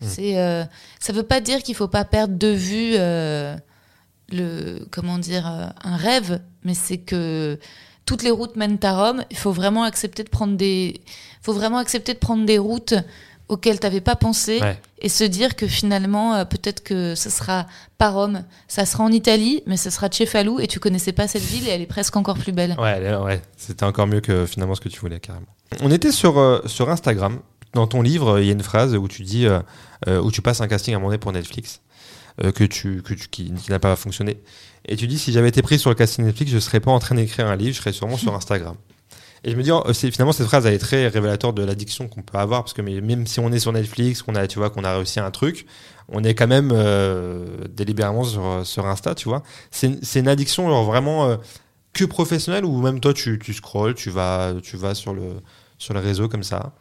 C'est 0.00 0.38
euh, 0.38 0.64
ça 1.00 1.14
veut 1.14 1.22
pas 1.22 1.40
dire 1.40 1.62
qu'il 1.62 1.74
faut 1.74 1.88
pas 1.88 2.04
perdre 2.04 2.36
de 2.36 2.48
vue. 2.48 2.94
le 4.30 4.86
comment 4.90 5.18
dire 5.18 5.46
un 5.46 5.96
rêve 5.96 6.40
mais 6.62 6.72
c'est 6.74 6.96
que 6.96 7.58
toutes 8.06 8.22
les 8.22 8.30
routes 8.30 8.56
mènent 8.56 8.78
à 8.82 8.92
Rome 8.96 9.22
il 9.30 9.36
faut 9.36 9.52
vraiment 9.52 9.82
accepter 9.82 10.24
de 10.24 10.30
prendre 10.30 10.56
des 10.56 11.02
faut 11.42 11.52
vraiment 11.52 11.76
accepter 11.76 12.14
de 12.14 12.18
prendre 12.18 12.46
des 12.46 12.56
routes 12.56 12.94
auxquelles 13.48 13.78
tu 13.80 13.86
n'avais 13.86 14.00
pas 14.00 14.16
pensé 14.16 14.58
Ouais. 14.60 14.80
et 15.00 15.08
se 15.08 15.24
dire 15.24 15.54
que 15.56 15.66
finalement 15.66 16.34
euh, 16.34 16.44
peut-être 16.44 16.82
que 16.82 17.14
ce 17.14 17.28
sera 17.30 17.66
pas 17.98 18.10
Rome 18.10 18.44
ça 18.68 18.86
sera 18.86 19.04
en 19.04 19.12
Italie 19.12 19.62
mais 19.66 19.76
ce 19.76 19.90
sera 19.90 20.08
Cefalù 20.10 20.60
et 20.60 20.66
tu 20.66 20.80
connaissais 20.80 21.12
pas 21.12 21.28
cette 21.28 21.42
ville 21.42 21.66
et 21.68 21.70
elle 21.70 21.82
est 21.82 21.86
presque 21.86 22.16
encore 22.16 22.38
plus 22.38 22.52
belle 22.52 22.74
Ouais, 22.78 23.14
ouais, 23.16 23.42
c'était 23.56 23.84
encore 23.84 24.06
mieux 24.06 24.20
que 24.20 24.46
finalement 24.46 24.74
ce 24.74 24.80
que 24.80 24.88
tu 24.88 25.00
voulais 25.00 25.20
carrément. 25.20 25.46
On 25.82 25.90
était 25.90 26.12
sur, 26.12 26.38
euh, 26.38 26.60
sur 26.66 26.88
Instagram. 26.90 27.40
Dans 27.72 27.86
ton 27.88 28.02
livre, 28.02 28.38
il 28.38 28.46
y 28.46 28.50
a 28.50 28.52
une 28.52 28.62
phrase 28.62 28.94
où 28.94 29.08
tu 29.08 29.22
dis, 29.24 29.46
euh, 29.46 29.60
où 30.22 30.30
tu 30.30 30.40
passes 30.42 30.60
un 30.60 30.68
casting 30.68 30.94
à 30.94 30.96
un 30.96 31.00
moment 31.00 31.08
donné 31.10 31.18
pour 31.18 31.32
Netflix, 31.32 31.80
euh, 32.44 32.52
que 32.52 32.62
tu, 32.62 33.02
que 33.02 33.14
tu, 33.14 33.26
qui, 33.28 33.52
qui 33.52 33.70
n'a 33.72 33.80
pas 33.80 33.96
fonctionné. 33.96 34.40
Et 34.86 34.94
tu 34.96 35.08
dis, 35.08 35.18
si 35.18 35.32
j'avais 35.32 35.48
été 35.48 35.60
pris 35.60 35.78
sur 35.80 35.90
le 35.90 35.96
casting 35.96 36.24
Netflix, 36.24 36.52
je 36.52 36.58
serais 36.60 36.78
pas 36.78 36.92
en 36.92 37.00
train 37.00 37.16
d'écrire 37.16 37.48
un 37.48 37.56
livre, 37.56 37.74
je 37.74 37.80
serais 37.80 37.92
sûrement 37.92 38.16
sur 38.16 38.32
Instagram. 38.36 38.76
Et 39.44 39.50
je 39.50 39.56
me 39.56 39.62
dis, 39.62 39.70
oh, 39.70 39.84
finalement, 39.92 40.32
cette 40.32 40.46
phrase, 40.46 40.64
elle 40.64 40.72
est 40.72 40.78
très 40.78 41.06
révélateur 41.06 41.52
de 41.52 41.62
l'addiction 41.62 42.08
qu'on 42.08 42.22
peut 42.22 42.38
avoir, 42.38 42.62
parce 42.62 42.72
que 42.72 42.80
même 42.80 43.26
si 43.26 43.40
on 43.40 43.52
est 43.52 43.58
sur 43.58 43.72
Netflix, 43.72 44.22
qu'on 44.22 44.34
a, 44.34 44.46
tu 44.46 44.58
vois, 44.58 44.70
qu'on 44.70 44.84
a 44.84 44.96
réussi 44.96 45.20
un 45.20 45.30
truc, 45.30 45.66
on 46.08 46.24
est 46.24 46.34
quand 46.34 46.46
même 46.46 46.70
euh, 46.72 47.44
délibérément 47.68 48.24
sur, 48.24 48.86
Insta, 48.86 49.14
tu 49.14 49.28
vois. 49.28 49.42
C'est, 49.70 49.98
une 50.14 50.28
addiction, 50.28 50.66
genre 50.68 50.84
vraiment 50.84 51.26
euh, 51.26 51.36
que 51.92 52.06
professionnelle, 52.06 52.64
ou 52.64 52.80
même 52.80 53.00
toi, 53.00 53.12
tu, 53.12 53.38
tu 53.38 53.52
scrolls, 53.52 53.94
tu 53.94 54.08
vas, 54.08 54.54
tu 54.62 54.78
vas 54.78 54.94
sur 54.94 55.12
le, 55.12 55.34
sur 55.76 55.92
le 55.92 56.00
réseau 56.00 56.28
comme 56.28 56.42
ça? 56.42 56.72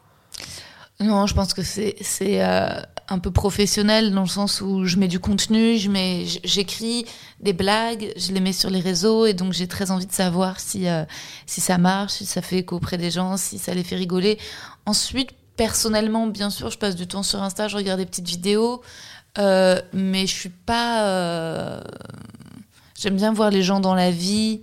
Non, 1.03 1.27
je 1.27 1.33
pense 1.33 1.53
que 1.53 1.63
c'est 1.63 1.97
euh, 2.21 2.81
un 3.09 3.19
peu 3.19 3.29
professionnel 3.29 4.13
dans 4.13 4.21
le 4.21 4.27
sens 4.27 4.61
où 4.61 4.85
je 4.85 4.95
mets 4.95 5.09
du 5.09 5.19
contenu, 5.19 5.77
je 5.77 5.89
mets 5.89 6.25
j'écris 6.45 7.05
des 7.41 7.51
blagues, 7.51 8.13
je 8.15 8.31
les 8.31 8.39
mets 8.39 8.53
sur 8.53 8.69
les 8.69 8.79
réseaux 8.79 9.25
et 9.25 9.33
donc 9.33 9.51
j'ai 9.51 9.67
très 9.67 9.91
envie 9.91 10.05
de 10.05 10.13
savoir 10.13 10.61
si 10.61 10.87
euh, 10.87 11.03
si 11.45 11.59
ça 11.59 11.77
marche, 11.77 12.13
si 12.13 12.25
ça 12.25 12.41
fait 12.41 12.59
écho 12.59 12.77
auprès 12.77 12.97
des 12.97 13.11
gens, 13.11 13.35
si 13.35 13.59
ça 13.59 13.73
les 13.73 13.83
fait 13.83 13.97
rigoler. 13.97 14.39
Ensuite, 14.85 15.31
personnellement, 15.57 16.25
bien 16.27 16.49
sûr, 16.49 16.69
je 16.69 16.77
passe 16.77 16.95
du 16.95 17.05
temps 17.05 17.23
sur 17.23 17.41
Insta, 17.43 17.67
je 17.67 17.75
regarde 17.75 17.99
des 17.99 18.05
petites 18.05 18.27
vidéos, 18.27 18.81
euh, 19.37 19.81
mais 19.91 20.25
je 20.25 20.33
suis 20.33 20.49
pas. 20.49 21.83
J'aime 22.97 23.17
bien 23.17 23.33
voir 23.33 23.49
les 23.49 23.61
gens 23.61 23.81
dans 23.81 23.95
la 23.95 24.09
vie. 24.09 24.61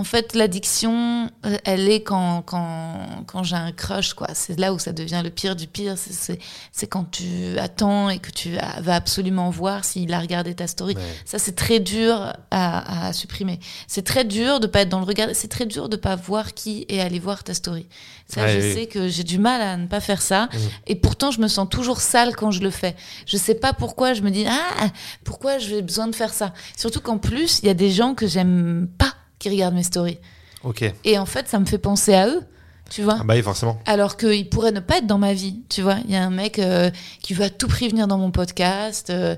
En 0.00 0.04
fait, 0.04 0.34
l'addiction, 0.34 1.28
euh, 1.44 1.58
elle 1.64 1.90
est 1.90 2.02
quand, 2.02 2.40
quand, 2.42 3.24
quand 3.26 3.42
j'ai 3.42 3.56
un 3.56 3.70
crush, 3.70 4.14
quoi. 4.14 4.28
C'est 4.32 4.58
là 4.58 4.72
où 4.72 4.78
ça 4.78 4.92
devient 4.92 5.20
le 5.22 5.28
pire 5.28 5.56
du 5.56 5.66
pire. 5.66 5.98
C'est- 5.98 6.14
C'est 6.14 6.38
c'est 6.72 6.86
quand 6.86 7.04
tu 7.10 7.58
attends 7.58 8.08
et 8.08 8.18
que 8.18 8.30
tu 8.30 8.56
vas 8.80 8.94
absolument 8.94 9.50
voir 9.50 9.84
s'il 9.84 10.12
a 10.14 10.20
regardé 10.20 10.54
ta 10.54 10.66
story. 10.66 10.94
Ouais. 10.96 11.02
Ça, 11.26 11.38
c'est 11.38 11.54
très 11.54 11.80
dur 11.80 12.32
à, 12.50 13.08
à 13.08 13.12
supprimer. 13.12 13.60
C'est 13.88 14.04
très 14.04 14.24
dur 14.24 14.58
de 14.58 14.66
pas 14.66 14.80
être 14.80 14.88
dans 14.88 15.00
le 15.00 15.04
regard. 15.04 15.28
C'est 15.34 15.48
très 15.48 15.66
dur 15.66 15.90
de 15.90 15.96
pas 15.96 16.16
voir 16.16 16.54
qui 16.54 16.86
est 16.88 17.00
allé 17.00 17.18
voir 17.18 17.44
ta 17.44 17.52
story. 17.52 17.86
Ça, 18.26 18.42
Ouais, 18.42 18.52
je 18.60 18.66
oui. 18.66 18.74
sais 18.74 18.86
que 18.86 19.08
j'ai 19.08 19.24
du 19.24 19.38
mal 19.38 19.60
à 19.60 19.76
ne 19.76 19.86
pas 19.86 20.00
faire 20.00 20.22
ça. 20.22 20.48
Mhm. 20.52 20.60
Et 20.86 20.94
pourtant, 20.94 21.30
je 21.30 21.40
me 21.42 21.48
sens 21.48 21.68
toujours 21.68 22.00
sale 22.00 22.34
quand 22.36 22.50
je 22.52 22.62
le 22.62 22.70
fais. 22.70 22.96
Je 23.26 23.36
sais 23.36 23.54
pas 23.54 23.74
pourquoi. 23.74 24.14
Je 24.14 24.22
me 24.22 24.30
dis 24.30 24.46
ah 24.48 24.86
pourquoi 25.24 25.58
j'ai 25.58 25.82
besoin 25.82 26.06
de 26.06 26.14
faire 26.14 26.32
ça? 26.32 26.54
Surtout 26.76 27.00
qu'en 27.00 27.18
plus, 27.18 27.60
il 27.62 27.66
y 27.66 27.70
a 27.70 27.74
des 27.74 27.90
gens 27.90 28.14
que 28.14 28.26
j'aime 28.26 28.88
pas 28.98 29.12
qui 29.40 29.48
regardent 29.48 29.74
mes 29.74 29.82
stories. 29.82 30.18
Ok. 30.62 30.84
Et 31.04 31.18
en 31.18 31.26
fait, 31.26 31.48
ça 31.48 31.58
me 31.58 31.64
fait 31.64 31.78
penser 31.78 32.14
à 32.14 32.28
eux. 32.28 32.42
Tu 32.88 33.02
vois 33.02 33.18
Ah 33.20 33.24
bah 33.24 33.34
oui, 33.34 33.42
forcément. 33.42 33.80
alors 33.86 34.16
qu'il 34.16 34.48
pourrait 34.48 34.72
ne 34.72 34.80
pas 34.80 34.98
être 34.98 35.06
dans 35.06 35.18
ma 35.18 35.32
vie, 35.32 35.62
tu 35.68 35.80
vois. 35.80 35.98
Il 36.06 36.10
y 36.12 36.16
a 36.16 36.24
un 36.24 36.30
mec 36.30 36.58
euh, 36.58 36.90
qui 37.22 37.34
veut 37.34 37.44
à 37.44 37.50
tout 37.50 37.68
prix 37.68 37.88
venir 37.88 38.08
dans 38.08 38.18
mon 38.18 38.32
podcast 38.32 39.10
euh, 39.10 39.36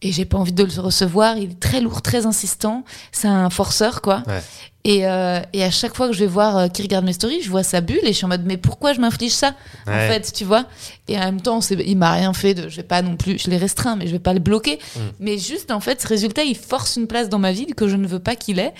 et 0.00 0.10
j'ai 0.10 0.24
pas 0.24 0.38
envie 0.38 0.52
de 0.52 0.64
le 0.64 0.80
recevoir. 0.80 1.36
Il 1.36 1.50
est 1.50 1.60
très 1.60 1.82
lourd, 1.82 2.00
très 2.00 2.24
insistant. 2.24 2.84
C'est 3.12 3.28
un 3.28 3.50
forceur, 3.50 4.00
quoi. 4.00 4.22
Ouais. 4.26 4.40
Et, 4.84 5.06
euh, 5.06 5.40
et 5.52 5.64
à 5.64 5.70
chaque 5.70 5.94
fois 5.94 6.06
que 6.06 6.14
je 6.14 6.20
vais 6.20 6.26
voir 6.26 6.56
euh, 6.56 6.68
qui 6.68 6.80
regarde 6.80 7.04
mes 7.04 7.12
stories, 7.12 7.42
je 7.42 7.50
vois 7.50 7.62
sa 7.62 7.82
bulle 7.82 8.00
et 8.04 8.06
je 8.06 8.12
suis 8.12 8.24
en 8.24 8.28
mode 8.28 8.46
mais 8.46 8.56
pourquoi 8.56 8.94
je 8.94 9.00
m'inflige 9.00 9.32
ça 9.32 9.54
en 9.86 9.90
fait, 9.90 10.32
tu 10.32 10.44
vois 10.44 10.64
Et 11.08 11.18
en 11.18 11.20
même 11.20 11.42
temps, 11.42 11.60
il 11.60 11.98
m'a 11.98 12.12
rien 12.12 12.32
fait 12.32 12.54
de, 12.54 12.70
je 12.70 12.76
vais 12.76 12.84
pas 12.84 13.02
non 13.02 13.16
plus, 13.16 13.38
je 13.38 13.50
l'ai 13.50 13.58
restreint, 13.58 13.96
mais 13.96 14.06
je 14.06 14.12
vais 14.12 14.18
pas 14.18 14.32
le 14.32 14.38
bloquer. 14.38 14.78
Mm. 14.96 15.00
Mais 15.20 15.36
juste 15.36 15.72
en 15.72 15.80
fait, 15.80 16.00
ce 16.00 16.06
résultat, 16.06 16.44
il 16.44 16.56
force 16.56 16.96
une 16.96 17.06
place 17.06 17.28
dans 17.28 17.38
ma 17.38 17.52
vie 17.52 17.66
que 17.66 17.86
je 17.86 17.96
ne 17.96 18.06
veux 18.06 18.20
pas 18.20 18.34
qu'il 18.34 18.60
ait. 18.60 18.72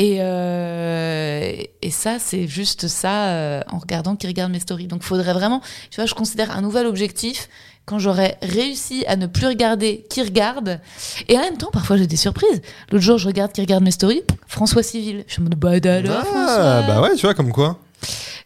Et, 0.00 0.16
euh, 0.20 1.52
et 1.82 1.90
ça, 1.90 2.18
c'est 2.18 2.48
juste 2.48 2.88
ça 2.88 3.26
euh, 3.28 3.60
en 3.70 3.76
regardant 3.76 4.16
qui 4.16 4.26
regarde 4.26 4.50
mes 4.50 4.58
stories. 4.58 4.86
Donc, 4.86 5.02
faudrait 5.02 5.34
vraiment, 5.34 5.60
tu 5.90 5.96
vois, 5.96 6.06
je 6.06 6.14
considère 6.14 6.56
un 6.56 6.62
nouvel 6.62 6.86
objectif 6.86 7.50
quand 7.84 7.98
j'aurais 7.98 8.38
réussi 8.40 9.04
à 9.08 9.16
ne 9.16 9.26
plus 9.26 9.46
regarder 9.46 10.06
qui 10.08 10.22
regarde. 10.22 10.80
Et 11.28 11.36
en 11.36 11.42
même 11.42 11.58
temps, 11.58 11.68
parfois, 11.70 11.98
j'ai 11.98 12.06
des 12.06 12.16
surprises. 12.16 12.62
L'autre 12.90 13.04
jour, 13.04 13.18
je 13.18 13.26
regarde 13.26 13.52
qui 13.52 13.60
regarde 13.60 13.84
mes 13.84 13.90
stories. 13.90 14.22
François 14.46 14.82
Civil. 14.82 15.22
Je 15.26 15.42
me 15.42 15.50
dis, 15.50 15.56
bah, 15.56 15.72
François. 15.82 16.46
Ah, 16.48 16.82
bah 16.86 17.02
ouais, 17.02 17.14
tu 17.14 17.26
vois, 17.26 17.34
comme 17.34 17.52
quoi. 17.52 17.78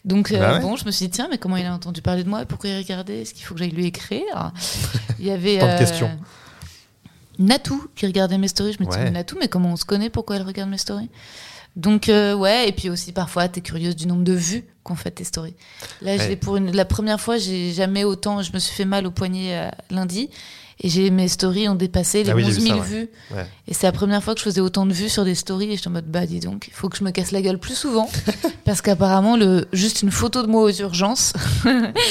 Donc, 0.03 0.33
euh, 0.33 0.39
Bah 0.39 0.55
ouais. 0.55 0.59
bon, 0.59 0.75
je 0.75 0.83
me 0.83 0.91
suis 0.91 1.05
dit, 1.05 1.11
tiens, 1.11 1.29
mais 1.31 1.37
comment 1.37 1.55
il 1.55 1.65
a 1.65 1.73
entendu 1.73 2.01
parler 2.01 2.25
de 2.25 2.29
moi? 2.29 2.43
Pourquoi 2.45 2.69
il 2.69 2.77
regardait? 2.77 3.21
Est-ce 3.21 3.33
qu'il 3.33 3.45
faut 3.45 3.53
que 3.53 3.61
j'aille 3.61 3.71
lui 3.71 3.85
écrire? 3.85 4.51
Il 5.19 5.25
y 5.25 5.31
avait. 5.31 5.57
Tant 5.59 5.71
de 5.71 5.79
questions. 5.79 6.11
Natou 7.39 7.87
qui 7.95 8.05
regardait 8.05 8.37
mes 8.37 8.47
stories. 8.47 8.73
Je 8.79 8.83
me 8.83 8.89
dis, 8.89 8.97
Ouais. 8.97 9.11
Natou, 9.11 9.37
mais 9.39 9.47
comment 9.47 9.71
on 9.73 9.75
se 9.75 9.85
connaît 9.85 10.09
Pourquoi 10.09 10.37
elle 10.37 10.43
regarde 10.43 10.69
mes 10.69 10.77
stories? 10.77 11.09
Donc, 11.75 12.07
euh, 12.07 12.33
ouais, 12.35 12.69
et 12.69 12.71
puis 12.71 12.89
aussi, 12.89 13.11
parfois, 13.11 13.49
t'es 13.49 13.59
curieuse 13.61 13.95
du 13.97 14.07
nombre 14.07 14.23
de 14.23 14.31
vues 14.33 14.63
qu'ont 14.83 14.95
fait 14.95 15.11
tes 15.11 15.25
stories. 15.25 15.55
Là, 16.01 16.17
je 16.17 16.23
Ouais. 16.23 16.35
pour 16.37 16.55
une, 16.55 16.71
la 16.71 16.85
première 16.85 17.19
fois, 17.19 17.37
j'ai 17.37 17.73
jamais 17.73 18.05
autant. 18.05 18.41
Je 18.41 18.53
me 18.53 18.59
suis 18.59 18.73
fait 18.73 18.85
mal 18.85 19.05
au 19.05 19.11
poignet 19.11 19.57
euh, 19.57 19.69
lundi. 19.89 20.29
Et 20.81 20.89
j'ai 20.89 21.09
mes 21.09 21.29
stories 21.29 21.69
ont 21.69 21.75
dépassé 21.75 22.23
les 22.23 22.31
Ah 22.31 22.35
oui, 22.35 22.43
j'ai 22.43 22.49
11 22.49 22.55
vu 22.57 22.61
000 22.63 22.75
ça, 22.75 22.81
ouais. 22.83 22.87
vues. 22.89 23.09
Ouais. 23.33 23.47
Et 23.69 23.73
c'est 23.73 23.87
la 23.87 23.93
première 23.93 24.21
fois 24.21 24.33
que 24.33 24.39
je 24.41 24.43
faisais 24.45 24.59
autant 24.59 24.85
de 24.85 24.91
vues 24.91 25.07
sur 25.07 25.23
des 25.23 25.33
stories. 25.35 25.71
Et 25.71 25.77
j'étais 25.77 25.87
en 25.87 25.91
mode, 25.91 26.05
bah 26.05 26.25
dis 26.25 26.41
donc, 26.41 26.67
il 26.67 26.73
faut 26.73 26.89
que 26.89 26.97
je 26.97 27.03
me 27.05 27.11
casse 27.11 27.31
la 27.31 27.41
gueule 27.41 27.57
plus 27.59 27.75
souvent. 27.75 28.09
parce 28.65 28.81
qu'apparemment, 28.81 29.37
le, 29.37 29.67
juste 29.71 30.01
une 30.01 30.11
photo 30.11 30.41
de 30.41 30.47
moi 30.47 30.63
aux 30.63 30.71
urgences 30.71 31.31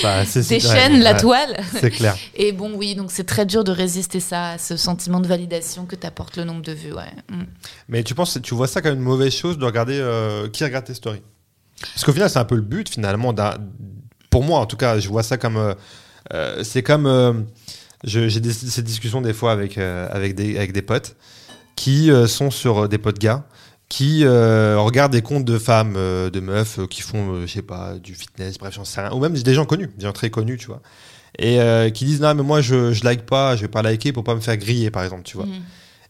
Bah, 0.03 0.23
déchaîne 0.35 0.95
ouais, 0.95 0.99
la 0.99 1.15
toile. 1.15 1.61
C'est 1.79 1.91
clair. 1.91 2.17
Et 2.35 2.53
bon, 2.53 2.73
oui, 2.75 2.95
donc 2.95 3.11
c'est 3.13 3.25
très 3.25 3.45
dur 3.45 3.65
de 3.65 3.71
résister 3.73 4.19
ça, 4.21 4.53
à 4.53 4.59
ce 4.59 4.77
sentiment 4.79 5.21
de 5.21 5.27
validation 5.27 5.85
que 5.85 5.95
t'apporte 5.97 6.37
le 6.39 6.45
nombre 6.45 6.63
de 6.63 6.73
vues. 6.73 6.95
Ouais. 6.95 7.03
Mm. 7.31 7.43
Mais 7.91 8.03
tu 8.03 8.15
penses, 8.15 8.39
tu 8.43 8.55
vois 8.55 8.67
ça 8.67 8.81
comme 8.81 8.95
une 8.95 9.01
mauvaise 9.01 9.35
chose 9.35 9.59
de 9.59 9.65
regarder 9.67 9.99
euh, 9.99 10.49
qui 10.49 10.65
regarde 10.65 10.87
tes 10.87 10.95
stories? 10.95 11.23
Parce 11.93 12.05
qu'au 12.05 12.13
final, 12.13 12.31
c'est 12.31 12.39
un 12.39 12.45
peu 12.47 12.55
le 12.57 12.63
but 12.63 12.89
finalement. 12.89 13.35
Pour 14.31 14.43
moi, 14.43 14.61
en 14.61 14.67
tout 14.67 14.77
cas, 14.79 14.99
je 14.99 15.09
vois 15.09 15.23
ça 15.23 15.37
comme. 15.37 15.59
euh, 15.59 15.75
euh, 16.33 16.65
c'est 16.65 16.83
comme. 16.83 17.07
euh, 17.07 17.35
J'ai 18.05 18.41
des- 18.41 18.53
ces 18.53 18.83
discussions 18.83 19.21
des 19.21 19.33
fois 19.33 19.53
avec, 19.53 19.79
euh, 19.79 20.07
avec, 20.11 20.35
des, 20.35 20.57
avec 20.57 20.73
des 20.73 20.83
potes 20.83 21.17
qui 21.75 22.11
euh, 22.11 22.27
sont 22.27 22.51
sur 22.51 22.85
euh, 22.85 22.89
des 22.89 22.99
potes 22.99 23.19
gars 23.19 23.45
qui 23.89 24.27
regardent 24.27 25.13
des 25.13 25.23
comptes 25.23 25.45
de 25.45 25.57
femmes, 25.59 25.95
de 25.95 26.41
meufs 26.41 26.81
qui 26.89 27.01
font, 27.03 27.43
je 27.43 27.47
sais 27.47 27.63
pas, 27.63 27.95
du 27.95 28.15
fitness, 28.15 28.59
bref, 28.59 28.75
j'en 28.75 28.85
sais 28.85 29.01
rien. 29.01 29.13
Ou 29.13 29.21
même 29.21 29.35
des 29.35 29.55
gens 29.55 29.67
connus, 29.67 29.89
des 29.97 30.05
gens 30.07 30.13
très 30.13 30.31
connus, 30.31 30.57
tu 30.57 30.67
vois. 30.67 30.81
Et 31.39 31.59
qui 31.93 32.05
disent, 32.05 32.21
non, 32.21 32.35
mais 32.35 32.43
moi, 32.43 32.61
je, 32.61 32.93
je 32.93 33.05
like 33.05 33.25
pas, 33.25 33.55
je 33.55 33.61
vais 33.63 33.69
pas 33.69 33.83
liker 33.83 34.13
pour 34.13 34.25
pas 34.25 34.35
me 34.35 34.41
faire 34.41 34.57
griller, 34.57 34.91
par 34.91 35.05
exemple, 35.05 35.23
tu 35.23 35.37
vois. 35.37 35.47
Mm. 35.47 35.63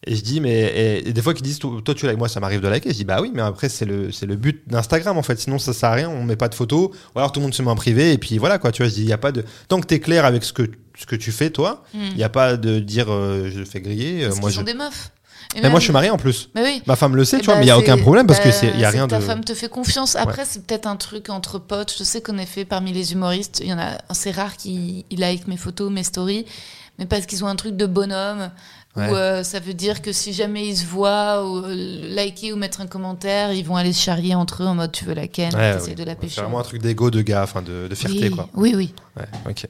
Et 0.06 0.16
je 0.16 0.22
dis, 0.22 0.40
mais 0.40 0.52
et, 0.52 1.08
et 1.08 1.12
des 1.12 1.22
fois 1.22 1.34
qu'ils 1.34 1.44
disent, 1.44 1.58
toi 1.58 1.94
tu 1.94 2.06
likes, 2.06 2.18
moi 2.18 2.28
ça 2.28 2.40
m'arrive 2.40 2.60
de 2.60 2.68
liker. 2.68 2.90
Je 2.90 2.94
dis, 2.96 3.04
bah 3.04 3.18
oui, 3.22 3.30
mais 3.34 3.42
après 3.42 3.68
c'est 3.68 3.84
le, 3.84 4.12
c'est 4.12 4.26
le 4.26 4.36
but 4.36 4.62
d'Instagram 4.66 5.16
en 5.16 5.22
fait. 5.22 5.38
Sinon 5.40 5.58
ça 5.58 5.72
sert 5.72 5.88
à 5.90 5.94
rien, 5.94 6.08
on 6.10 6.22
met 6.24 6.36
pas 6.36 6.48
de 6.48 6.54
photos. 6.54 6.90
Ou 7.14 7.18
alors 7.18 7.32
tout 7.32 7.40
le 7.40 7.44
monde 7.44 7.54
se 7.54 7.62
met 7.62 7.70
en 7.70 7.76
privé 7.76 8.12
et 8.12 8.18
puis 8.18 8.38
voilà 8.38 8.58
quoi. 8.58 8.70
Tu 8.72 8.82
vois, 8.82 8.88
je 8.90 8.94
dis, 8.94 9.02
il 9.02 9.08
y 9.08 9.12
a 9.12 9.18
pas 9.18 9.32
de. 9.32 9.44
Tant 9.68 9.80
que 9.80 9.86
t'es 9.86 10.00
clair 10.00 10.24
avec 10.24 10.44
ce 10.44 10.52
que, 10.52 10.70
ce 10.98 11.06
que 11.06 11.16
tu 11.16 11.32
fais 11.32 11.50
toi, 11.50 11.82
Mm. 11.94 11.98
il 12.10 12.16
n'y 12.16 12.22
a 12.24 12.28
pas 12.28 12.56
de 12.56 12.78
dire 12.80 13.06
euh, 13.12 13.50
je 13.54 13.64
fais 13.64 13.80
griller. 13.80 14.24
euh, 14.24 14.28
Parce 14.28 14.40
moi, 14.40 14.50
je... 14.50 14.56
sont 14.56 14.62
des 14.62 14.74
meufs. 14.74 15.10
Mais 15.62 15.70
moi 15.70 15.78
je 15.78 15.84
suis 15.84 15.92
marié 15.92 16.10
en 16.10 16.16
plus. 16.16 16.48
Mais 16.56 16.62
oui. 16.64 16.82
Ma 16.86 16.96
femme 16.96 17.14
le 17.14 17.24
sait, 17.24 17.36
Eh 17.36 17.40
tu 17.40 17.44
vois, 17.46 17.54
bah, 17.54 17.60
mais 17.60 17.66
il 17.66 17.68
n'y 17.68 17.72
a 17.72 17.78
aucun 17.78 17.96
problème 17.96 18.26
parce 18.26 18.40
que 18.40 18.48
bah, 18.48 18.52
c'est 18.52 18.70
il 18.74 18.80
y 18.80 18.84
a 18.84 18.90
rien 18.90 19.06
que 19.06 19.14
de. 19.14 19.20
Ta 19.20 19.24
femme 19.24 19.44
te 19.44 19.54
fait 19.54 19.68
confiance. 19.68 20.16
Après, 20.16 20.44
c'est 20.44 20.66
peut-être 20.66 20.86
un 20.86 20.96
truc 20.96 21.28
entre 21.30 21.58
potes. 21.60 21.94
Je 21.96 22.02
sais 22.02 22.20
qu'en 22.20 22.38
effet, 22.38 22.64
parmi 22.64 22.92
les 22.92 23.12
humoristes, 23.12 23.60
il 23.62 23.68
y 23.68 23.72
en 23.72 23.78
a. 23.78 23.98
C'est 24.12 24.32
rare 24.32 24.56
qu'ils 24.56 25.04
ils 25.10 25.20
like 25.20 25.46
mes 25.46 25.56
photos, 25.56 25.92
mes 25.92 26.02
stories, 26.02 26.44
mais 26.98 27.06
parce 27.06 27.26
qu'ils 27.26 27.44
ont 27.44 27.46
un 27.46 27.54
truc 27.56 27.76
de 27.76 27.86
bonhomme. 27.86 28.50
Ouais. 28.96 29.10
Où 29.10 29.14
euh, 29.16 29.42
ça 29.42 29.58
veut 29.58 29.74
dire 29.74 30.02
que 30.02 30.12
si 30.12 30.32
jamais 30.32 30.68
ils 30.68 30.76
se 30.76 30.86
voient 30.86 31.44
ou 31.50 31.64
euh, 31.64 31.74
liker 32.14 32.52
ou 32.52 32.56
mettre 32.56 32.80
un 32.80 32.86
commentaire, 32.86 33.52
ils 33.52 33.64
vont 33.64 33.74
aller 33.76 33.92
se 33.92 34.00
charrier 34.00 34.34
entre 34.36 34.62
eux 34.62 34.66
en 34.66 34.74
mode 34.76 34.92
tu 34.92 35.04
veux 35.04 35.14
la 35.14 35.26
ken, 35.26 35.52
Ouais, 35.54 35.76
oui. 35.84 35.94
de 35.96 36.04
la 36.04 36.12
C'est 36.12 36.18
pécho. 36.20 36.40
vraiment 36.42 36.60
un 36.60 36.62
truc 36.62 36.80
d'ego 36.80 37.10
de 37.10 37.20
gars, 37.20 37.42
enfin 37.42 37.60
de, 37.60 37.88
de 37.88 37.94
fierté 37.96 38.24
oui, 38.24 38.30
quoi. 38.30 38.48
Oui, 38.54 38.72
oui. 38.76 38.94
Ouais, 39.16 39.26
ok. 39.50 39.66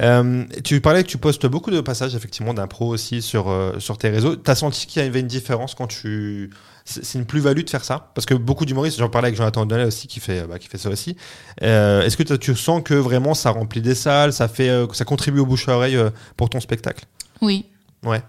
Euh, 0.00 0.44
tu 0.64 0.80
parlais 0.80 1.04
que 1.04 1.08
tu 1.08 1.18
postes 1.18 1.46
beaucoup 1.46 1.70
de 1.70 1.80
passages 1.80 2.14
effectivement 2.16 2.52
d'impro 2.52 2.88
aussi 2.88 3.22
sur, 3.22 3.46
sur 3.78 3.96
tes 3.96 4.08
réseaux. 4.10 4.34
T'as 4.36 4.56
senti 4.56 4.86
qu'il 4.86 5.00
y 5.02 5.06
avait 5.06 5.20
une 5.20 5.26
différence 5.28 5.74
quand 5.74 5.86
tu. 5.86 6.50
C'est 6.84 7.02
c'est 7.04 7.16
une 7.18 7.24
plus-value 7.24 7.62
de 7.62 7.70
faire 7.70 7.84
ça? 7.84 8.10
Parce 8.14 8.26
que 8.26 8.34
beaucoup 8.34 8.66
d'humoristes, 8.66 8.98
j'en 8.98 9.08
parlais 9.08 9.28
avec 9.28 9.36
Jonathan 9.38 9.64
Donnel 9.64 9.86
aussi 9.86 10.06
qui 10.06 10.20
fait, 10.20 10.46
bah, 10.46 10.58
qui 10.58 10.68
fait 10.68 10.76
ça 10.78 10.90
aussi. 10.90 11.16
Euh, 11.62 12.02
Est-ce 12.02 12.16
que 12.18 12.24
tu 12.34 12.54
sens 12.56 12.82
que 12.84 12.92
vraiment 12.92 13.32
ça 13.32 13.50
remplit 13.52 13.80
des 13.80 13.94
salles, 13.94 14.32
ça, 14.34 14.48
fait, 14.48 14.68
euh, 14.68 14.86
ça 14.92 15.04
contribue 15.06 15.38
au 15.40 15.46
bouche 15.46 15.66
à 15.68 15.76
oreille 15.76 15.96
euh, 15.96 16.10
pour 16.36 16.50
ton 16.50 16.60
spectacle? 16.60 17.04
Oui. 17.40 17.64
Ouais. 18.04 18.20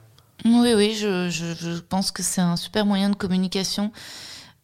Oui, 0.44 0.74
oui, 0.76 0.94
je, 0.94 1.80
pense 1.80 2.12
que 2.12 2.22
c'est 2.22 2.42
un 2.42 2.56
super 2.56 2.86
moyen 2.86 3.10
de 3.10 3.16
communication. 3.16 3.92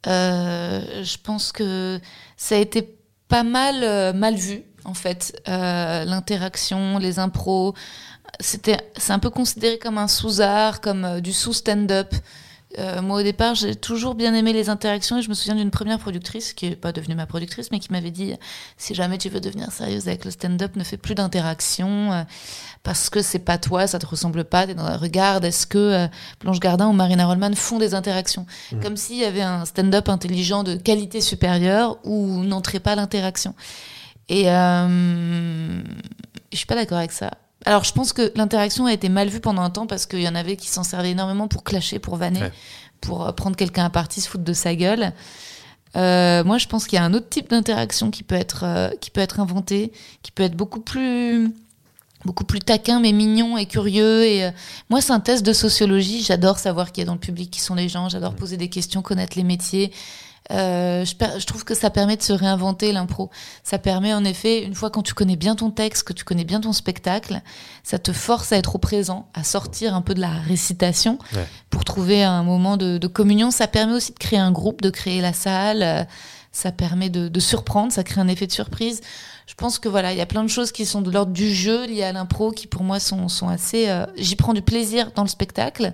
Euh, 0.07 1.03
je 1.03 1.17
pense 1.17 1.51
que 1.51 1.99
ça 2.35 2.55
a 2.55 2.57
été 2.57 2.97
pas 3.27 3.43
mal 3.43 3.83
euh, 3.83 4.13
mal 4.13 4.35
vu, 4.35 4.63
en 4.83 4.93
fait, 4.93 5.39
euh, 5.47 6.03
l'interaction, 6.05 6.97
les 6.97 7.19
impros. 7.19 7.73
C'était, 8.39 8.77
c'est 8.97 9.13
un 9.13 9.19
peu 9.19 9.29
considéré 9.29 9.77
comme 9.77 9.97
un 9.97 10.07
sous-art, 10.07 10.81
comme 10.81 11.21
du 11.21 11.33
sous-stand-up. 11.33 12.13
Euh, 12.79 13.01
moi, 13.01 13.19
au 13.19 13.23
départ, 13.23 13.55
j'ai 13.55 13.75
toujours 13.75 14.15
bien 14.15 14.33
aimé 14.33 14.53
les 14.53 14.69
interactions 14.69 15.17
et 15.17 15.21
je 15.21 15.29
me 15.29 15.33
souviens 15.33 15.55
d'une 15.55 15.71
première 15.71 15.99
productrice, 15.99 16.53
qui 16.53 16.69
n'est 16.69 16.75
pas 16.75 16.91
devenue 16.91 17.15
ma 17.15 17.25
productrice, 17.25 17.71
mais 17.71 17.79
qui 17.79 17.91
m'avait 17.91 18.11
dit 18.11 18.33
si 18.77 18.95
jamais 18.95 19.17
tu 19.17 19.29
veux 19.29 19.41
devenir 19.41 19.71
sérieuse 19.71 20.07
avec 20.07 20.25
le 20.25 20.31
stand-up, 20.31 20.75
ne 20.75 20.83
fais 20.83 20.97
plus 20.97 21.15
d'interaction 21.15 22.11
euh, 22.11 22.23
parce 22.83 23.09
que 23.09 23.21
c'est 23.21 23.39
pas 23.39 23.57
toi, 23.57 23.87
ça 23.87 23.99
te 23.99 24.05
ressemble 24.05 24.43
pas. 24.43 24.67
T'es 24.67 24.75
dans 24.75 24.87
la 24.87 24.97
regarde, 24.97 25.45
est-ce 25.45 25.67
que 25.67 25.77
euh, 25.77 26.07
Blanche 26.39 26.59
Gardin 26.59 26.87
ou 26.87 26.93
Marina 26.93 27.25
Rollman 27.25 27.55
font 27.55 27.77
des 27.77 27.93
interactions? 27.93 28.45
Comme 28.81 28.97
s'il 28.97 29.17
y 29.17 29.25
avait 29.25 29.41
un 29.41 29.65
stand-up 29.65 30.09
intelligent 30.09 30.63
de 30.63 30.75
qualité 30.75 31.21
supérieure 31.21 31.97
où 32.03 32.43
n'entrait 32.43 32.79
pas 32.79 32.95
l'interaction. 32.95 33.53
Et 34.29 34.45
je 34.45 35.83
suis 36.53 36.65
pas 36.65 36.75
d'accord 36.75 36.99
avec 36.99 37.11
ça. 37.11 37.31
Alors, 37.65 37.83
je 37.83 37.93
pense 37.93 38.11
que 38.13 38.31
l'interaction 38.35 38.85
a 38.87 38.93
été 38.93 39.07
mal 39.09 39.29
vue 39.29 39.39
pendant 39.39 39.61
un 39.61 39.69
temps 39.69 39.87
parce 39.87 40.05
qu'il 40.05 40.21
y 40.21 40.27
en 40.27 40.35
avait 40.35 40.55
qui 40.55 40.67
s'en 40.69 40.83
servaient 40.83 41.11
énormément 41.11 41.47
pour 41.47 41.63
clasher, 41.63 41.99
pour 41.99 42.15
vanner, 42.15 42.41
Ouais. 42.41 42.51
pour 43.01 43.25
euh, 43.27 43.31
prendre 43.31 43.55
quelqu'un 43.55 43.85
à 43.85 43.89
partie, 43.89 44.21
se 44.21 44.29
foutre 44.29 44.43
de 44.43 44.53
sa 44.53 44.73
gueule. 44.75 45.13
Euh, 45.95 46.43
moi, 46.43 46.57
je 46.57 46.67
pense 46.67 46.87
qu'il 46.87 46.95
y 46.97 46.99
a 46.99 47.03
un 47.05 47.13
autre 47.13 47.29
type 47.29 47.49
d'interaction 47.49 48.11
qui 48.11 48.23
peut 48.23 48.35
être 48.35 48.63
euh, 48.63 48.89
qui 49.01 49.11
peut 49.11 49.21
être 49.21 49.39
inventé, 49.39 49.91
qui 50.23 50.31
peut 50.31 50.43
être 50.43 50.55
beaucoup 50.55 50.79
plus 50.79 51.51
beaucoup 52.23 52.43
plus 52.43 52.59
taquin 52.59 52.99
mais 52.99 53.13
mignon 53.13 53.57
et 53.57 53.65
curieux 53.65 54.23
et 54.25 54.45
euh, 54.45 54.51
moi 54.91 55.01
c'est 55.01 55.11
un 55.11 55.19
test 55.19 55.43
de 55.43 55.53
sociologie 55.53 56.21
j'adore 56.21 56.59
savoir 56.59 56.91
qui 56.91 57.01
est 57.01 57.03
dans 57.05 57.15
le 57.15 57.19
public 57.19 57.49
qui 57.49 57.59
sont 57.59 57.73
les 57.73 57.89
gens 57.89 58.09
j'adore 58.09 58.35
poser 58.35 58.57
des 58.57 58.69
questions 58.69 59.01
connaître 59.01 59.35
les 59.35 59.43
métiers 59.43 59.91
Euh, 60.51 61.05
je, 61.05 61.45
trouve 61.45 61.63
que 61.63 61.73
ça 61.75 61.89
permet 61.89 62.17
de 62.17 62.21
se 62.21 62.33
réinventer 62.33 62.91
l'impro 62.91 63.29
ça 63.63 63.77
permet 63.77 64.13
en 64.13 64.25
effet 64.25 64.63
une 64.63 64.75
fois 64.75 64.89
quand 64.89 65.01
tu 65.01 65.13
connais 65.13 65.35
bien 65.37 65.55
ton 65.55 65.71
texte 65.71 66.03
que 66.03 66.13
tu 66.13 66.23
connais 66.23 66.43
bien 66.43 66.59
ton 66.59 66.73
spectacle 66.73 67.41
ça 67.83 67.99
te 67.99 68.11
force 68.11 68.51
à 68.51 68.57
être 68.57 68.75
au 68.75 68.77
présent 68.79 69.29
à 69.33 69.43
sortir 69.43 69.95
un 69.95 70.01
peu 70.01 70.13
de 70.13 70.19
la 70.21 70.31
récitation 70.31 71.17
Ouais. 71.33 71.47
pour 71.69 71.85
trouver 71.85 72.23
un 72.23 72.43
moment 72.43 72.75
de, 72.75 72.97
de 72.97 73.07
communion 73.07 73.49
ça 73.51 73.67
permet 73.67 73.93
aussi 73.93 74.11
de 74.13 74.17
créer 74.19 74.39
un 74.39 74.51
groupe 74.51 74.81
de 74.81 74.89
créer 74.89 75.21
la 75.21 75.33
salle 75.33 75.83
euh, 75.83 76.03
ça 76.53 76.73
permet 76.73 77.09
de, 77.09 77.29
de 77.29 77.39
surprendre, 77.39 77.93
ça 77.93 78.03
crée 78.03 78.19
un 78.19 78.27
effet 78.27 78.45
de 78.45 78.51
surprise. 78.51 78.99
Je 79.47 79.53
pense 79.53 79.79
que 79.79 79.87
voilà, 79.87 80.11
il 80.11 80.17
y 80.17 80.21
a 80.21 80.25
plein 80.25 80.43
de 80.43 80.49
choses 80.49 80.73
qui 80.73 80.85
sont 80.85 81.01
de 81.01 81.09
l'ordre 81.09 81.31
du 81.31 81.49
jeu 81.53 81.85
liées 81.87 82.03
à 82.03 82.11
l'impro 82.11 82.51
qui 82.51 82.67
pour 82.67 82.83
moi 82.83 82.99
sont, 82.99 83.29
sont 83.29 83.47
assez. 83.47 83.87
euh, 83.87 84.05
J'y 84.17 84.35
prends 84.35 84.51
du 84.53 84.61
plaisir 84.61 85.11
dans 85.15 85.21
le 85.23 85.29
spectacle. 85.29 85.93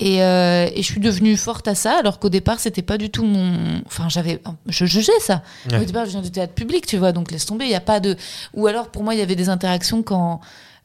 Et, 0.00 0.22
euh, 0.22 0.68
et 0.74 0.82
je 0.82 0.86
suis 0.90 1.00
devenue 1.00 1.36
forte 1.36 1.68
à 1.68 1.74
ça, 1.76 1.96
alors 1.98 2.18
qu'au 2.18 2.28
départ, 2.28 2.58
c'était 2.58 2.82
pas 2.82 2.98
du 2.98 3.10
tout 3.10 3.24
mon. 3.24 3.80
Enfin, 3.86 4.08
j'avais. 4.08 4.40
Je 4.66 4.86
jugeais 4.86 5.12
ça. 5.20 5.42
Ouais. 5.70 5.78
Au 5.78 5.84
départ, 5.84 6.04
je 6.06 6.10
viens 6.10 6.22
du 6.22 6.30
théâtre 6.32 6.52
public, 6.54 6.84
tu 6.86 6.96
vois, 6.96 7.12
donc 7.12 7.30
laisse 7.30 7.46
tomber. 7.46 7.66
Il 7.66 7.70
y 7.70 7.76
a 7.76 7.80
pas 7.80 8.00
de. 8.00 8.16
Ou 8.54 8.66
alors, 8.66 8.88
pour 8.88 9.04
moi, 9.04 9.14
il 9.14 9.18
y 9.18 9.22
avait 9.22 9.36
des 9.36 9.48
interactions 9.48 10.02
quand. 10.02 10.40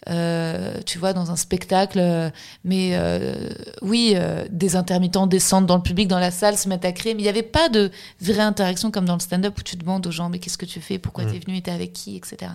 euh, 0.10 0.76
tu 0.86 0.98
vois, 0.98 1.12
dans 1.14 1.30
un 1.32 1.36
spectacle, 1.36 2.00
euh, 2.00 2.30
mais 2.64 2.92
euh, 2.94 3.50
oui, 3.82 4.14
euh, 4.16 4.46
des 4.50 4.76
intermittents 4.78 5.28
descendent 5.28 5.66
dans 5.66 5.76
le 5.76 5.82
public, 5.84 6.08
dans 6.08 6.20
la 6.20 6.32
salle, 6.32 6.58
se 6.58 6.70
mettent 6.70 6.86
à 6.86 6.94
crier, 6.94 7.14
mais 7.16 7.22
il 7.22 7.24
n'y 7.24 7.30
avait 7.30 7.44
pas 7.44 7.68
de 7.68 7.92
vraie 8.22 8.40
interaction 8.40 8.92
comme 8.92 9.04
dans 9.06 9.16
le 9.16 9.20
stand-up 9.20 9.56
où 9.58 9.62
tu 9.62 9.76
demandes 9.76 10.08
aux 10.08 10.12
gens, 10.12 10.30
mais 10.30 10.40
qu'est-ce 10.40 10.58
que 10.58 10.66
tu 10.66 10.80
fais, 10.80 11.00
pourquoi 11.00 11.26
Mm. 11.26 11.32
t'es 11.34 11.40
venu, 11.40 11.62
t'es 11.62 11.72
avec 11.72 11.92
qui, 11.94 12.16
etc. 12.16 12.52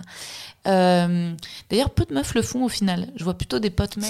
Euh, 0.67 1.33
D'ailleurs, 1.69 1.91
peu 1.91 2.05
de 2.05 2.13
meufs 2.15 2.33
le 2.33 2.41
font 2.41 2.65
au 2.65 2.69
final. 2.69 3.07
Je 3.15 3.23
vois 3.23 3.35
plutôt 3.35 3.59
des 3.59 3.69
potes 3.69 3.97
mecs 3.97 4.09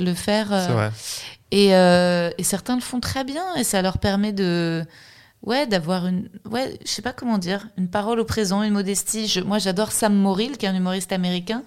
le 0.00 0.14
faire. 0.14 0.48
C'est 0.50 0.72
vrai. 0.72 0.90
Et, 1.50 1.74
euh, 1.74 2.30
et 2.38 2.42
certains 2.42 2.74
le 2.74 2.80
font 2.82 3.00
très 3.00 3.24
bien 3.24 3.54
et 3.54 3.64
ça 3.64 3.82
leur 3.82 3.98
permet 3.98 4.32
de 4.32 4.84
ouais 5.42 5.66
d'avoir 5.66 6.06
une 6.06 6.28
ouais 6.50 6.78
je 6.84 6.90
sais 6.90 7.02
pas 7.02 7.12
comment 7.12 7.38
dire 7.38 7.68
une 7.78 7.88
parole 7.88 8.18
au 8.20 8.24
présent 8.24 8.62
une 8.62 8.72
modestie. 8.72 9.40
Moi 9.46 9.58
j'adore 9.58 9.92
Sam 9.92 10.14
Morrill 10.14 10.56
qui 10.56 10.66
est 10.66 10.68
un 10.68 10.74
humoriste 10.74 11.12
américain. 11.12 11.62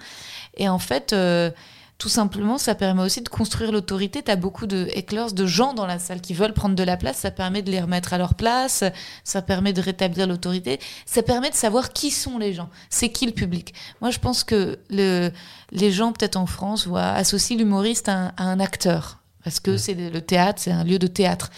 Et 0.58 0.68
en 0.68 0.80
fait 0.80 1.14
euh, 1.14 1.50
tout 1.98 2.10
simplement 2.10 2.58
ça 2.58 2.76
permet 2.76 3.04
aussi 3.04 3.22
de 3.22 3.30
construire 3.30 3.72
l'autorité. 3.72 4.22
T'as 4.22 4.36
beaucoup 4.36 4.68
de 4.68 4.90
hecklers 4.94 5.32
de 5.32 5.46
gens 5.46 5.74
dans 5.74 5.86
la 5.86 5.98
salle 5.98 6.20
qui 6.20 6.34
veulent 6.34 6.54
prendre 6.54 6.76
de 6.76 6.84
la 6.84 6.98
place. 6.98 7.18
Ça 7.18 7.32
permet 7.32 7.62
de 7.62 7.72
les 7.72 7.80
remettre 7.80 8.14
à 8.14 8.18
leur 8.18 8.34
place. 8.34 8.84
Ça 9.24 9.42
permet 9.42 9.72
de 9.72 9.82
rétablir 9.82 10.28
l'autorité. 10.28 10.80
Ça 11.06 11.24
permet 11.24 11.50
de 11.50 11.56
savoir 11.56 11.94
qui 11.94 12.12
sont 12.12 12.38
les 12.38 12.54
gens. 12.54 12.70
C'est 12.90 13.10
qui 13.14 13.26
le 13.26 13.32
public. 13.32 13.74
Moi 14.02 14.12
je 14.12 14.20
pense 14.20 14.44
que 14.44 14.78
le 14.90 15.32
les 15.72 15.92
gens 15.92 16.12
peut-être 16.12 16.36
en 16.36 16.48
France 16.48 16.86
voient 16.86 17.12
associent 17.12 17.58
l'humoriste 17.58 18.10
à 18.10 18.34
un 18.38 18.60
acteur 18.60 19.19
parce 19.44 19.60
que 19.60 19.78
c'est 19.78 19.94
le 19.94 20.22
théâtre, 20.22 20.62
c'est 20.62 20.72
un 20.72 20.84
lieu 20.84 21.00
de 21.00 21.08
théâtre. 21.08 21.50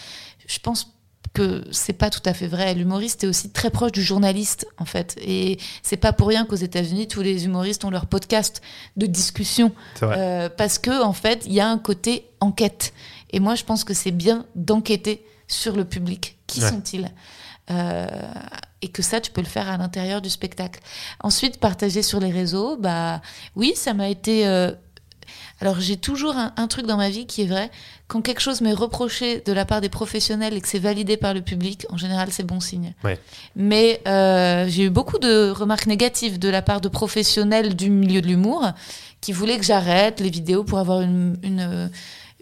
Je 0.47 0.59
pense 0.59 0.88
que 1.34 1.63
c'est 1.71 1.93
pas 1.93 2.09
tout 2.09 2.21
à 2.25 2.34
fait 2.34 2.47
vrai. 2.47 2.73
L'humoriste 2.73 3.23
est 3.23 3.27
aussi 3.27 3.51
très 3.51 3.69
proche 3.69 3.93
du 3.93 4.03
journaliste, 4.03 4.67
en 4.77 4.84
fait. 4.86 5.17
Et 5.21 5.57
c'est 5.82 5.95
pas 5.97 6.11
pour 6.11 6.27
rien 6.27 6.45
qu'aux 6.45 6.55
États-Unis, 6.57 7.07
tous 7.07 7.21
les 7.21 7.45
humoristes 7.45 7.86
ont 7.86 7.89
leur 7.89 8.05
podcast 8.07 8.61
de 8.97 9.05
discussion. 9.05 9.71
Euh, 10.03 10.49
parce 10.49 10.77
que, 10.77 11.01
en 11.03 11.13
fait, 11.13 11.43
il 11.45 11.53
y 11.53 11.61
a 11.61 11.69
un 11.69 11.77
côté 11.77 12.25
enquête. 12.41 12.93
Et 13.32 13.39
moi, 13.39 13.55
je 13.55 13.63
pense 13.63 13.86
que 13.86 13.93
c'est 13.93 14.11
bien 14.11 14.45
d'enquêter 14.55 15.25
sur 15.47 15.75
le 15.77 15.86
public. 15.86 16.38
Qui 16.47 16.61
Ouais. 16.61 16.69
sont-ils? 16.69 17.09
Euh, 17.69 18.07
et 18.82 18.89
que 18.89 19.01
ça, 19.01 19.21
tu 19.21 19.32
peux 19.32 19.41
le 19.41 19.47
faire 19.47 19.69
à 19.69 19.77
l'intérieur 19.77 20.21
du 20.21 20.29
spectacle. 20.29 20.82
Ensuite, 21.21 21.59
partager 21.59 22.01
sur 22.01 22.19
les 22.19 22.32
réseaux, 22.32 22.75
bah 22.77 23.21
oui, 23.55 23.71
ça 23.75 23.93
m'a 23.93 24.09
été. 24.09 24.45
euh, 24.47 24.71
Alors, 25.62 25.80
j'ai 25.80 25.95
toujours 25.95 26.36
un, 26.36 26.53
un 26.57 26.68
truc 26.68 26.88
dans 26.88 26.97
ma 26.97 27.09
vie 27.09 27.28
qui 27.28 27.43
est 27.43 27.45
vrai. 27.45 27.70
Quand 28.07 28.22
quelque 28.22 28.41
chose 28.41 28.62
m'est 28.62 28.74
reproché 28.74 29.41
de 29.45 29.53
la 29.53 29.64
part 29.64 29.80
des 29.80 29.89
professionnels 29.89 30.55
et 30.55 30.59
que 30.62 30.68
c'est 30.68 30.80
validé 30.80 31.18
par 31.18 31.34
le 31.34 31.41
public, 31.41 31.86
en 31.89 31.97
général, 31.97 32.30
c'est 32.32 32.43
bon 32.43 32.59
signe. 32.59 32.93
Ouais. 33.03 33.20
Mais 33.55 34.01
euh, 34.07 34.66
j'ai 34.68 34.86
eu 34.86 34.89
beaucoup 34.89 35.20
de 35.20 35.51
remarques 35.51 35.86
négatives 35.86 36.39
de 36.39 36.49
la 36.49 36.62
part 36.62 36.82
de 36.82 36.89
professionnels 36.89 37.76
du 37.76 37.89
milieu 37.89 38.22
de 38.22 38.28
l'humour 38.28 38.72
qui 39.22 39.32
voulaient 39.32 39.57
que 39.57 39.64
j'arrête 39.64 40.20
les 40.20 40.32
vidéos 40.32 40.64
pour 40.64 40.80
avoir 40.80 41.01
une, 41.01 41.38
une, 41.43 41.89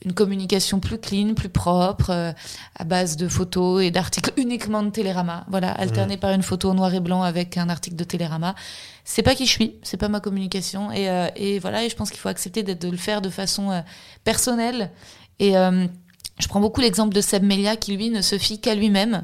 une 0.05 0.13
communication 0.13 0.79
plus 0.79 0.97
clean, 0.97 1.33
plus 1.33 1.49
propre, 1.49 2.09
euh, 2.11 2.31
à 2.75 2.83
base 2.83 3.17
de 3.17 3.27
photos 3.27 3.83
et 3.83 3.91
d'articles 3.91 4.31
uniquement 4.37 4.83
de 4.83 4.89
Télérama. 4.89 5.45
Voilà, 5.49 5.71
alterné 5.71 6.17
par 6.17 6.31
une 6.31 6.43
photo 6.43 6.69
en 6.69 6.73
noir 6.73 6.93
et 6.93 6.99
blanc 6.99 7.21
avec 7.21 7.57
un 7.57 7.69
article 7.69 7.95
de 7.95 8.03
Télérama. 8.03 8.55
C'est 9.03 9.23
pas 9.23 9.35
qui 9.35 9.45
je 9.45 9.51
suis, 9.51 9.75
c'est 9.83 9.97
pas 9.97 10.07
ma 10.07 10.19
communication. 10.19 10.91
Et, 10.91 11.09
euh, 11.09 11.27
et 11.35 11.59
voilà, 11.59 11.83
et 11.83 11.89
je 11.89 11.95
pense 11.95 12.09
qu'il 12.11 12.19
faut 12.19 12.29
accepter 12.29 12.63
de 12.63 12.89
le 12.89 12.97
faire 12.97 13.21
de 13.21 13.29
façon 13.29 13.71
euh, 13.71 13.81
personnelle. 14.23 14.91
Et 15.39 15.53
je 15.53 16.47
prends 16.49 16.59
beaucoup 16.59 16.81
l'exemple 16.81 17.15
de 17.15 17.21
Seb 17.21 17.43
Melia 17.43 17.77
qui, 17.77 17.95
lui, 17.95 18.09
ne 18.09 18.21
se 18.21 18.37
fie 18.37 18.59
qu'à 18.59 18.75
lui-même. 18.75 19.23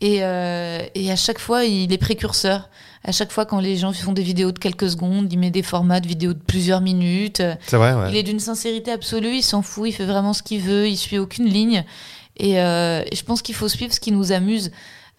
Et, 0.00 0.18
euh, 0.22 0.80
et 0.94 1.10
à 1.10 1.16
chaque 1.16 1.38
fois, 1.38 1.64
il 1.64 1.92
est 1.92 1.98
précurseur. 1.98 2.68
À 3.04 3.12
chaque 3.12 3.32
fois, 3.32 3.46
quand 3.46 3.60
les 3.60 3.76
gens 3.76 3.92
font 3.92 4.12
des 4.12 4.22
vidéos 4.22 4.52
de 4.52 4.58
quelques 4.58 4.90
secondes, 4.90 5.32
il 5.32 5.38
met 5.38 5.50
des 5.50 5.62
formats 5.62 6.00
de 6.00 6.06
vidéos 6.06 6.34
de 6.34 6.38
plusieurs 6.38 6.80
minutes. 6.80 7.42
C'est 7.66 7.76
vrai, 7.76 7.94
ouais. 7.94 8.10
Il 8.10 8.16
est 8.16 8.22
d'une 8.22 8.40
sincérité 8.40 8.92
absolue, 8.92 9.36
il 9.36 9.42
s'en 9.42 9.62
fout, 9.62 9.88
il 9.88 9.92
fait 9.92 10.04
vraiment 10.04 10.32
ce 10.32 10.42
qu'il 10.42 10.60
veut, 10.60 10.88
il 10.88 10.96
suit 10.96 11.18
aucune 11.18 11.46
ligne. 11.46 11.84
Et, 12.36 12.60
euh, 12.60 13.02
et 13.10 13.16
je 13.16 13.24
pense 13.24 13.42
qu'il 13.42 13.54
faut 13.54 13.68
suivre 13.68 13.92
ce 13.92 14.00
qui 14.00 14.12
nous 14.12 14.32
amuse 14.32 14.70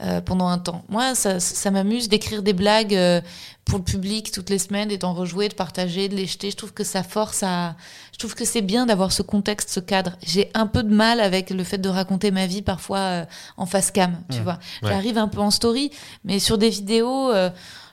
euh, 0.02 0.22
pendant 0.22 0.48
un 0.48 0.60
temps. 0.60 0.84
Moi, 0.88 1.14
ça, 1.14 1.42
ça 1.42 1.72
m'amuse 1.72 2.08
d'écrire 2.08 2.42
des 2.42 2.54
blagues 2.54 2.96
euh, 2.96 3.20
pour 3.66 3.80
le 3.80 3.84
public 3.84 4.32
toutes 4.32 4.50
les 4.50 4.58
semaines 4.58 4.92
et 4.92 4.98
d'en 4.98 5.14
rejouer, 5.14 5.50
de 5.50 5.54
partager, 5.54 6.08
de 6.08 6.16
les 6.16 6.26
jeter. 6.26 6.52
Je 6.52 6.56
trouve 6.56 6.72
que 6.72 6.86
ça 6.86 7.04
force 7.04 7.44
à. 7.44 7.76
Je 8.14 8.18
trouve 8.18 8.34
que 8.34 8.46
c'est 8.46 8.62
bien 8.62 8.86
d'avoir 8.86 9.12
ce 9.12 9.22
contexte, 9.24 9.70
ce 9.70 9.82
cadre. 9.82 10.14
J'ai 10.26 10.52
un 10.54 10.68
peu 10.68 10.84
de 10.84 10.94
mal 10.94 11.20
avec 11.20 11.50
le 11.50 11.66
fait 11.66 11.80
de 11.80 11.90
raconter 11.90 12.32
ma 12.32 12.48
vie 12.48 12.62
parfois 12.62 12.98
euh, 12.98 13.26
en 13.58 13.66
face 13.66 13.92
cam, 13.92 14.18
tu 14.32 14.40
vois. 14.40 14.60
Ouais. 14.82 14.90
J'arrive 14.90 15.18
un 15.18 15.28
peu 15.28 15.42
en 15.42 15.52
story, 15.52 15.92
mais 16.24 16.40
sur 16.40 16.58
des 16.58 16.70
vidéos. 16.70 17.34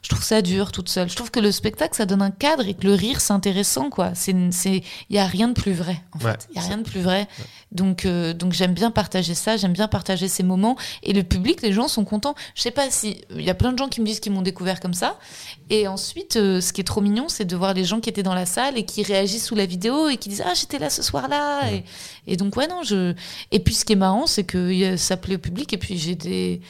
Je 0.07 0.11
trouve 0.11 0.23
ça 0.23 0.41
dur 0.41 0.71
toute 0.71 0.89
seule. 0.89 1.11
Je 1.11 1.17
trouve 1.17 1.33
que 1.33 1.41
le 1.41 1.51
spectacle, 1.51 1.97
ça 1.97 2.07
donne 2.07 2.23
un 2.23 2.31
cadre 2.31 2.65
et 2.69 2.75
que 2.75 2.87
le 2.87 2.95
rire, 2.95 3.21
c'est 3.21 3.33
intéressant, 3.33 3.91
quoi. 3.91 4.13
Il 4.29 4.83
y 5.11 5.19
a 5.19 5.27
rien 5.27 5.49
de 5.49 5.53
plus 5.53 5.73
vrai, 5.73 6.01
en 6.13 6.25
Ouais, 6.25 6.31
fait. 6.31 6.47
Il 6.53 6.55
y 6.55 6.59
a 6.61 6.63
rien 6.65 6.77
de 6.79 6.85
plus 6.85 7.01
vrai. 7.01 7.27
Donc, 7.73 8.05
euh, 8.05 8.33
donc 8.33 8.53
j'aime 8.53 8.73
bien 8.73 8.93
partager 8.93 9.35
ça, 9.35 9.57
j'aime 9.57 9.73
bien 9.73 9.89
partager 9.89 10.29
ces 10.29 10.45
moments. 10.45 10.77
Et 11.03 11.13
le 11.13 11.25
public, 11.25 11.61
les 11.61 11.73
gens 11.73 11.89
sont 11.89 12.05
contents. 12.05 12.37
Je 12.55 12.63
sais 12.63 12.71
pas 12.71 12.89
si, 12.89 13.21
il 13.35 13.43
y 13.43 13.51
a 13.51 13.55
plein 13.55 13.73
de 13.73 13.79
gens 13.79 13.89
qui 13.89 14.01
me 14.01 14.07
disent 14.07 14.21
qu'ils 14.21 14.31
m'ont 14.31 14.43
découvert 14.43 14.79
comme 14.79 14.95
ça. 14.95 15.19
Et 15.71 15.89
ensuite, 15.89 16.37
euh, 16.37 16.61
ce 16.61 16.73
qui 16.73 16.83
est 16.83 16.85
trop 16.85 17.01
mignon, 17.01 17.29
c'est 17.29 17.45
de 17.45 17.57
voir 17.57 17.75
les 17.75 17.85
gens 17.85 17.99
qui 17.99 18.09
étaient 18.09 18.23
dans 18.23 18.33
la 18.35 18.47
salle 18.47 18.79
et 18.79 18.85
qui 18.85 19.03
réagissent 19.03 19.47
sous 19.47 19.57
la 19.57 19.67
vidéo 19.67 20.09
et 20.09 20.19
qui 20.19 20.29
disent, 20.29 20.45
ah, 20.47 20.55
j'étais 20.55 20.79
là 20.79 20.89
ce 20.89 21.03
soir-là. 21.03 21.73
Et, 21.73 21.83
et 22.29 22.37
donc, 22.37 22.55
ouais, 22.57 22.69
non, 22.69 22.85
je, 22.85 23.13
et 23.51 23.59
puis 23.59 23.75
ce 23.75 23.85
qui 23.85 23.95
est 23.95 23.97
marrant, 23.97 24.29
c'est 24.29 24.45
que 24.45 24.97
ça 24.97 25.17
plaît 25.17 25.35
au 25.35 25.41
public. 25.41 25.73
Et 25.73 25.79
puis 25.79 25.99
j'ai 25.99 26.15
des, 26.15 26.61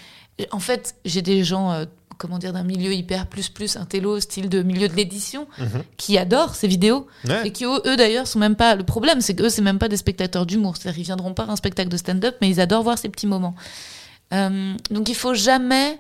en 0.53 0.59
fait, 0.59 0.95
j'ai 1.05 1.21
des 1.21 1.45
gens, 1.45 1.71
euh, 1.73 1.85
comment 2.19 2.39
dire, 2.39 2.53
d'un 2.53 2.63
milieu 2.63 2.93
hyper 2.93 3.27
plus 3.27 3.49
plus, 3.49 3.77
un 3.77 3.85
télo, 3.85 4.21
style 4.21 4.49
de 4.49 4.63
milieu 4.63 4.89
de 4.89 4.95
l'édition, 4.95 5.47
Mhm. 5.59 5.83
qui 5.97 6.19
adorent 6.19 6.55
ces 6.55 6.69
vidéos. 6.69 7.07
Ouais. 7.27 7.49
Et 7.49 7.53
qui, 7.53 7.65
eux, 7.65 7.81
eux, 7.87 7.97
d'ailleurs, 7.97 8.27
sont 8.27 8.39
même 8.39 8.57
pas. 8.57 8.75
Le 8.75 8.85
problème, 8.85 9.21
c'est 9.21 9.35
qu'eux, 9.35 9.49
c'est 9.51 9.63
même 9.63 9.79
pas 9.79 9.89
des 9.89 9.97
spectateurs 9.97 10.47
d'humour. 10.47 10.77
C'est-à-dire, 10.77 11.01
ils 11.01 11.05
viendront 11.05 11.35
pas 11.35 11.45
à 11.45 11.51
un 11.51 11.57
spectacle 11.57 11.89
de 11.91 11.97
stand-up, 11.97 12.37
mais 12.41 12.49
ils 12.49 12.61
adorent 12.61 12.83
voir 12.83 12.99
ces 12.99 13.09
petits 13.09 13.27
moments. 13.27 13.55
Euh, 14.33 14.75
donc, 14.91 15.09
il 15.09 15.15
faut 15.15 15.35
jamais 15.35 15.99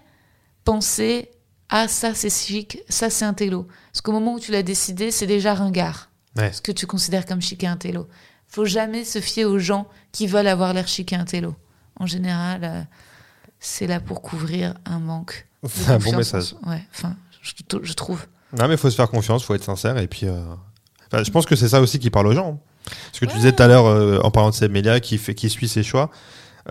penser 0.64 1.30
Ah, 1.68 1.88
ça, 1.88 2.14
c'est 2.14 2.30
chic, 2.30 2.78
ça, 2.88 3.10
c'est 3.10 3.24
un 3.24 3.34
télo. 3.34 3.66
Parce 3.92 4.00
qu'au 4.00 4.12
moment 4.12 4.34
où 4.34 4.38
tu 4.40 4.52
l'as 4.52 4.62
décidé, 4.62 5.10
c'est 5.10 5.26
déjà 5.26 5.52
ringard. 5.52 6.10
Ouais. 6.36 6.52
Ce 6.52 6.62
que 6.62 6.70
tu 6.70 6.86
considères 6.86 7.26
comme 7.26 7.42
chic 7.42 7.64
et 7.64 7.66
un 7.66 7.76
télo. 7.76 8.06
Faut 8.46 8.64
jamais 8.66 9.04
se 9.04 9.20
fier 9.20 9.44
aux 9.44 9.58
gens 9.58 9.88
qui 10.12 10.28
veulent 10.28 10.46
avoir 10.46 10.72
l'air 10.74 10.86
chic 10.86 11.12
et 11.12 11.16
un 11.16 11.24
télo. 11.24 11.56
En 11.98 12.06
général, 12.06 12.60
euh, 12.62 12.82
c'est 13.58 13.88
là 13.88 13.98
pour 13.98 14.22
couvrir 14.22 14.74
un 14.84 15.00
manque. 15.00 15.48
C'est 15.68 15.90
un 15.90 15.98
bon 15.98 16.16
message. 16.16 16.54
Ouais, 16.66 16.82
enfin, 16.94 17.14
je, 17.42 17.52
je 17.82 17.92
trouve. 17.94 18.24
Non, 18.56 18.68
mais 18.68 18.74
il 18.74 18.78
faut 18.78 18.90
se 18.90 18.96
faire 18.96 19.08
confiance, 19.10 19.44
faut 19.44 19.54
être 19.54 19.64
sincère. 19.64 19.98
Et 19.98 20.06
puis, 20.06 20.26
euh, 20.26 20.40
enfin, 21.12 21.22
je 21.24 21.30
pense 21.30 21.46
que 21.46 21.56
c'est 21.56 21.68
ça 21.68 21.80
aussi 21.80 21.98
qui 21.98 22.10
parle 22.10 22.26
aux 22.28 22.32
gens. 22.34 22.60
Ce 23.12 23.20
que 23.20 23.26
tu 23.26 23.36
disais 23.36 23.52
tout 23.52 23.62
à 23.62 23.66
l'heure 23.66 23.86
euh, 23.86 24.20
en 24.22 24.30
parlant 24.30 24.50
de 24.50 24.54
Seb 24.54 24.70
Melia 24.72 25.00
qui, 25.00 25.18
fait, 25.18 25.34
qui 25.34 25.50
suit 25.50 25.68
ses 25.68 25.82
choix. 25.82 26.10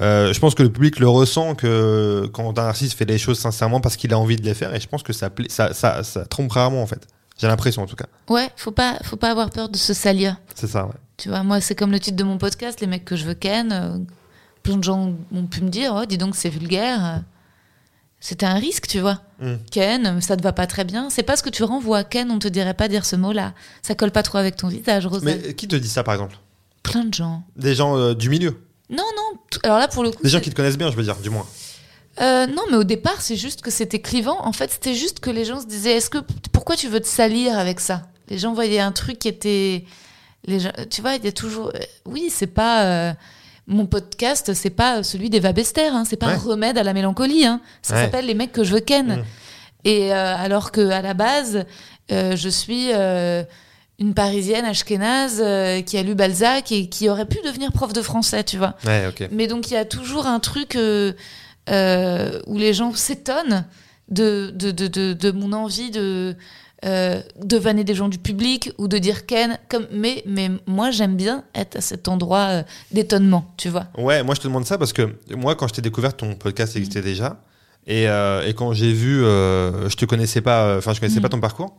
Euh, 0.02 0.34
je 0.34 0.40
pense 0.40 0.56
que 0.56 0.64
le 0.64 0.72
public 0.72 1.00
le 1.00 1.08
ressent 1.08 1.56
que 1.56 2.30
quand 2.34 2.58
un 2.60 2.66
artiste 2.66 2.98
fait 2.98 3.06
les 3.06 3.18
choses 3.18 3.40
sincèrement 3.40 3.80
parce 3.80 3.96
qu'il 3.96 4.14
a 4.14 4.20
envie 4.20 4.36
de 4.36 4.44
les 4.44 4.54
faire. 4.54 4.74
Et 4.74 4.80
je 4.80 4.88
pense 4.88 5.04
que 5.04 5.14
ça, 5.14 5.30
ça, 5.50 5.74
ça, 5.74 6.04
ça 6.04 6.26
trompe 6.26 6.52
rarement, 6.52 6.82
en 6.82 6.88
fait. 6.88 7.08
J'ai 7.38 7.48
l'impression, 7.48 7.84
en 7.84 7.86
tout 7.86 7.98
cas. 7.98 8.06
Ouais, 8.30 8.50
faut 8.56 8.72
pas, 8.72 8.98
faut 9.04 9.18
pas 9.18 9.32
avoir 9.32 9.50
peur 9.50 9.68
de 9.70 9.76
se 9.78 9.94
salir. 9.94 10.38
C'est 10.56 10.68
ça, 10.68 10.86
ouais. 10.86 10.94
Tu 11.18 11.30
vois, 11.30 11.44
moi, 11.44 11.60
c'est 11.62 11.76
comme 11.76 11.92
le 11.92 12.00
titre 12.00 12.18
de 12.18 12.24
mon 12.24 12.38
podcast, 12.38 12.80
Les 12.82 12.88
mecs 12.88 13.06
que 13.06 13.16
je 13.16 13.26
veux 13.26 13.34
ken. 13.36 13.72
euh, 13.72 13.98
plein 14.64 14.78
de 14.78 14.84
gens 14.84 15.14
ont 15.34 15.46
pu 15.46 15.62
me 15.62 15.70
dire, 15.70 15.94
oh, 15.96 16.06
dis 16.06 16.18
donc, 16.18 16.36
c'est 16.36 16.50
vulgaire. 16.50 17.22
Euh. 18.16 18.22
C'était 18.22 18.46
un 18.46 18.56
risque, 18.56 18.88
tu 18.88 19.00
vois. 19.00 19.22
Mm. 19.40 19.56
Ken, 19.72 20.22
ça 20.22 20.38
te 20.38 20.44
va 20.44 20.54
pas 20.54 20.68
très 20.68 20.84
bien. 20.84 21.10
C'est 21.10 21.24
pas 21.24 21.36
ce 21.36 21.44
que 21.44 21.50
tu 21.50 21.64
renvoies. 21.64 22.04
Ken, 22.04 22.32
on 22.32 22.40
te 22.40 22.48
dirait 22.48 22.74
pas 22.74 22.88
dire 22.88 23.06
ce 23.06 23.16
mot-là. 23.16 23.54
Ça 23.82 23.96
colle 23.96 24.12
pas 24.12 24.24
trop 24.24 24.38
avec 24.38 24.56
ton 24.56 24.68
visage, 24.68 25.06
Rosa. 25.06 25.26
Mais 25.26 25.54
qui 25.54 25.68
te 25.68 25.76
dit 25.76 25.90
ça, 25.90 26.04
par 26.04 26.14
exemple? 26.14 26.38
Plein 26.84 27.06
de 27.06 27.14
gens. 27.14 27.44
Des 27.56 27.76
gens 27.76 27.98
euh, 27.98 28.14
du 28.14 28.30
milieu? 28.30 28.62
Non, 28.90 29.04
non. 29.16 29.40
Alors 29.64 29.80
là, 29.80 29.88
pour 29.88 30.04
le 30.04 30.12
coup. 30.12 30.24
Des 30.24 30.30
gens 30.30 30.40
qui 30.40 30.50
te 30.50 30.56
connaissent 30.56 30.78
bien, 30.78 30.92
je 30.92 30.96
veux 30.96 31.04
dire, 31.04 31.18
du 31.18 31.30
moins. 31.30 31.46
Euh, 32.22 32.48
non, 32.48 32.62
mais 32.70 32.78
au 32.78 32.84
départ, 32.84 33.22
c'est 33.22 33.36
juste 33.36 33.62
que 33.62 33.72
c'était 33.72 34.00
clivant. 34.00 34.46
En 34.46 34.54
fait, 34.54 34.72
c'était 34.72 34.96
juste 34.96 35.20
que 35.20 35.30
les 35.30 35.44
gens 35.46 35.60
se 35.60 35.66
disaient 35.66 35.94
est-ce 35.94 36.10
que 36.10 36.20
pourquoi 36.52 36.76
tu 36.76 36.88
veux 36.88 37.00
te 37.00 37.08
salir 37.08 37.58
avec 37.58 37.80
ça? 37.80 38.04
Les 38.30 38.38
gens 38.38 38.54
voyaient 38.54 38.80
un 38.80 38.92
truc 38.92 39.20
qui 39.20 39.28
était, 39.28 39.86
les 40.46 40.60
gens, 40.60 40.72
tu 40.90 41.02
vois, 41.02 41.16
il 41.16 41.26
y 41.26 41.28
a 41.28 41.32
toujours, 41.32 41.72
euh, 41.76 41.80
oui, 42.06 42.30
c'est 42.30 42.48
pas 42.48 42.84
euh, 42.84 43.14
mon 43.68 43.86
podcast, 43.88 44.54
c'est 44.54 44.70
pas 44.70 45.02
celui 45.04 45.30
d'Eva 45.30 45.52
Bester, 45.52 45.88
hein, 45.88 46.04
c'est 46.08 46.18
pas 46.18 46.28
un 46.28 46.38
remède 46.38 46.78
à 46.78 46.84
la 46.84 46.94
mélancolie. 46.94 47.46
Hein. 47.46 47.62
Ça 47.82 47.96
Ouais. 47.96 48.02
s'appelle 48.04 48.26
les 48.26 48.34
mecs 48.36 48.52
que 48.52 48.64
je 48.64 48.74
veux 48.74 48.80
ken. 48.80 49.08
Mm. 49.18 49.24
Et 49.86 50.14
euh, 50.14 50.36
alors 50.38 50.72
que 50.72 50.90
à 50.90 51.02
la 51.02 51.14
base, 51.14 51.66
euh, 52.12 52.36
je 52.36 52.50
suis 52.50 52.90
euh, 52.94 53.44
une 54.00 54.14
Parisienne 54.14 54.66
ashkénaze 54.66 55.44
qui 55.86 55.98
a 55.98 56.04
lu 56.04 56.16
Balzac 56.16 56.72
et 56.72 56.90
qui 56.90 57.10
aurait 57.10 57.26
pu 57.26 57.38
devenir 57.46 57.72
prof 57.72 57.94
de 57.94 58.02
français, 58.02 58.44
tu 58.44 58.58
vois. 58.58 58.76
Ouais. 58.86 59.10
Mais 59.32 59.48
donc 59.48 59.70
il 59.72 59.74
y 59.74 59.78
a 59.78 59.86
toujours 59.86 60.28
un 60.28 60.40
truc. 60.40 60.78
où 60.78 62.58
les 62.58 62.74
gens 62.74 62.94
s'étonnent 62.94 63.66
de, 64.10 64.52
de, 64.54 64.70
de, 64.72 64.88
de, 64.88 65.14
de 65.14 65.32
mon 65.32 65.52
envie 65.54 65.90
de, 65.90 66.36
euh, 66.86 67.22
de 67.44 67.58
vanner 67.58 67.84
des 67.84 67.96
gens 67.96 68.10
du 68.10 68.18
public 68.20 68.72
ou 68.78 68.88
de 68.88 68.98
dire 68.98 69.26
Ken. 69.26 69.58
Comme, 69.70 69.88
mais, 69.92 70.24
mais 70.28 70.50
moi, 70.68 70.92
j'aime 70.92 71.16
bien 71.16 71.44
être 71.56 71.78
à 71.78 71.82
cet 71.82 72.08
endroit 72.08 72.48
euh, 72.50 72.64
d'étonnement, 72.92 73.46
tu 73.58 73.70
vois. 73.70 73.88
Ouais, 73.98 74.24
moi 74.24 74.36
je 74.36 74.42
te 74.42 74.48
demande 74.48 74.66
ça 74.66 74.78
parce 74.78 74.94
que 74.94 75.16
moi, 75.36 75.56
quand 75.56 75.68
je 75.68 75.74
t'ai 75.74 75.82
découvert, 75.82 76.16
ton 76.16 76.36
podcast 76.36 76.76
existait 76.76 77.02
déjà. 77.02 77.38
Et, 77.88 78.08
euh, 78.10 78.48
et 78.48 78.54
quand 78.56 78.74
j'ai 78.74 78.92
vu, 78.92 79.20
je 79.20 79.96
te 79.96 80.06
connaissais 80.06 80.42
pas, 80.42 80.78
enfin 80.78 80.94
je 80.94 81.00
connaissais 81.00 81.20
Mm. 81.20 81.24
pas 81.24 81.30
ton 81.30 81.40
parcours. 81.40 81.76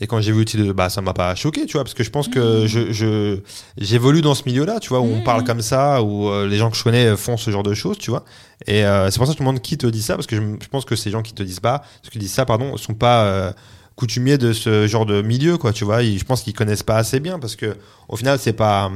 Et 0.00 0.06
quand 0.06 0.20
j'ai 0.20 0.30
vu 0.30 0.38
le 0.38 0.44
titre, 0.44 0.62
de- 0.64 0.72
bah 0.72 0.88
ça 0.88 1.00
m'a 1.00 1.12
pas 1.14 1.34
choqué, 1.34 1.66
tu 1.66 1.72
vois, 1.72 1.82
parce 1.82 1.94
que 1.94 2.04
je 2.04 2.10
pense 2.10 2.28
que 2.28 2.68
je 2.68 2.92
je- 2.92 3.40
j'évolue 3.76 4.20
dans 4.22 4.36
ce 4.36 4.44
milieu-là, 4.46 4.78
tu 4.78 4.90
vois, 4.90 5.00
où 5.00 5.06
on 5.06 5.18
Mm. 5.20 5.24
parle 5.24 5.42
comme 5.42 5.60
ça, 5.60 6.00
où 6.02 6.28
euh, 6.28 6.46
les 6.46 6.56
gens 6.58 6.70
que 6.70 6.76
je 6.76 6.84
connais 6.84 7.16
font 7.16 7.36
ce 7.36 7.50
genre 7.50 7.64
de 7.64 7.74
choses, 7.74 7.98
tu 7.98 8.10
vois. 8.10 8.24
Et 8.68 8.84
euh, 8.84 9.10
c'est 9.10 9.18
pour 9.18 9.26
ça 9.26 9.32
que 9.32 9.34
je 9.34 9.38
te 9.38 9.42
demande 9.42 9.60
qui 9.60 9.76
te 9.76 9.88
dit 9.88 10.02
ça, 10.02 10.14
parce 10.14 10.28
que 10.28 10.36
je, 10.36 10.68
pense 10.68 10.84
que 10.84 10.94
ces 10.94 11.10
gens 11.10 11.22
qui 11.22 11.32
te 11.32 11.42
disent 11.42 11.58
pas, 11.58 11.82
ceux 12.04 12.10
qui 12.10 12.18
disent 12.20 12.32
ça, 12.32 12.44
pardon, 12.46 12.76
sont 12.76 12.94
pas 12.94 13.24
euh, 13.24 13.52
coutumiers 13.98 14.38
de 14.38 14.52
ce 14.52 14.86
genre 14.86 15.04
de 15.06 15.22
milieu, 15.22 15.58
quoi, 15.58 15.72
tu 15.72 15.84
vois. 15.84 16.04
Ils- 16.04 16.18
je 16.20 16.24
pense 16.24 16.42
qu'ils 16.42 16.54
connaissent 16.54 16.84
pas 16.84 16.96
assez 16.96 17.18
bien, 17.18 17.38
parce 17.40 17.56
que 17.56 17.76
au 18.08 18.16
final, 18.16 18.38
c'est 18.38 18.52
pas. 18.52 18.90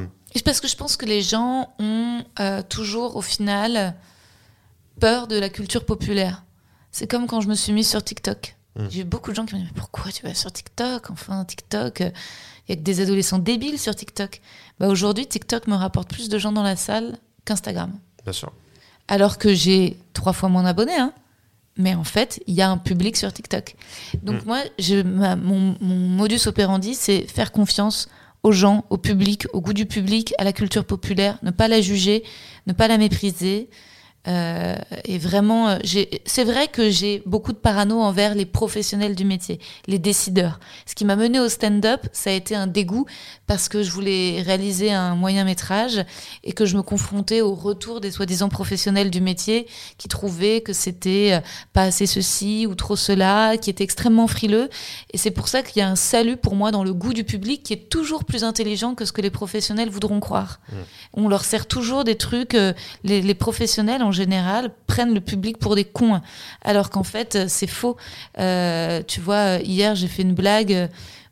Parce 0.45 0.61
que 0.61 0.69
je 0.69 0.77
pense 0.77 0.97
que 0.97 1.05
les 1.07 1.23
gens 1.23 1.69
ont 1.81 2.23
euh, 2.41 2.63
toujours, 2.63 3.17
au 3.17 3.21
final, 3.23 3.95
peur 5.01 5.27
de 5.27 5.37
la 5.39 5.49
culture 5.49 5.85
populaire. 5.85 6.45
C'est 6.93 7.11
comme 7.11 7.27
quand 7.27 7.41
je 7.41 7.49
me 7.49 7.55
suis 7.55 7.73
mise 7.73 7.89
sur 7.89 8.03
TikTok. 8.03 8.57
Mm. 8.77 8.87
J'ai 8.91 9.01
eu 9.01 9.05
beaucoup 9.05 9.31
de 9.31 9.37
gens 9.37 9.45
qui 9.45 9.55
m'ont 9.55 9.61
dit 9.61 9.67
Mais 9.67 9.79
pourquoi 9.81 10.11
tu 10.13 10.23
vas 10.23 10.35
sur 10.35 10.53
TikTok? 10.53 11.11
Enfin, 11.11 11.45
TikTok, 11.45 12.01
il 12.01 12.13
y 12.69 12.73
a 12.73 12.77
que 12.77 12.81
des 12.81 13.01
adolescents 13.01 13.39
débiles 13.41 13.79
sur 13.79 13.95
TikTok. 13.95 14.41
Bah, 14.79 14.89
Aujourd'hui, 14.89 15.27
TikTok 15.27 15.67
me 15.67 15.75
rapporte 15.75 16.09
plus 16.09 16.29
de 16.29 16.39
gens 16.39 16.53
dans 16.53 16.63
la 16.63 16.77
salle 16.77 17.19
qu'Instagram. 17.45 17.93
Bien 18.25 18.33
sûr. 18.33 18.53
Alors 19.09 19.37
que 19.39 19.53
j'ai 19.53 19.99
trois 20.15 20.33
fois 20.33 20.49
moins 20.49 20.63
d'abonnés. 20.63 20.97
Hein. 20.97 21.13
Mais 21.79 21.95
en 21.95 22.05
fait, 22.05 22.43
il 22.47 22.55
y 22.55 22.61
a 22.63 22.69
un 22.71 22.77
public 22.79 23.17
sur 23.17 23.33
TikTok. 23.33 23.77
Donc 24.23 24.43
Mm. 24.43 24.47
moi, 24.47 24.59
je, 24.79 25.03
ma- 25.03 25.37
mon, 25.37 25.77
mon 25.81 25.97
modus 25.97 26.41
operandi, 26.47 26.95
c'est 26.95 27.27
faire 27.27 27.51
confiance 27.53 28.09
aux 28.43 28.53
gens, 28.53 28.85
au 28.91 28.99
public, 28.99 29.47
au 29.53 29.61
goût 29.61 29.73
du 29.73 29.87
public, 29.87 30.35
à 30.39 30.45
la 30.45 30.53
culture 30.53 30.85
populaire, 30.85 31.39
ne 31.43 31.51
pas 31.51 31.69
la 31.69 31.81
juger, 31.81 32.25
ne 32.67 32.73
pas 32.73 32.89
la 32.89 32.99
mépriser. 32.99 33.71
Euh, 34.29 34.77
et 35.05 35.19
vraiment, 35.19 35.69
euh, 35.69 35.79
c'est 36.27 36.45
vrai 36.45 36.69
que 36.69 36.91
j'ai 36.91 37.23
beaucoup 37.27 37.53
de 37.53 37.59
parano 37.59 38.01
envers 38.01 38.35
les 38.35 38.47
professionnels 38.47 39.17
du 39.17 39.25
métier, 39.25 39.59
les 39.87 39.99
décideurs. 39.99 40.61
Ce 40.87 40.95
qui 40.95 41.05
m'a 41.05 41.17
mené 41.17 41.41
au 41.41 41.49
stand-up, 41.49 42.07
ça 42.13 42.31
a 42.31 42.33
été 42.33 42.55
un 42.55 42.69
dégoût 42.69 43.07
parce 43.47 43.69
que 43.69 43.83
je 43.83 43.91
voulais 43.91 44.43
réaliser 44.43 44.93
un 44.93 45.17
moyen 45.17 45.45
métrage 45.45 46.05
et 46.45 46.53
que 46.53 46.67
je 46.67 46.77
me 46.77 46.83
confrontais 46.83 47.41
au 47.41 47.55
retour 47.55 48.01
des 48.01 48.13
soi-disant 48.13 48.49
professionnels 48.49 49.11
du 49.11 49.21
métier 49.21 49.67
qui 49.99 50.07
trouvaient 50.07 50.61
que 50.61 50.73
c'était 50.73 51.33
euh, 51.33 51.41
pas 51.73 51.83
assez 51.83 52.07
ceci 52.07 52.67
ou 52.69 52.75
trop 52.77 52.97
cela, 52.97 53.57
qui 53.57 53.71
étaient 53.71 53.85
extrêmement 53.85 54.29
frileux. 54.29 54.71
Et 55.13 55.19
c'est 55.19 55.33
pour 55.33 55.49
ça 55.49 55.63
qu'il 55.63 55.81
y 55.81 55.83
a 55.83 55.89
un 55.89 55.97
salut 55.97 56.37
pour 56.37 56.55
moi 56.55 56.71
dans 56.71 56.85
le 56.85 56.95
goût 56.95 57.13
du 57.13 57.25
public 57.25 57.65
qui 57.65 57.73
est 57.73 57.89
toujours 57.89 58.25
plus 58.25 58.45
intelligent 58.45 58.95
que 58.95 59.05
ce 59.05 59.13
que 59.13 59.21
les 59.21 59.31
professionnels 59.31 59.91
voudront 59.91 60.21
croire. 60.21 60.61
On 61.15 61.29
leur 61.29 61.45
sert 61.45 61.67
toujours 61.67 62.05
des 62.05 62.17
trucs, 62.17 62.53
les, 62.53 62.75
les 63.23 63.35
professionnels 63.35 64.03
en 64.03 64.12
général 64.13 64.73
prennent 64.87 65.15
le 65.15 65.21
public 65.21 65.59
pour 65.59 65.75
des 65.75 65.85
cons, 65.85 66.21
alors 66.63 66.91
qu'en 66.91 67.03
fait 67.03 67.37
euh, 67.37 67.45
c'est 67.49 67.67
faux. 67.67 67.97
Euh, 68.39 69.03
tu 69.07 69.21
vois, 69.21 69.57
hier 69.57 69.95
j'ai 69.95 70.09
fait 70.09 70.23
une 70.23 70.35
blague 70.35 70.73
euh, 70.73 70.89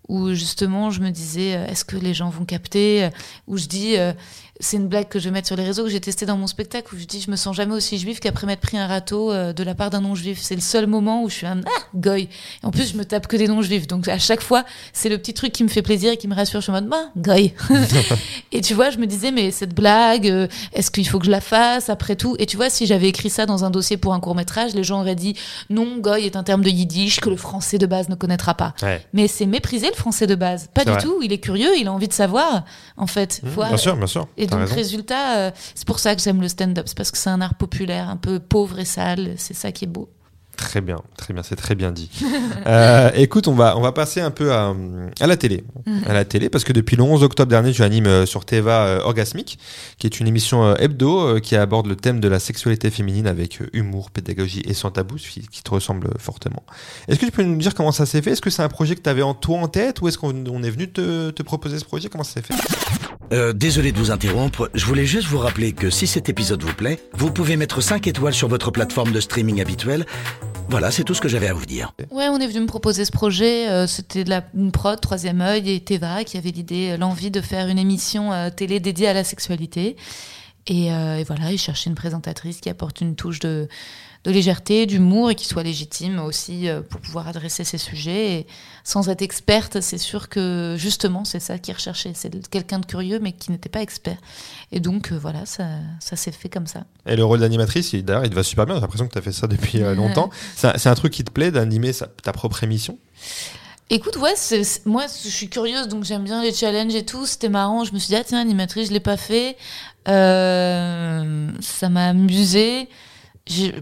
où 0.09 0.33
justement 0.35 0.91
je 0.91 1.01
me 1.01 1.11
disais 1.11 1.51
est-ce 1.51 1.85
que 1.85 1.97
les 1.97 2.15
gens 2.15 2.31
vont 2.31 2.45
capter 2.45 3.09
Où 3.47 3.57
je 3.57 3.67
dis 3.67 3.95
c'est 4.61 4.77
une 4.77 4.89
blague 4.89 5.09
que 5.09 5.19
je 5.19 5.25
vais 5.25 5.31
mettre 5.31 5.47
sur 5.47 5.57
les 5.57 5.65
réseaux 5.65 5.85
que 5.85 5.89
j'ai 5.91 6.01
testé 6.01 6.27
dans 6.27 6.37
mon 6.37 6.47
spectacle 6.47 6.95
où 6.95 6.99
je 6.99 7.05
dis 7.05 7.21
je 7.21 7.31
me 7.31 7.37
sens 7.37 7.57
jamais 7.57 7.75
aussi 7.75 7.99
juif 7.99 8.21
qu'après 8.21 8.47
m'être 8.47 8.61
pris 8.61 8.79
un 8.79 8.87
râteau 8.87 9.33
euh, 9.33 9.53
de 9.53 9.63
la 9.65 9.75
part 9.75 9.91
d'un 9.91 10.01
non 10.01 10.15
juif. 10.15 10.39
C'est 10.41 10.55
le 10.55 10.61
seul 10.61 10.87
moment 10.87 11.23
où 11.23 11.29
je 11.29 11.35
suis 11.35 11.47
un 11.47 11.61
ah 11.67 11.81
goy. 11.95 12.23
Et 12.63 12.67
en 12.67 12.71
plus 12.71 12.93
je 12.93 12.97
me 12.97 13.05
tape 13.05 13.27
que 13.27 13.37
des 13.37 13.49
non 13.49 13.63
juifs 13.63 13.87
donc 13.87 14.07
à 14.09 14.19
chaque 14.19 14.43
fois 14.43 14.65
c'est 14.93 15.09
le 15.09 15.19
petit 15.19 15.35
truc 15.35 15.53
qui 15.53 15.65
me 15.65 15.69
fait 15.69 15.83
plaisir 15.83 16.13
et 16.13 16.17
qui 16.17 16.29
me 16.29 16.35
rassure. 16.35 16.61
Je 16.61 16.65
suis 16.65 16.71
en 16.71 16.75
mode 16.75 16.89
bah 16.89 17.11
goy. 17.17 17.53
et 18.53 18.61
tu 18.61 18.75
vois 18.75 18.91
je 18.91 18.99
me 18.99 19.07
disais 19.07 19.33
mais 19.33 19.51
cette 19.51 19.75
blague 19.75 20.29
euh, 20.29 20.47
est-ce 20.73 20.91
qu'il 20.91 21.09
faut 21.09 21.19
que 21.19 21.27
je 21.27 21.31
la 21.31 21.41
fasse 21.41 21.89
après 21.89 22.17
tout? 22.17 22.37
Et 22.39 22.47
tu 22.47 22.57
vois 22.57 22.71
si 22.71 22.87
j'avais 22.87 23.09
écrit 23.09 23.31
ça 23.31 23.47
dans 23.47 23.65
un 23.65 23.71
dossier 23.71 23.97
pour 23.97 24.15
un 24.15 24.21
court 24.21 24.35
métrage 24.35 24.75
les 24.75 24.85
gens 24.85 25.01
auraient 25.01 25.15
dit 25.15 25.35
non 25.69 25.99
goy 25.99 26.27
est 26.27 26.37
un 26.37 26.43
terme 26.43 26.63
de 26.63 26.71
yiddish 26.71 27.21
que 27.21 27.31
le 27.31 27.37
français 27.37 27.79
de 27.79 27.87
base 27.87 28.09
ne 28.09 28.15
connaîtra 28.15 28.55
pas. 28.55 28.75
Ouais. 28.83 29.05
Mais 29.13 29.29
c'est 29.29 29.47
mépriser 29.47 29.89
le 29.89 29.95
français 29.95 30.27
de 30.27 30.35
base. 30.35 30.69
Pas 30.75 30.85
du 30.85 30.91
vrai. 30.93 31.01
tout. 31.01 31.21
Il 31.23 31.33
est 31.33 31.39
curieux, 31.39 31.71
il 31.79 31.89
a 31.89 31.93
envie 31.93 32.09
de 32.09 32.13
savoir, 32.13 32.65
en 32.97 33.07
fait. 33.07 33.41
Faut- 33.55 33.65
Bien 33.65 33.77
sûr, 33.77 33.97
bien 33.97 34.07
sûr. 34.07 34.29
Et 34.37 34.47
donc, 34.51 34.61
raison. 34.61 34.75
résultat, 34.75 35.37
euh, 35.39 35.51
c'est 35.75 35.87
pour 35.87 35.99
ça 35.99 36.15
que 36.15 36.23
j'aime 36.23 36.41
le 36.41 36.49
stand-up. 36.49 36.87
C'est 36.87 36.97
parce 36.97 37.11
que 37.11 37.19
c'est 37.19 37.31
un 37.31 37.41
art 37.41 37.55
populaire, 37.55 38.09
un 38.09 38.17
peu 38.17 38.39
pauvre 38.39 38.79
et 38.79 38.85
sale. 38.85 39.35
C'est 39.37 39.55
ça 39.55 39.73
qui 39.73 39.85
est 39.85 39.89
beau. 39.89 40.09
Très 40.61 40.83
bien, 40.83 40.99
très 41.17 41.33
bien, 41.33 41.43
c'est 41.43 41.57
très 41.57 41.75
bien 41.75 41.91
dit. 41.91 42.11
Euh, 42.67 43.11
écoute, 43.15 43.49
on 43.49 43.55
va, 43.55 43.77
on 43.79 43.81
va 43.81 43.93
passer 43.93 44.21
un 44.21 44.31
peu 44.31 44.53
à, 44.53 44.75
à 45.21 45.27
la 45.27 45.37
télé. 45.37 45.65
Mhm. 45.87 46.03
À 46.07 46.13
la 46.13 46.25
télé, 46.25 46.51
parce 46.51 46.63
que 46.63 46.73
depuis 46.73 46.95
le 46.95 47.03
11 47.03 47.23
octobre 47.23 47.49
dernier, 47.49 47.73
tu 47.73 47.83
animes 47.83 48.07
euh, 48.07 48.27
sur 48.27 48.45
Teva 48.45 48.85
euh, 48.85 49.01
Orgasmique, 49.01 49.59
qui 49.99 50.07
est 50.07 50.21
une 50.21 50.29
émission 50.29 50.65
euh, 50.65 50.75
hebdo 50.79 51.21
euh, 51.21 51.41
qui 51.41 51.57
aborde 51.57 51.87
le 51.87 51.97
thème 51.97 52.21
de 52.21 52.29
la 52.29 52.39
sexualité 52.39 52.91
féminine 52.91 53.27
avec 53.27 53.63
euh, 53.63 53.71
humour, 53.73 54.11
pédagogie 54.11 54.63
et 54.67 54.75
sans 54.75 54.91
tabou, 54.91 55.17
ce 55.17 55.31
qui, 55.31 55.49
qui 55.49 55.63
te 55.63 55.71
ressemble 55.71 56.11
fortement. 56.19 56.63
Est-ce 57.09 57.19
que 57.19 57.27
tu 57.27 57.33
peux 57.33 57.43
nous 57.43 57.57
dire 57.57 57.75
comment 57.75 57.93
ça 57.93 58.05
s'est 58.05 58.21
fait? 58.21 58.33
Est-ce 58.33 58.43
que 58.43 58.51
c'est 58.51 58.63
un 58.63 58.69
projet 58.69 58.95
que 58.95 59.01
tu 59.03 59.11
avais 59.11 59.23
en 59.23 59.35
toi 59.35 59.59
en 59.59 59.69
tête 59.69 60.03
ou 60.03 60.09
est-ce 60.09 60.19
qu'on 60.19 60.45
on 60.49 60.63
est 60.63 60.71
venu 60.71 60.91
te, 60.91 61.31
te 61.31 61.43
proposer 61.43 61.79
ce 61.79 61.85
projet? 61.85 62.09
Comment 62.09 62.25
ça 62.25 62.35
s'est 62.35 62.43
fait? 62.43 62.55
Euh, 63.33 63.53
désolé 63.53 63.93
de 63.93 63.99
vous 63.99 64.11
interrompre, 64.11 64.71
je 64.75 64.85
voulais 64.85 65.07
juste 65.07 65.29
vous 65.29 65.39
rappeler 65.39 65.73
que 65.73 65.89
si 65.89 66.09
cet 66.09 66.29
épisode 66.29 66.65
vous 66.65 66.75
plaît, 66.75 66.99
vous 67.15 67.31
pouvez 67.31 67.57
mettre 67.57 67.81
5 67.81 68.09
étoiles 68.09 68.35
sur 68.35 68.49
votre 68.49 68.73
plateforme 68.73 69.13
de 69.13 69.21
streaming 69.21 69.61
habituelle. 69.61 70.05
Voilà, 70.71 70.91
c'est 70.93 71.03
tout 71.05 71.15
ce 71.15 71.21
que 71.21 71.29
j'avais 71.29 71.49
à 71.49 71.53
vous 71.53 71.67
dire. 71.67 71.93
Ouais, 72.13 72.29
on 72.29 72.39
est 72.39 72.47
venu 72.47 72.61
me 72.61 72.67
proposer 72.67 73.05
ce 73.05 73.11
projet. 73.11 73.69
euh, 73.69 73.87
C'était 73.89 74.25
une 74.55 74.71
prod, 74.71 75.01
Troisième 75.01 75.41
œil 75.41 75.69
et 75.71 75.81
Teva 75.81 76.23
qui 76.25 76.37
avait 76.39 76.51
l'idée, 76.51 76.91
euh, 76.93 76.97
l'envie 76.97 77.33
de 77.33 77.41
faire 77.41 77.67
une 77.67 77.79
émission 77.79 78.33
euh, 78.33 78.51
télé 78.51 78.79
dédiée 78.79 79.09
à 79.09 79.13
la 79.13 79.25
sexualité. 79.25 79.97
Et, 80.67 80.87
et 80.89 81.25
voilà, 81.25 81.51
ils 81.51 81.59
cherchaient 81.59 81.91
une 81.91 81.97
présentatrice 81.97 82.61
qui 82.61 82.69
apporte 82.69 83.01
une 83.01 83.17
touche 83.17 83.41
de, 83.41 83.67
de 84.25 84.31
légèreté, 84.31 84.85
d'humour 84.85 85.31
et 85.31 85.35
qui 85.35 85.47
soit 85.47 85.63
légitime 85.63 86.19
aussi 86.19 86.69
euh, 86.69 86.83
pour 86.83 87.01
pouvoir 87.01 87.27
adresser 87.27 87.65
ces 87.65 87.79
sujets. 87.79 88.33
Et 88.33 88.47
sans 88.85 89.09
être 89.09 89.23
experte, 89.23 89.81
c'est 89.81 89.99
sûr 89.99 90.29
que 90.29 90.75
justement, 90.79 91.25
c'est 91.25 91.41
ça 91.41 91.59
qu'ils 91.59 91.75
recherchaient. 91.75 92.13
C'est 92.15 92.49
quelqu'un 92.51 92.81
de 92.81 92.87
curieux 92.87 93.19
mais 93.19 93.33
qui 93.33 93.51
n'était 93.51 93.71
pas 93.71 93.81
expert. 93.81 94.19
Et 94.73 94.81
donc, 94.81 95.13
euh, 95.13 95.19
voilà, 95.19 95.47
ça, 95.47 95.65
ça 96.01 96.17
s'est 96.17 96.33
fait 96.33 96.51
comme 96.51 96.67
ça. 96.67 96.85
Et 97.07 97.17
le 97.17 97.25
rôle 97.25 97.41
d'animatrice, 97.41 97.95
il- 97.95 98.05
d'ailleurs, 98.05 98.25
il 98.25 98.31
te 98.31 98.35
va 98.35 98.43
super 98.43 98.67
bien. 98.67 98.75
J'ai 98.75 98.83
l'impression 98.83 99.07
que 99.07 99.13
tu 99.13 99.19
as 99.19 99.23
fait 99.23 99.33
ça 99.33 99.47
depuis 99.47 99.83
euh, 99.83 99.95
longtemps. 99.95 100.29
C'est 100.55 100.87
un, 100.87 100.95
truc 100.95 101.15
qui 101.15 101.25
te 101.25 101.31
plaît 101.31 101.51
d'animer 101.51 101.93
ta 102.23 102.33
propre 102.33 102.63
émission? 102.63 102.99
Écoute, 103.93 104.19
ouais, 104.19 104.35
moi 104.85 105.07
je 105.25 105.29
suis 105.29 105.49
curieuse 105.49 105.89
donc 105.89 106.05
j'aime 106.05 106.23
bien 106.23 106.43
les 106.43 106.53
challenges 106.53 106.95
et 106.95 107.05
tout. 107.05 107.25
C'était 107.25 107.49
marrant. 107.49 107.85
Je 107.85 107.93
me 107.95 107.99
suis 107.99 108.09
dit, 108.09 108.17
ah 108.17 108.23
tiens, 108.23 108.39
animatrice, 108.39 108.89
je 108.89 108.93
l'ai 108.93 109.01
pas 109.01 109.17
fait. 109.17 109.57
Euh, 110.09 111.51
ça 111.61 111.89
m'a 111.89 112.09
amusé. 112.09 112.89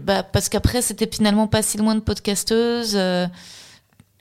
Bah, 0.03 0.23
parce 0.23 0.49
qu'après, 0.49 0.81
c'était 0.81 1.09
finalement 1.11 1.47
pas 1.47 1.61
si 1.61 1.77
loin 1.77 1.95
de 1.95 1.99
podcasteuse. 1.99 2.93
euh, 2.95 3.27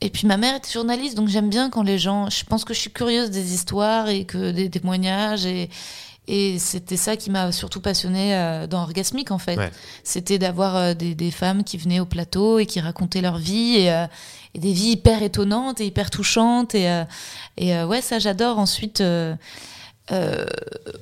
et 0.01 0.11
puis 0.11 0.26
ma 0.28 0.36
mère 0.36 0.55
était 0.55 0.70
journaliste, 0.70 1.16
donc 1.16 1.28
j'aime 1.28 1.51
bien 1.51 1.70
quand 1.70 1.82
les 1.82 1.99
gens. 1.99 2.30
Je 2.30 2.44
pense 2.44 2.64
que 2.64 2.72
je 2.74 2.78
suis 2.78 2.92
curieuse 2.92 3.30
des 3.30 3.53
histoires 3.55 4.09
et 4.09 4.24
que 4.24 4.53
des 4.53 4.70
témoignages 4.70 5.46
et. 5.46 5.68
Et 6.30 6.59
c'était 6.59 6.99
ça 6.99 7.16
qui 7.16 7.30
m'a 7.30 7.53
surtout 7.53 7.80
passionnée 7.80 8.36
euh, 8.36 8.66
dans 8.66 8.82
Orgasmique, 8.82 9.30
en 9.30 9.38
fait. 9.38 9.57
Ouais. 9.57 9.70
C'était 10.05 10.38
d'avoir 10.38 10.76
euh, 10.76 10.92
des, 10.92 11.14
des 11.14 11.30
femmes 11.30 11.64
qui 11.64 11.78
venaient 11.78 12.01
au 12.01 12.05
plateau 12.05 12.59
et 12.59 12.66
qui 12.66 12.80
racontaient 12.80 13.22
leur 13.22 13.38
vie 13.38 13.76
et, 13.78 13.90
euh, 13.90 14.05
et 14.53 14.59
des 14.59 14.74
vies 14.74 14.90
hyper 14.90 15.22
étonnantes 15.22 15.80
et 15.80 15.86
hyper 15.86 16.11
touchantes. 16.11 16.74
Et, 16.74 16.84
et 17.57 17.82
ouais, 17.82 18.03
ça 18.03 18.18
j'adore. 18.18 18.59
Ensuite, 18.59 19.03
euh, 20.11 20.47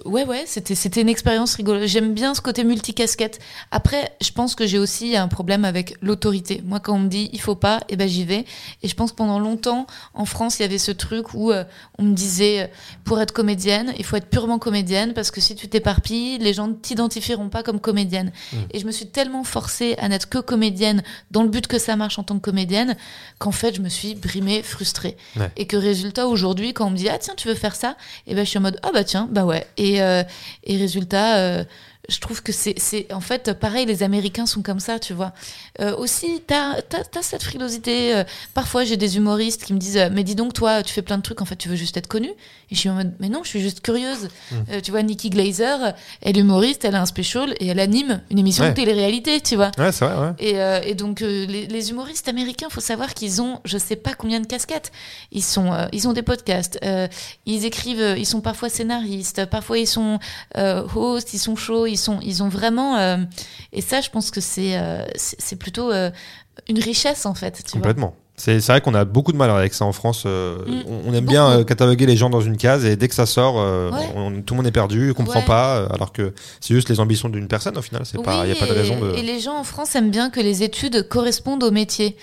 ouais, 0.05 0.25
ouais, 0.25 0.45
c'était 0.47 0.75
c'était 0.75 1.01
une 1.01 1.09
expérience 1.09 1.55
rigolote. 1.55 1.87
J'aime 1.87 2.13
bien 2.15 2.35
ce 2.35 2.41
côté 2.41 2.65
multicasquette. 2.65 3.39
Après, 3.71 4.13
je 4.21 4.31
pense 4.33 4.55
que 4.55 4.67
j'ai 4.67 4.79
aussi 4.79 5.17
un 5.17 5.29
problème 5.29 5.65
avec 5.65 5.97
l'autorité. 6.03 6.63
Moi, 6.65 6.81
quand 6.81 6.95
on 6.95 7.01
me 7.01 7.09
dit 7.09 7.31
il 7.33 7.41
faut 7.41 7.55
pas, 7.55 7.81
et 7.89 7.97
ben 7.97 8.09
j'y 8.09 8.25
vais. 8.25 8.45
Et 8.83 8.89
je 8.89 8.95
pense 8.95 9.13
que 9.13 9.17
pendant 9.17 9.39
longtemps, 9.39 9.87
en 10.15 10.25
France, 10.25 10.59
il 10.59 10.63
y 10.63 10.65
avait 10.65 10.79
ce 10.79 10.91
truc 10.91 11.35
où 11.35 11.53
euh, 11.53 11.65
on 11.99 12.05
me 12.05 12.15
disait 12.15 12.63
euh, 12.63 12.67
pour 13.05 13.21
être 13.21 13.33
comédienne, 13.33 13.95
il 13.99 14.05
faut 14.05 14.17
être 14.17 14.29
purement 14.29 14.59
comédienne 14.59 15.15
parce 15.15 15.31
que 15.31 15.41
si 15.41 15.55
tu 15.55 15.69
t'éparpilles, 15.69 16.39
les 16.39 16.53
gens 16.53 16.69
ne 16.69 16.75
t'identifieront 16.75 17.49
pas 17.49 17.63
comme 17.63 17.81
comédienne. 17.81 18.33
Et 18.73 18.81
je 18.81 18.87
me 18.87 18.93
suis 18.93 19.07
tellement 19.07 19.45
forcée 19.45 19.95
à 19.99 20.09
n'être 20.09 20.29
que 20.29 20.39
comédienne 20.39 21.03
dans 21.31 21.43
le 21.43 21.49
but 21.49 21.67
que 21.67 21.79
ça 21.79 21.97
marche 21.97 22.19
en 22.19 22.23
tant 22.23 22.37
que 22.37 22.41
comédienne 22.41 22.97
qu'en 23.39 23.53
fait, 23.53 23.75
je 23.75 23.81
me 23.81 23.89
suis 23.89 24.15
brimée, 24.15 24.63
frustrée. 24.63 25.17
Ouais. 25.37 25.51
Et 25.57 25.67
que 25.67 25.77
résultat, 25.77 26.27
aujourd'hui, 26.27 26.73
quand 26.73 26.87
on 26.87 26.91
me 26.91 26.97
dit 26.97 27.09
ah 27.09 27.19
tiens, 27.19 27.35
tu 27.37 27.49
veux 27.49 27.55
faire 27.55 27.77
ça, 27.77 27.97
et 28.27 28.35
ben 28.35 28.45
je 28.45 28.51
suis 28.51 28.59
en 28.59 28.63
mode 28.63 28.79
ah 28.83 28.91
bah 28.97 29.05
tiens, 29.05 29.29
bah 29.31 29.45
ouais. 29.45 29.67
Et, 29.77 30.01
euh, 30.01 30.23
et 30.65 30.79
résultat, 30.79 31.37
euh, 31.37 31.65
je 32.09 32.19
trouve 32.21 32.43
que 32.43 32.53
c'est, 32.53 32.77
en 33.13 33.21
fait 33.21 33.53
pareil 33.55 33.85
les 33.87 34.03
Américains 34.03 34.47
sont 34.47 34.63
comme 34.63 34.81
ça 34.81 34.99
tu 34.99 35.13
vois 35.13 35.33
euh, 35.81 35.95
aussi 35.97 36.43
t'as, 36.47 36.81
t'as 36.83 37.23
cette 37.23 37.43
frilosité 37.43 38.15
euh, 38.15 38.25
parfois 38.55 38.85
j'ai 38.85 38.97
des 38.97 39.17
humoristes 39.17 39.65
qui 39.65 39.75
me 39.75 39.79
disent 39.79 39.97
euh, 39.97 40.09
mais 40.13 40.23
dis 40.25 40.35
donc 40.35 40.53
toi 40.53 40.83
tu 40.83 40.93
fais 40.93 41.03
plein 41.03 41.17
de 41.19 41.23
trucs 41.23 41.41
en 41.43 41.45
fait 41.45 41.57
tu 41.57 41.69
veux 41.69 41.77
juste 41.77 41.97
être 41.97 42.07
connu 42.07 42.29
et 42.29 42.75
je 42.75 42.79
suis 42.79 42.89
en 42.89 42.95
mode 42.95 43.13
mais 43.19 43.29
non 43.29 43.41
je 43.43 43.49
suis 43.49 43.61
juste 43.61 43.81
curieuse 43.81 44.29
Euh, 44.71 44.81
tu 44.81 44.91
vois 44.91 45.03
Nikki 45.03 45.31
Glazer 45.31 45.95
elle 46.23 46.37
est 46.37 46.41
humoriste 46.41 46.85
elle 46.85 46.95
a 46.95 47.01
un 47.03 47.07
special 47.07 47.55
et 47.61 47.67
elle 47.69 47.81
anime 47.81 48.21
une 48.31 48.39
émission 48.39 48.65
Ouais. 48.65 48.71
de 48.71 48.75
télé-réalité 48.77 49.41
tu 49.41 49.57
vois 49.57 49.71
Ouais, 49.79 49.93
c'est 49.93 50.05
vrai, 50.07 50.17
ouais. 50.29 50.33
et, 50.85 50.91
et 50.91 50.95
donc 50.95 51.21
les, 51.21 51.47
les 51.67 51.91
humoristes 51.91 52.29
américains, 52.29 52.69
faut 52.71 52.81
savoir 52.81 53.13
qu'ils 53.15 53.43
ont, 53.43 53.61
je 53.65 53.79
sais 53.79 53.97
pas 53.97 54.15
combien 54.15 54.41
de 54.41 54.47
casquettes. 54.47 54.93
Ils 55.33 55.43
sont, 55.43 55.71
ils 55.93 56.09
ont 56.09 56.13
des 56.13 56.23
podcasts, 56.23 56.79
ils 57.47 57.65
écrivent, 57.65 58.15
ils 58.17 58.27
sont 58.27 58.41
parfois 58.41 58.69
scénaristes, 58.69 59.45
parfois 59.47 59.79
ils 59.79 59.87
sont 59.87 60.19
hosts, 60.55 61.35
ils 61.35 61.39
sont 61.39 61.57
shows, 61.57 61.87
ils 61.97 61.99
sont, 61.99 62.19
ils 62.23 62.43
ont 62.43 62.49
vraiment. 62.49 62.97
euh, 62.99 63.17
et 63.73 63.81
ça, 63.81 64.01
je 64.01 64.11
pense 64.11 64.31
que 64.31 64.41
c'est, 64.41 64.77
euh, 64.79 65.05
c'est 65.17 65.57
plutôt 65.57 65.91
euh, 65.91 66.11
une 66.69 66.79
richesse 66.79 67.27
en 67.27 67.35
fait. 67.35 67.63
Tu. 67.67 67.73
Complètement. 67.73 68.15
C'est 68.39 68.59
vrai 68.59 68.83
qu'on 68.83 68.93
a 68.95 69.07
beaucoup 69.07 69.33
de 69.33 69.39
mal 69.39 69.49
avec 69.51 69.73
ça 69.73 69.87
en 69.87 69.93
France. 69.93 70.27
Mm. 70.27 70.29
on, 70.87 71.01
on 71.09 71.15
aime 71.15 71.25
bien 71.25 71.53
Beaucoup. 71.53 71.65
cataloguer 71.65 72.05
les 72.05 72.19
gens 72.19 72.29
dans 72.29 72.43
une 72.43 72.59
case 72.59 72.85
et 72.85 72.95
dès 72.95 73.09
que 73.09 73.15
ça 73.15 73.25
sort, 73.25 73.55
Ouais. 73.57 74.07
on- 74.15 74.43
tout 74.43 74.53
le 74.53 74.57
monde 74.59 74.67
est 74.67 74.73
perdu, 74.73 75.15
comprend 75.15 75.41
Ouais. 75.41 75.47
pas, 75.47 75.87
alors 75.87 76.13
que 76.13 76.35
c'est 76.61 76.75
juste 76.75 76.91
les 76.91 77.01
ambitions 77.01 77.31
d'une 77.31 77.49
personne 77.49 77.79
au 77.79 77.83
final. 77.83 78.03
C'est 78.05 78.23
pas, 78.23 78.45
il 78.45 78.51
y 78.51 78.53
a 78.53 78.57
pas 78.57 78.67
de 78.67 78.73
raison 78.79 79.01
de. 79.01 79.15
Et 79.15 79.23
les 79.23 79.41
gens 79.41 79.57
en 79.59 79.65
France 79.65 79.95
aiment 79.97 80.11
bien 80.11 80.29
que 80.29 80.41
les 80.41 80.63
études 80.63 81.09
correspondent 81.09 81.65
au 81.65 81.71
métier. 81.71 82.17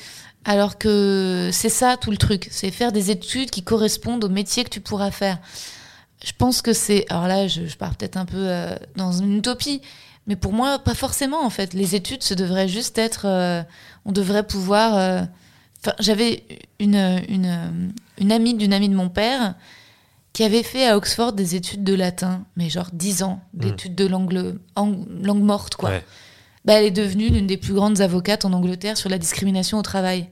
Alors 0.46 0.78
que 0.78 1.50
c'est 1.54 1.70
ça 1.70 1.96
tout 2.00 2.12
le 2.12 2.18
truc, 2.18 2.48
c'est 2.52 2.70
faire 2.70 2.92
des 2.92 3.10
études 3.10 3.50
qui 3.50 3.64
correspondent 3.64 4.24
au 4.26 4.30
métier 4.30 4.66
que 4.66 4.70
tu 4.70 4.82
pourras 4.82 5.10
faire. 5.10 5.38
Je 6.24 6.32
pense 6.38 6.62
que 6.62 6.74
c'est. 6.74 7.06
Alors 7.10 7.28
là, 7.28 7.48
je, 7.48 7.66
je 7.68 7.76
pars 7.78 7.96
peut-être 7.96 8.18
un 8.18 8.26
peu 8.26 8.38
euh, 8.38 8.76
dans 8.96 9.12
une 9.12 9.38
utopie, 9.38 9.82
mais 10.28 10.36
pour 10.36 10.54
moi, 10.54 10.80
pas 10.80 10.94
forcément 10.96 11.46
en 11.46 11.50
fait. 11.50 11.74
Les 11.74 11.96
études, 11.96 12.24
ce 12.24 12.34
devrait 12.34 12.68
juste 12.68 12.98
être. 12.98 13.26
euh, 13.26 13.62
on 14.06 14.12
devrait 14.12 14.44
pouvoir. 14.48 14.98
euh, 14.98 15.22
Enfin, 15.86 15.96
j'avais 16.00 16.46
une, 16.80 16.96
une, 17.28 17.92
une 18.18 18.32
amie 18.32 18.54
d'une 18.54 18.72
amie 18.72 18.88
de 18.88 18.96
mon 18.96 19.10
père 19.10 19.56
qui 20.32 20.44
avait 20.46 20.64
fait 20.64 20.88
à 20.88 20.96
Oxford 20.96 21.34
des 21.34 21.56
études 21.56 21.84
de 21.84 21.94
latin, 21.94 22.46
mais 22.56 22.70
genre 22.70 22.88
10 22.94 23.22
ans 23.24 23.42
d'études 23.54 23.94
de 23.94 24.08
langue, 24.08 24.56
ang- 24.78 25.06
langue 25.22 25.44
morte, 25.44 25.76
quoi. 25.76 25.90
Ouais. 25.90 26.06
Bah, 26.64 26.76
elle 26.76 26.86
est 26.86 26.92
devenue 26.92 27.28
l'une 27.28 27.48
des 27.48 27.58
plus 27.58 27.74
grandes 27.74 28.00
avocates 28.00 28.46
en 28.46 28.54
Angleterre 28.54 28.96
sur 28.96 29.10
la 29.10 29.18
discrimination 29.18 29.78
au 29.78 29.82
travail. 29.82 30.30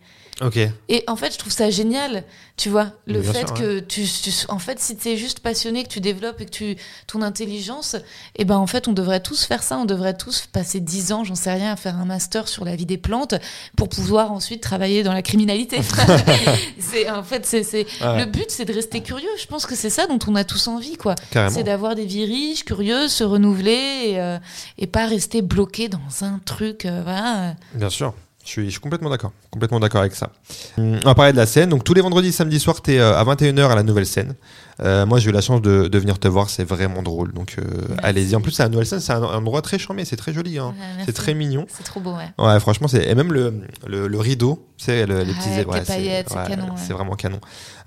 Et 0.89 1.03
en 1.07 1.15
fait, 1.15 1.33
je 1.33 1.37
trouve 1.37 1.51
ça 1.53 1.69
génial, 1.69 2.23
tu 2.57 2.69
vois, 2.69 2.91
le 3.05 3.19
Bien 3.19 3.31
fait 3.33 3.47
sûr, 3.47 3.53
que 3.53 3.79
tu, 3.79 4.03
tu- 4.05 4.31
en 4.49 4.59
fait, 4.59 4.79
si 4.79 4.97
tu 4.97 5.09
es 5.09 5.17
juste 5.17 5.39
passionné, 5.41 5.83
que 5.83 5.89
tu 5.89 5.99
développes 6.01 6.41
et 6.41 6.45
que 6.45 6.51
tu, 6.51 6.75
ton 7.07 7.21
intelligence, 7.21 7.95
et 8.35 8.43
ben 8.45 8.57
en 8.57 8.67
fait, 8.67 8.87
on 8.87 8.93
devrait 8.93 9.19
tous 9.21 9.45
faire 9.45 9.61
ça, 9.63 9.77
on 9.77 9.85
devrait 9.85 10.15
tous 10.17 10.47
passer 10.51 10.79
10 10.79 11.11
ans, 11.11 11.23
j'en 11.23 11.35
sais 11.35 11.51
rien, 11.53 11.71
à 11.73 11.75
faire 11.75 11.95
un 11.97 12.05
master 12.05 12.47
sur 12.47 12.65
la 12.65 12.75
vie 12.75 12.85
des 12.85 12.97
plantes 12.97 13.35
pour 13.77 13.87
pouvoir 13.89 14.31
ensuite 14.31 14.61
travailler 14.61 15.03
dans 15.03 15.13
la 15.13 15.21
criminalité. 15.21 15.79
c'est 16.79 17.09
en 17.09 17.23
fait, 17.23 17.45
c'est, 17.45 17.61
Ouais. 18.01 18.19
le 18.19 18.25
but, 18.25 18.45
c'est 18.49 18.65
de 18.65 18.73
rester 18.73 19.01
curieux. 19.01 19.27
Je 19.39 19.45
pense 19.45 19.65
que 19.65 19.75
c'est 19.75 19.89
ça 19.89 20.07
dont 20.07 20.19
on 20.27 20.35
a 20.35 20.43
tous 20.43 20.67
envie, 20.67 20.97
quoi. 20.97 21.15
C'est 21.51 21.63
d'avoir 21.63 21.95
des 21.95 22.05
vies 22.05 22.25
riches, 22.25 22.65
curieuses, 22.65 23.11
se 23.11 23.23
renouveler 23.23 23.71
et, 24.11 24.19
euh, 24.19 24.37
et 24.77 24.87
pas 24.87 25.05
rester 25.05 25.41
bloqué 25.41 25.87
dans 25.89 25.99
un 26.23 26.39
truc, 26.45 26.85
euh, 26.85 27.01
voilà. 27.03 27.55
Bien 27.75 27.89
sûr. 27.89 28.13
Je 28.43 28.49
suis, 28.49 28.65
je 28.65 28.69
suis 28.71 28.79
complètement 28.79 29.09
d'accord. 29.11 29.31
Complètement 29.51 29.79
d'accord 29.79 30.01
avec 30.01 30.15
ça. 30.15 30.31
Hum, 30.77 30.97
On 31.03 31.07
va 31.09 31.13
parler 31.15 31.31
de 31.31 31.37
la 31.37 31.45
scène. 31.45 31.69
Donc 31.69 31.83
tous 31.83 31.93
les 31.93 32.01
vendredis, 32.01 32.31
samedi 32.31 32.59
soir, 32.59 32.81
tu 32.81 32.93
es 32.95 32.99
à 32.99 33.23
21h 33.23 33.69
à 33.69 33.75
la 33.75 33.83
nouvelle 33.83 34.07
scène. 34.07 34.33
Euh, 34.81 35.05
moi, 35.05 35.19
j'ai 35.19 35.29
eu 35.29 35.31
la 35.31 35.41
chance 35.41 35.61
de, 35.61 35.87
de 35.87 35.99
venir 35.99 36.17
te 36.17 36.27
voir. 36.27 36.49
C'est 36.49 36.63
vraiment 36.63 37.03
drôle. 37.03 37.33
Donc 37.33 37.55
euh, 37.59 37.63
allez-y. 38.01 38.35
En 38.35 38.41
plus, 38.41 38.57
la 38.57 38.67
nouvelle 38.67 38.87
scène. 38.87 38.99
C'est 38.99 39.13
un, 39.13 39.21
un 39.21 39.37
endroit 39.37 39.61
très 39.61 39.77
charmé. 39.77 40.05
C'est 40.05 40.15
très 40.15 40.33
joli. 40.33 40.57
hein. 40.57 40.73
Ouais. 40.77 41.03
C'est 41.05 41.13
très 41.13 41.35
mignon. 41.35 41.67
C'est 41.69 41.83
trop 41.83 41.99
beau, 41.99 42.15
ouais. 42.15 42.29
Ouais, 42.43 42.59
franchement, 42.59 42.87
c'est 42.87 43.07
et 43.07 43.13
même 43.13 43.31
le, 43.31 43.61
le, 43.85 44.07
le 44.07 44.19
rideau, 44.19 44.67
c'est 44.77 45.05
le, 45.05 45.21
les 45.21 45.31
Ouais, 45.33 45.37
petits 45.37 45.49
c'est- 45.85 45.85
paillettes, 45.85 46.29
c'est 46.29 46.47
canon, 46.47 46.65
ouais. 46.65 46.71
C'est 46.77 46.93
vraiment 46.93 47.13
canon. 47.15 47.39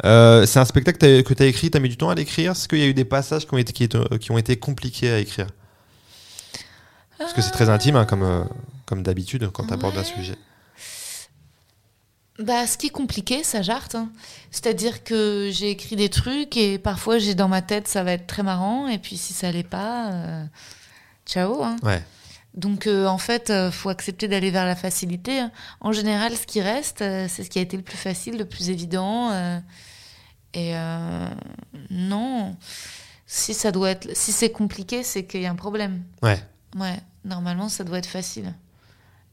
Euh, 0.04 0.46
c'est 0.46 0.60
un 0.60 0.64
spectacle 0.64 0.98
que 0.98 1.04
t'as- 1.06 1.22
que 1.28 1.34
tu 1.34 1.42
as 1.42 1.46
écrit, 1.46 1.70
tu 1.72 1.76
as 1.76 1.80
mis 1.80 1.88
du 1.88 1.96
temps 1.96 2.10
à 2.10 2.14
l'écrire? 2.14 2.52
Est-ce 2.52 2.68
qu'il 2.68 2.78
y 2.78 2.82
a 2.84 2.86
eu 2.86 2.94
des 2.94 3.04
passages 3.04 3.44
qui 3.48 3.54
ont 3.54 3.58
été, 3.58 3.72
qui, 3.72 3.82
étaient- 3.84 4.18
qui 4.20 4.30
ont 4.30 4.38
été 4.38 4.56
compliqués 4.56 5.10
à 5.10 5.18
écrire? 5.18 5.48
Parce 7.18 7.32
que 7.32 7.42
c'est 7.42 7.50
très 7.52 7.68
intime, 7.68 7.96
hein, 7.96 8.04
comme, 8.04 8.22
euh, 8.22 8.42
comme 8.86 9.02
d'habitude, 9.02 9.50
quand 9.52 9.66
tu 9.66 9.72
abordes 9.74 9.96
un 9.98 10.04
sujet. 10.04 10.36
Bah, 12.40 12.66
ce 12.66 12.76
qui 12.76 12.86
est 12.88 12.90
compliqué, 12.90 13.44
ça 13.44 13.62
jarte. 13.62 13.94
hein. 13.94 14.10
C'est-à-dire 14.50 15.04
que 15.04 15.50
j'ai 15.52 15.70
écrit 15.70 15.94
des 15.94 16.08
trucs 16.08 16.56
et 16.56 16.78
parfois 16.78 17.18
j'ai 17.18 17.34
dans 17.36 17.46
ma 17.48 17.62
tête 17.62 17.86
ça 17.86 18.02
va 18.02 18.12
être 18.12 18.26
très 18.26 18.42
marrant 18.42 18.88
et 18.88 18.98
puis 18.98 19.16
si 19.16 19.32
ça 19.32 19.52
l'est 19.52 19.62
pas, 19.62 20.10
euh, 20.10 20.44
ciao. 21.26 21.62
hein. 21.62 21.76
Ouais. 21.84 22.02
Donc 22.54 22.88
euh, 22.88 23.06
en 23.06 23.18
fait, 23.18 23.50
euh, 23.50 23.70
faut 23.70 23.88
accepter 23.88 24.26
d'aller 24.26 24.50
vers 24.50 24.64
la 24.64 24.74
facilité. 24.74 25.38
hein. 25.38 25.52
En 25.80 25.92
général, 25.92 26.36
ce 26.36 26.44
qui 26.44 26.60
reste, 26.60 27.02
euh, 27.02 27.26
c'est 27.28 27.44
ce 27.44 27.50
qui 27.50 27.60
a 27.60 27.62
été 27.62 27.76
le 27.76 27.84
plus 27.84 27.96
facile, 27.98 28.36
le 28.36 28.44
plus 28.46 28.68
évident. 28.68 29.30
et 30.54 30.74
non, 31.90 32.56
si 33.26 33.54
ça 33.54 33.70
doit 33.72 33.90
être, 33.90 34.08
si 34.16 34.32
c'est 34.32 34.50
compliqué, 34.50 35.02
c'est 35.04 35.24
qu'il 35.24 35.40
y 35.42 35.46
a 35.46 35.50
un 35.50 35.56
problème. 35.56 36.02
Ouais. 36.22 36.40
Ouais, 36.76 36.98
normalement, 37.24 37.68
ça 37.68 37.84
doit 37.84 37.98
être 37.98 38.06
facile. 38.06 38.52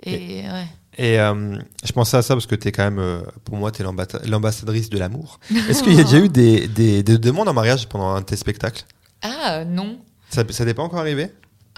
Et, 0.04 0.42
ouais. 0.44 0.66
Et 0.98 1.20
euh, 1.20 1.58
je 1.84 1.92
pensais 1.94 2.18
à 2.18 2.22
ça 2.22 2.34
parce 2.36 2.46
que 2.48 2.56
tu 2.56 2.68
es 2.68 2.72
quand 2.72 2.84
même, 2.84 3.00
euh, 3.00 3.22
pour 3.46 3.56
moi, 3.58 3.72
tu 3.72 3.82
es 3.82 3.86
l'ambassadrice 4.28 4.90
de 4.90 4.98
l'amour. 4.98 5.40
Est-ce 5.70 5.84
qu'il 5.84 5.94
y 5.94 6.00
a 6.00 6.04
déjà 6.04 6.18
eu 6.20 6.30
des, 6.30 6.68
des, 6.68 7.02
des 7.04 7.18
demandes 7.18 7.48
en 7.48 7.54
mariage 7.54 7.88
pendant 7.88 8.10
un 8.10 8.20
de 8.22 8.26
tes 8.26 8.36
spectacles? 8.36 8.84
Ah 9.22 9.64
non. 9.66 9.98
Ça 10.30 10.44
t'est 10.44 10.74
pas 10.74 10.84
encore 10.84 11.00
arrivé? 11.00 11.30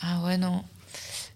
Ah 0.02 0.24
ouais 0.26 0.38
non. 0.38 0.62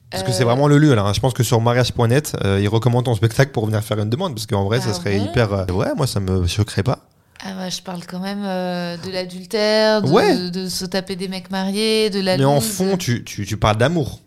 Parce 0.09 0.23
que 0.23 0.29
Euh, 0.29 0.33
c'est 0.33 0.43
vraiment 0.45 0.67
le 0.67 0.77
lieu 0.77 0.93
là. 0.95 1.03
hein. 1.03 1.13
Je 1.13 1.19
pense 1.19 1.33
que 1.33 1.43
sur 1.43 1.59
mariage.net, 1.59 2.35
euh, 2.45 2.59
ils 2.61 2.67
recommandent 2.69 3.05
ton 3.05 3.15
spectacle 3.15 3.51
pour 3.51 3.65
venir 3.65 3.83
faire 3.83 3.99
une 3.99 4.09
demande. 4.09 4.33
Parce 4.35 4.45
qu'en 4.47 4.63
vrai, 4.63 4.79
ça 4.79 4.87
Ah 4.91 4.93
serait 4.93 5.17
bon 5.17 5.25
hyper. 5.25 5.51
Ouais, 5.75 5.87
moi, 5.97 6.07
ça 6.07 6.19
me 6.21 6.47
choquerait 6.47 6.83
pas. 6.83 6.99
Ah 7.43 7.57
ouais, 7.57 7.69
je 7.69 7.81
parle 7.83 8.05
quand 8.07 8.19
même 8.19 8.43
euh, 8.43 8.97
de 8.97 9.11
l'adultère, 9.11 10.01
de, 10.01 10.07
Ouais. 10.09 10.49
de 10.49 10.67
se 10.69 10.85
taper 10.85 11.15
des 11.15 11.27
mecs 11.27 11.51
mariés, 11.51 12.09
de 12.09 12.19
la 12.21 12.37
Mais 12.37 12.45
en 12.45 12.61
fond, 12.61 12.97
tu, 12.97 13.23
tu, 13.25 13.45
tu 13.45 13.57
parles 13.57 13.77
d'amour. 13.77 14.21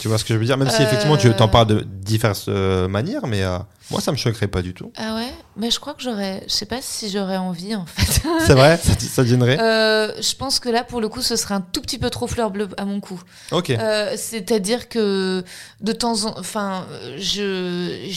Tu 0.00 0.08
vois 0.08 0.16
ce 0.16 0.24
que 0.24 0.32
je 0.32 0.38
veux 0.38 0.46
dire? 0.46 0.56
Même 0.56 0.70
si 0.70 0.82
effectivement, 0.82 1.18
tu 1.18 1.30
t'en 1.34 1.48
parles 1.48 1.66
de 1.66 1.80
diverses 1.80 2.46
euh, 2.48 2.88
manières, 2.88 3.26
mais 3.26 3.42
euh, 3.42 3.58
moi, 3.90 4.00
ça 4.00 4.10
me 4.12 4.16
choquerait 4.16 4.48
pas 4.48 4.62
du 4.62 4.72
tout. 4.72 4.90
Ah 4.96 5.14
ouais, 5.14 5.30
mais 5.58 5.70
je 5.70 5.78
crois 5.78 5.92
que 5.92 6.02
j'aurais, 6.02 6.42
je 6.48 6.52
sais 6.54 6.64
pas 6.64 6.80
si 6.80 7.10
j'aurais 7.10 7.36
envie 7.36 7.74
en 7.74 7.84
fait. 7.84 8.22
C'est 8.46 8.54
vrai? 8.54 8.78
Ça, 8.78 8.92
ça 8.98 9.22
Euh, 9.22 10.12
je 10.18 10.34
pense 10.36 10.58
que 10.58 10.70
là, 10.70 10.84
pour 10.84 11.02
le 11.02 11.10
coup, 11.10 11.20
ce 11.20 11.36
serait 11.36 11.52
un 11.52 11.60
tout 11.60 11.82
petit 11.82 11.98
peu 11.98 12.08
trop 12.08 12.26
fleur 12.26 12.50
bleue 12.50 12.68
à 12.78 12.86
mon 12.86 13.00
coup. 13.00 13.20
Ok. 13.52 13.72
C'est-à-dire 14.16 14.88
que 14.88 15.44
de 15.82 15.92
temps 15.92 16.24
en 16.24 16.38
enfin, 16.38 16.86
je 17.18 18.08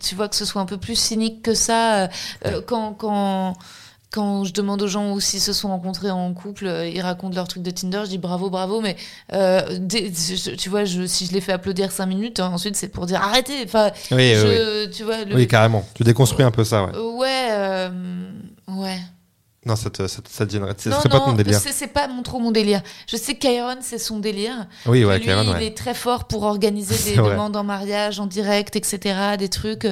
tu 0.00 0.14
vois, 0.14 0.28
que 0.28 0.36
ce 0.36 0.46
soit 0.46 0.62
un 0.62 0.66
peu 0.66 0.78
plus 0.78 0.96
cynique 0.96 1.42
que 1.42 1.52
ça. 1.52 2.08
Quand 2.66 2.94
quand 2.94 3.54
quand 4.14 4.44
je 4.44 4.52
demande 4.52 4.80
aux 4.80 4.86
gens 4.86 5.18
s'ils 5.18 5.40
se 5.40 5.52
sont 5.52 5.68
rencontrés 5.68 6.10
en 6.12 6.32
couple, 6.34 6.66
euh, 6.66 6.86
ils 6.88 7.00
racontent 7.00 7.34
leur 7.34 7.48
truc 7.48 7.64
de 7.64 7.70
Tinder, 7.72 8.02
je 8.04 8.10
dis 8.10 8.18
bravo, 8.18 8.48
bravo, 8.48 8.80
mais 8.80 8.94
euh, 9.32 9.60
dès- 9.80 10.12
je- 10.14 10.52
tu 10.54 10.68
vois, 10.68 10.84
je, 10.84 11.04
si 11.04 11.26
je 11.26 11.32
les 11.32 11.40
fais 11.40 11.50
applaudir 11.52 11.90
cinq 11.90 12.06
minutes, 12.06 12.38
hein, 12.38 12.50
ensuite 12.54 12.76
c'est 12.76 12.86
pour 12.88 13.06
dire 13.06 13.20
arrêtez. 13.20 13.62
Enfin, 13.64 13.90
Oui, 14.12 14.32
tu 14.94 15.02
vois, 15.02 15.24
le, 15.24 15.34
Oui, 15.34 15.48
carrément. 15.48 15.84
Tu 15.94 16.04
déconstruis 16.04 16.44
un 16.44 16.52
peu 16.52 16.62
ça, 16.62 16.84
ouais. 16.84 16.92
ouais, 16.96 17.48
euh, 17.50 17.90
ouais. 18.68 18.98
Non, 19.66 19.76
ça 19.76 19.88
te, 19.90 20.06
ça, 20.06 20.20
te- 20.20 20.28
ça 20.28 20.44
te 20.46 20.52
gênerait. 20.52 20.74
Ce 20.76 20.88
non, 20.90 20.96
serait 20.98 21.08
pas 21.08 21.20
ton 21.20 21.32
délire. 21.32 21.58
c'est 21.58 21.72
c'est 21.72 21.86
pas 21.86 22.06
mon, 22.08 22.22
trop 22.22 22.38
mon 22.38 22.50
délire. 22.50 22.82
Je 23.08 23.16
sais 23.16 23.34
que 23.34 23.40
Kyron, 23.40 23.78
c'est 23.80 23.98
son 23.98 24.18
délire. 24.18 24.66
Oui, 24.86 25.04
ouais, 25.04 25.18
Lui, 25.18 25.24
Karen, 25.26 25.46
il 25.58 25.62
est 25.66 25.76
très 25.76 25.94
fort 25.94 26.24
pour 26.24 26.42
organiser 26.42 26.94
C'est 26.98 27.14
des 27.14 27.20
vrai. 27.20 27.30
demandes 27.30 27.56
en 27.56 27.64
mariage, 27.64 28.20
en 28.20 28.26
direct, 28.26 28.76
etc., 28.76 29.36
des 29.38 29.48
trucs. 29.48 29.86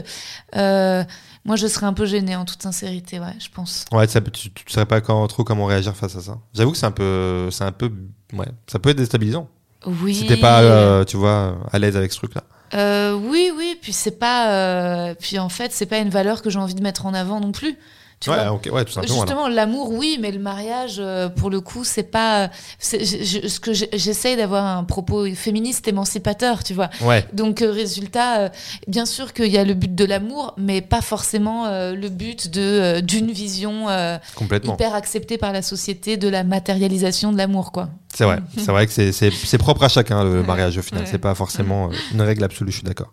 Euh, 0.57 1.05
moi, 1.45 1.57
je 1.57 1.67
serais 1.67 1.87
un 1.87 1.93
peu 1.93 2.07
gênée, 2.07 2.37
en 2.37 2.45
toute 2.45 2.63
sincérité, 2.63 3.19
ouais, 3.19 3.35
je 3.39 3.49
pense. 3.49 3.85
Ouais, 3.93 4.07
ça, 4.07 4.21
tu, 4.21 4.51
tu 4.53 4.65
saurais 4.69 4.87
pas 4.87 5.01
quand- 5.01 5.27
trop 5.27 5.43
comment 5.45 5.65
réagir 5.67 5.97
face 5.97 6.17
à 6.17 6.21
ça. 6.21 6.39
J'avoue 6.55 6.73
que 6.73 6.77
c'est 6.79 6.87
un 6.87 6.91
peu, 6.93 7.49
c'est 7.51 7.65
un 7.65 7.73
peu, 7.73 7.91
ouais, 8.35 8.47
ça 8.71 8.79
peut 8.79 8.91
être 8.91 8.99
déstabilisant. 8.99 9.49
Oui. 9.87 10.15
Si 10.15 10.27
t'es 10.27 10.37
pas, 10.37 10.61
euh, 10.61 11.05
tu 11.05 11.17
vois, 11.17 11.57
à 11.73 11.79
l'aise 11.79 11.97
avec 11.97 12.13
ce 12.13 12.19
truc-là. 12.19 12.45
Euh, 12.75 13.13
oui, 13.15 13.51
oui, 13.57 13.77
puis 13.83 13.93
c'est 13.93 14.19
pas. 14.19 15.15
Puis 15.19 15.39
en 15.39 15.49
fait, 15.49 15.73
c'est 15.73 15.87
pas 15.87 15.99
une 15.99 16.09
valeur 16.11 16.41
que 16.43 16.51
j'ai 16.51 16.59
envie 16.59 16.75
de 16.75 16.83
mettre 16.83 17.05
en 17.07 17.15
avant 17.15 17.41
non 17.41 17.51
plus. 17.53 17.77
Tu 18.23 18.31
Ouais, 18.31 18.37
vois 18.37 18.53
ok, 18.53 18.69
ouais, 18.73 18.85
tout 18.85 18.93
simplement. 18.93 19.15
alors. 19.15 19.27
Justement, 19.27 19.49
l'amour, 19.49 19.91
oui, 19.93 20.17
mais 20.21 20.31
le 20.31 20.39
mariage, 20.39 20.97
euh, 21.01 21.29
pour 21.29 21.51
le 21.51 21.61
coup, 21.61 21.83
c'est 21.83 22.05
pas. 22.05 22.51
je- 22.81 22.99
je- 23.05 23.49
ce 23.49 23.59
que 23.59 23.73
j'essaye 23.73 24.37
d'avoir 24.37 24.65
un 24.65 24.85
propos 24.85 25.27
féministe 25.35 25.89
émancipateur, 25.89 26.63
tu 26.63 26.73
vois. 26.73 26.89
Ouais, 27.01 27.27
Donc, 27.33 27.63
euh, 27.63 27.73
résultat, 27.73 28.39
euh, 28.43 28.49
bien 28.87 29.07
sûr 29.07 29.33
qu'il 29.33 29.47
y 29.51 29.59
a 29.59 29.65
le 29.65 29.75
but 29.75 29.93
de 29.95 30.05
l'amour, 30.05 30.55
mais 30.57 30.81
pas 30.83 31.01
forcément 31.01 31.67
euh, 31.67 31.95
le 31.95 32.09
but 32.11 32.49
de 32.49 32.61
euh, 32.61 33.01
d'une 33.01 33.33
vision 33.33 33.89
euh, 33.89 34.19
complètement. 34.37 34.75
hyper 34.75 34.95
acceptée 34.95 35.37
par 35.37 35.53
la 35.53 35.63
société 35.63 36.17
de 36.17 36.29
la 36.29 36.45
matérialisation 36.45 37.33
de 37.33 37.39
l'amour, 37.39 37.73
quoi. 37.73 37.89
C'est 38.15 38.25
vrai, 38.25 38.41
c'est 38.59 38.67
vrai 38.71 38.87
que 38.87 38.93
c'est- 38.93 39.11
c'est 39.11 39.31
c'est 39.31 39.57
propre 39.57 39.85
à 39.85 39.89
chacun 39.89 40.23
le 40.23 40.43
mariage 40.43 40.77
au 40.77 40.83
final, 40.83 41.05
ouais. 41.05 41.09
c'est 41.11 41.17
pas 41.19 41.35
forcément 41.35 41.89
euh, 41.91 41.95
une 42.13 42.21
règle 42.21 42.45
absolue, 42.45 42.71
je 42.71 42.77
suis 42.77 42.85
d'accord. 42.87 43.11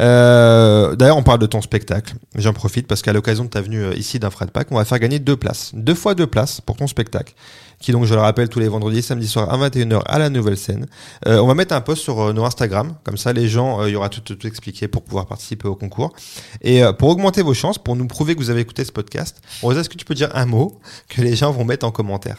Euh, 0.00 0.96
D'ailleurs, 0.96 1.18
on 1.18 1.22
parle 1.22 1.38
de 1.38 1.46
ton 1.46 1.60
spectacle, 1.60 2.14
j'en 2.34 2.54
profite 2.54 2.86
parce 2.86 3.02
qu'à 3.02 3.12
l'occasion 3.12 3.44
de 3.44 3.50
ta 3.50 3.60
venue 3.60 3.82
euh, 3.82 3.94
ici 3.94 4.18
d'un 4.18 4.30
Frat 4.30 4.46
Pack, 4.46 4.68
on 4.70 4.76
va 4.76 4.84
faire 4.86 4.98
gagner 4.98 5.18
deux 5.18 5.36
places, 5.36 5.72
deux 5.74 5.94
fois 5.94 6.14
deux 6.14 6.26
places 6.26 6.62
pour 6.62 6.76
ton 6.76 6.86
spectacle, 6.86 7.34
qui 7.78 7.92
donc, 7.92 8.06
je 8.06 8.14
le 8.14 8.20
rappelle, 8.20 8.48
tous 8.48 8.58
les 8.58 8.68
vendredis, 8.68 9.02
samedi 9.02 9.28
soir 9.28 9.52
à 9.52 9.58
21h 9.68 10.00
à 10.06 10.18
la 10.18 10.30
nouvelle 10.30 10.56
scène. 10.56 10.86
Euh, 11.26 11.38
on 11.40 11.46
va 11.46 11.54
mettre 11.54 11.74
un 11.74 11.80
post 11.82 12.02
sur 12.02 12.18
euh, 12.20 12.32
nos 12.32 12.44
Instagram, 12.46 12.94
comme 13.04 13.18
ça 13.18 13.34
les 13.34 13.48
gens, 13.48 13.84
il 13.84 13.92
y 13.92 13.96
aura 13.96 14.08
tout, 14.08 14.20
tout, 14.22 14.34
tout 14.34 14.46
expliqué 14.46 14.88
pour 14.88 15.02
pouvoir 15.02 15.26
participer 15.26 15.68
au 15.68 15.74
concours. 15.76 16.14
Et 16.62 16.82
pour 16.98 17.10
augmenter 17.10 17.42
vos 17.42 17.54
chances, 17.54 17.76
pour 17.78 17.96
nous 17.96 18.06
prouver 18.06 18.34
que 18.34 18.40
vous 18.40 18.48
avez 18.50 18.62
écouté 18.62 18.84
ce 18.86 18.92
podcast, 18.92 19.42
Rosa, 19.62 19.80
est-ce 19.80 19.90
que 19.90 19.96
tu 19.98 20.06
peux 20.06 20.14
dire 20.14 20.30
un 20.34 20.46
mot 20.46 20.80
que 21.10 21.20
les 21.20 21.36
gens 21.36 21.52
vont 21.52 21.64
mettre 21.66 21.84
en 21.86 21.90
commentaire? 21.90 22.38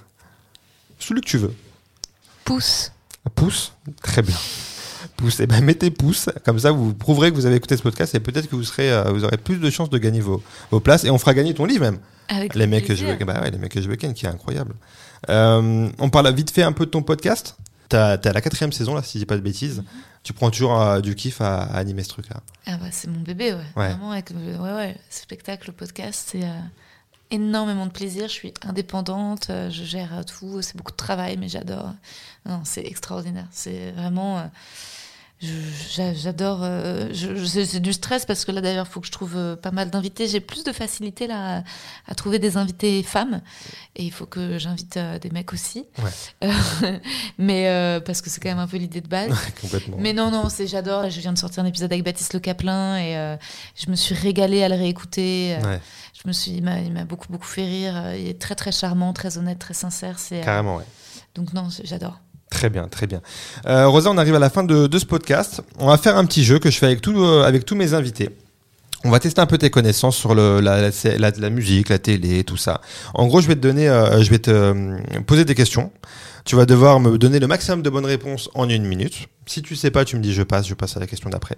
Celui 0.97 1.21
que 1.21 1.27
tu 1.27 1.37
veux. 1.37 1.53
Pouce. 2.45 2.91
Pouce, 3.35 3.73
très 4.01 4.21
bien. 4.21 4.35
Pouce, 5.17 5.39
et 5.39 5.47
ben 5.47 5.63
mettez 5.63 5.91
pouce, 5.91 6.29
comme 6.45 6.59
ça 6.59 6.71
vous 6.71 6.93
prouverez 6.93 7.29
que 7.31 7.35
vous 7.35 7.45
avez 7.45 7.55
écouté 7.55 7.77
ce 7.77 7.81
podcast 7.81 8.15
et 8.15 8.19
peut-être 8.19 8.49
que 8.49 8.55
vous 8.55 8.63
serez, 8.63 8.91
euh, 8.91 9.03
vous 9.11 9.23
aurez 9.23 9.37
plus 9.37 9.57
de 9.57 9.69
chances 9.69 9.89
de 9.89 9.97
gagner 9.97 10.19
vos, 10.21 10.41
vos 10.71 10.79
places 10.79 11.03
et 11.03 11.09
on 11.09 11.17
fera 11.17 11.33
gagner 11.33 11.53
ton 11.53 11.65
livre 11.65 11.81
même. 11.81 11.99
Avec 12.29 12.55
Les 12.55 12.67
mecs 12.67 12.93
je 12.93 13.23
bah 13.23 13.41
ouais, 13.41 13.51
les 13.51 13.57
mecs 13.57 13.71
que 13.71 13.81
je 13.81 13.89
veux 13.89 13.95
ken, 13.95 14.13
qui 14.13 14.25
est 14.25 14.29
incroyable. 14.29 14.75
Euh, 15.29 15.89
on 15.99 16.09
parle 16.09 16.33
vite 16.33 16.51
fait 16.51 16.63
un 16.63 16.71
peu 16.71 16.85
de 16.85 16.91
ton 16.91 17.01
podcast. 17.01 17.57
T'as 17.89 18.17
t'es 18.17 18.29
à 18.29 18.33
la 18.33 18.41
quatrième 18.41 18.71
saison 18.71 18.93
là, 18.93 19.01
si 19.03 19.17
je 19.17 19.23
dis 19.23 19.25
pas 19.25 19.35
de 19.35 19.41
bêtises. 19.41 19.83
Tu 20.23 20.33
prends 20.33 20.51
toujours 20.51 20.79
euh, 20.79 21.01
du 21.01 21.15
kiff 21.15 21.41
à, 21.41 21.63
à 21.63 21.77
animer 21.77 22.03
ce 22.03 22.09
truc-là. 22.09 22.37
Ah 22.67 22.77
bah 22.77 22.87
c'est 22.91 23.09
mon 23.09 23.21
bébé, 23.21 23.53
ouais. 23.53 23.59
Ouais. 23.75 23.89
Vraiment, 23.89 24.11
avec 24.11 24.29
ouais, 24.31 24.73
ouais, 24.73 24.91
le 24.93 24.99
spectacle, 25.09 25.67
le 25.67 25.73
podcast, 25.73 26.29
c'est 26.31 26.43
énormément 27.31 27.85
de 27.85 27.91
plaisir. 27.91 28.23
Je 28.27 28.33
suis 28.33 28.53
indépendante, 28.63 29.49
euh, 29.49 29.69
je 29.69 29.83
gère 29.83 30.17
euh, 30.17 30.23
tout. 30.23 30.61
C'est 30.61 30.77
beaucoup 30.77 30.91
de 30.91 30.97
travail, 30.97 31.37
mais 31.37 31.49
j'adore. 31.49 31.93
C'est 32.63 32.85
extraordinaire. 32.85 33.47
C'est 33.51 33.91
vraiment. 33.91 34.49
J'adore. 35.41 36.59
euh, 36.63 37.13
c'est 37.13 37.79
du 37.79 37.93
stress 37.93 38.25
parce 38.25 38.43
que 38.43 38.51
là 38.51 38.59
d'ailleurs, 38.59 38.85
il 38.89 38.91
faut 38.91 38.99
que 38.99 39.07
je 39.07 39.11
trouve 39.11 39.37
euh, 39.37 39.55
pas 39.55 39.71
mal 39.71 39.89
d'invités. 39.89 40.27
J'ai 40.27 40.41
plus 40.41 40.63
de 40.65 40.73
facilité 40.73 41.27
là 41.27 41.59
à, 41.59 41.63
à 42.07 42.15
trouver 42.15 42.39
des 42.39 42.57
invités 42.57 43.01
femmes 43.03 43.41
et 43.95 44.03
il 44.03 44.11
faut 44.11 44.25
que 44.25 44.57
j'invite 44.57 44.97
euh, 44.97 45.17
des 45.17 45.29
mecs 45.29 45.53
aussi. 45.53 45.85
Ouais. 46.03 46.49
Mais 47.37 48.01
parce 48.05 48.21
que 48.21 48.29
c'est 48.29 48.41
quand 48.41 48.49
même 48.49 48.59
un 48.59 48.67
peu 48.67 48.77
l'idée 48.77 49.01
de 49.01 49.07
base. 49.07 49.31
Complètement. 49.61 49.97
Mais 49.99 50.11
non, 50.13 50.29
non, 50.29 50.49
c'est 50.49 50.67
j'adore. 50.67 51.09
Je 51.09 51.19
viens 51.21 51.33
de 51.33 51.37
sortir 51.37 51.63
un 51.63 51.67
épisode 51.67 51.91
avec 51.93 52.03
Baptiste 52.03 52.33
Le 52.33 52.39
Caplin 52.39 52.97
et 52.97 53.37
je 53.75 53.89
me 53.89 53.95
suis 53.95 54.15
régalée 54.15 54.63
à 54.63 54.69
le 54.69 54.75
réécouter. 54.75 55.57
Ouais, 55.63 55.79
Je 56.21 56.27
me 56.27 56.33
suis, 56.33 56.51
il 56.51 56.63
m'a, 56.63 57.05
beaucoup, 57.05 57.31
beaucoup 57.31 57.47
fait 57.47 57.65
rire. 57.65 58.13
Il 58.15 58.27
est 58.27 58.39
très, 58.41 58.55
très 58.55 58.71
charmant, 58.73 59.13
très 59.13 59.37
honnête, 59.37 59.59
très 59.59 59.73
sincère. 59.73 60.19
C'est, 60.19 60.41
carrément, 60.41 60.77
ouais. 60.77 60.85
donc 61.35 61.53
non, 61.53 61.69
j'adore. 61.83 62.19
Très 62.49 62.69
bien, 62.69 62.87
très 62.87 63.07
bien. 63.07 63.21
Euh, 63.67 63.87
Rosa, 63.87 64.09
on 64.09 64.17
arrive 64.17 64.35
à 64.35 64.39
la 64.39 64.49
fin 64.49 64.63
de, 64.63 64.97
ce 64.97 65.05
podcast. 65.05 65.61
On 65.77 65.87
va 65.87 65.97
faire 65.97 66.17
un 66.17 66.25
petit 66.25 66.43
jeu 66.43 66.59
que 66.59 66.71
je 66.71 66.77
fais 66.77 66.87
avec, 66.87 67.07
euh, 67.07 67.43
avec 67.43 67.65
tous 67.65 67.75
mes 67.75 67.93
invités. 67.93 68.29
On 69.05 69.11
va 69.11 69.19
tester 69.19 69.39
un 69.39 69.45
peu 69.45 69.57
tes 69.57 69.69
connaissances 69.69 70.17
sur 70.17 70.35
la, 70.35 71.49
musique, 71.49 71.87
la 71.87 71.99
télé, 71.99 72.43
tout 72.43 72.57
ça. 72.57 72.81
En 73.13 73.27
gros, 73.27 73.39
je 73.39 73.47
vais 73.47 73.55
te 73.55 73.61
donner, 73.61 73.87
euh, 73.87 74.21
je 74.21 74.29
vais 74.29 74.39
te 74.39 74.51
euh, 74.51 74.97
poser 75.25 75.45
des 75.45 75.55
questions. 75.55 75.91
Tu 76.43 76.57
vas 76.57 76.65
devoir 76.65 76.99
me 76.99 77.17
donner 77.17 77.39
le 77.39 77.47
maximum 77.47 77.81
de 77.81 77.89
bonnes 77.89 78.05
réponses 78.05 78.49
en 78.55 78.67
une 78.67 78.85
minute. 78.85 79.29
Si 79.45 79.61
tu 79.61 79.75
sais 79.75 79.91
pas, 79.91 80.03
tu 80.03 80.17
me 80.17 80.21
dis 80.21 80.33
je 80.33 80.43
passe, 80.43 80.67
je 80.67 80.73
passe 80.73 80.97
à 80.97 80.99
la 80.99 81.07
question 81.07 81.29
d'après. 81.29 81.57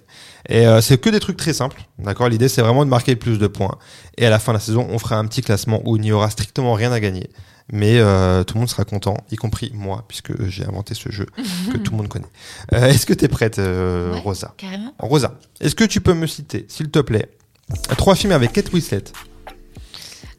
Et 0.50 0.66
c'est 0.82 1.00
que 1.00 1.10
des 1.10 1.20
trucs 1.20 1.38
très 1.38 1.54
simples, 1.54 1.82
d'accord? 2.00 2.28
L'idée 2.30 2.50
c'est 2.50 2.62
vraiment 2.62 2.84
de 2.84 2.90
marquer 2.90 3.12
le 3.12 3.20
plus 3.20 3.38
de 3.38 3.48
points. 3.48 3.78
Et 4.18 4.26
à 4.26 4.30
la 4.30 4.40
fin 4.40 4.52
de 4.52 4.58
la 4.58 4.60
saison, 4.60 4.88
on 4.90 5.00
fera 5.00 5.18
un 5.18 5.26
petit 5.26 5.42
classement 5.42 5.82
où 5.86 5.96
il 5.98 6.02
n'y 6.02 6.12
aura 6.12 6.30
strictement 6.30 6.74
rien 6.74 6.92
à 6.92 7.00
gagner. 7.00 7.30
Mais 7.72 8.00
euh, 8.00 8.44
tout 8.44 8.56
le 8.56 8.60
monde 8.60 8.70
sera 8.70 8.84
content, 8.84 9.16
y 9.32 9.36
compris 9.38 9.72
moi, 9.74 10.04
puisque 10.08 10.46
j'ai 10.48 10.66
inventé 10.66 10.94
ce 10.94 11.10
jeu 11.10 11.26
que 11.72 11.78
tout 11.78 11.92
le 11.92 11.98
monde 11.98 12.10
connaît. 12.10 12.26
Euh, 12.74 12.88
est-ce 12.88 13.06
que 13.06 13.14
tu 13.14 13.26
es 13.26 13.28
prête, 13.30 13.60
euh, 13.60 14.14
Ouais. 14.14 14.20
Rosa 14.20 14.54
Carrément. 14.58 14.94
Rosa, 15.00 15.36
est-ce 15.62 15.76
que 15.76 15.86
tu 15.86 16.02
peux 16.02 16.14
me 16.14 16.28
citer, 16.28 16.66
s'il 16.68 16.90
te 16.92 17.00
plaît, 17.00 17.30
trois 17.98 18.16
films 18.16 18.34
avec 18.34 18.52
Kate 18.52 18.72
Winslet? 18.74 19.04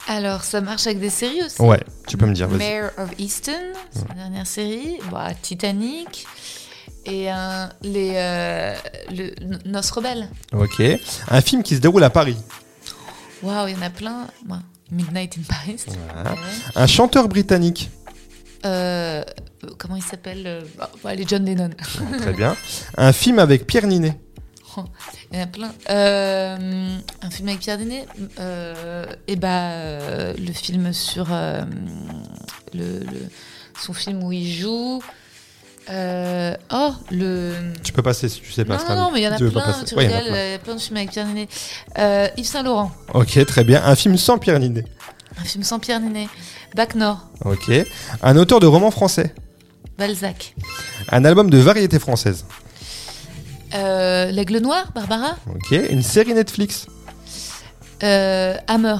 Alors, 0.08 0.42
ça 0.42 0.60
marche 0.60 0.86
avec 0.86 0.98
des 1.00 1.10
séries 1.10 1.42
aussi. 1.42 1.62
Ouais, 1.62 1.80
tu 2.08 2.16
peux 2.16 2.26
me 2.26 2.34
dire. 2.34 2.48
Mayor 2.48 2.90
of 2.98 3.10
Easton, 3.18 3.52
c'est 3.92 4.08
la 4.08 4.14
dernière 4.14 4.46
série. 4.46 4.98
Bah, 5.10 5.28
Titanic. 5.40 6.26
Et 7.06 7.30
un- 7.30 7.70
les, 7.82 8.12
le 9.10 9.32
Noces 9.64 9.90
Rebelles. 9.92 10.28
Ok. 10.52 10.82
Un 11.28 11.40
film 11.40 11.62
qui 11.62 11.76
se 11.76 11.80
déroule 11.80 12.04
à 12.04 12.10
Paris. 12.10 12.36
Waouh, 13.42 13.68
il 13.68 13.74
y 13.74 13.78
en 13.78 13.82
a 13.82 13.90
plein. 13.90 14.26
Midnight 14.92 15.36
in 15.38 15.42
Paris. 15.48 15.84
Voilà. 16.14 16.32
Ouais. 16.32 16.38
Un 16.76 16.86
chanteur 16.86 17.28
britannique. 17.28 17.90
Euh, 18.64 19.24
comment 19.78 19.96
il 19.96 20.02
s'appelle 20.02 20.44
euh, 20.46 20.62
bah, 20.78 20.90
bah, 21.02 21.14
Les 21.14 21.24
John 21.26 21.44
Lennon. 21.44 21.70
Très 22.18 22.32
bien. 22.32 22.56
Un 22.96 23.12
film 23.12 23.38
avec 23.40 23.66
Pierre 23.66 23.86
Ninet. 23.86 24.16
Il 25.32 25.36
y 25.38 25.40
en 25.40 25.44
a 25.44 25.46
plein. 25.46 25.72
Euh, 25.90 26.96
un 27.20 27.30
film 27.30 27.48
avec 27.48 27.60
Pierre 27.60 27.78
euh, 28.38 29.06
Et 29.26 29.36
bah, 29.36 29.70
euh, 29.72 30.34
le 30.38 30.52
film 30.52 30.92
sur. 30.92 31.26
euh, 31.32 31.62
le, 32.72 33.00
le- 33.00 33.28
son 33.80 33.92
film 33.92 34.22
où 34.22 34.32
il 34.32 34.50
joue. 34.52 35.02
Euh, 35.90 36.54
oh, 36.72 36.92
le. 37.10 37.54
Tu 37.82 37.92
peux 37.92 38.02
passer 38.02 38.28
si 38.28 38.40
tu 38.40 38.52
sais 38.52 38.64
pas. 38.64 38.76
Non, 38.88 38.94
non, 38.96 39.10
mais 39.12 39.20
il 39.20 39.24
y 39.24 39.28
en 39.28 39.32
a 39.32 39.36
tu 39.36 39.44
veux 39.44 39.50
pas 39.50 39.62
plein. 39.62 39.72
passer. 39.72 39.84
Tu 39.86 39.94
Ouais, 39.96 40.06
rigoles, 40.06 40.30
plein. 40.32 40.54
a 40.54 40.58
plein 40.58 40.74
de 40.76 40.80
films 40.80 40.96
avec 40.96 41.10
Pierre 41.10 41.26
Ninet. 41.26 41.48
Euh, 41.98 42.28
Yves 42.36 42.46
Saint-Laurent, 42.46 42.92
Ok, 43.14 43.44
très 43.46 43.64
bien. 43.64 43.82
Un 43.84 43.96
film 43.96 44.16
sans 44.16 44.38
Pierre 44.38 44.58
Ninet. 44.60 44.84
un 45.40 45.44
film 45.44 45.64
sans 45.64 45.78
Pierre 45.80 46.00
Ninet. 46.00 46.28
Bac 46.76 46.94
Nord, 46.94 47.26
Ok. 47.44 47.70
Un 48.22 48.36
auteur 48.36 48.60
de 48.60 48.66
romans 48.66 48.90
français. 48.92 49.34
Balzac. 49.98 50.54
Un 51.10 51.24
album 51.24 51.50
de 51.50 51.58
variété 51.58 51.98
française. 51.98 52.46
Euh, 53.74 54.30
L'Aigle 54.30 54.58
Noir, 54.58 54.90
Barbara. 54.94 55.36
Ok. 55.48 55.72
Une 55.90 56.02
série 56.02 56.32
Netflix. 56.34 56.86
Euh, 58.02 58.56
Hammer, 58.68 58.96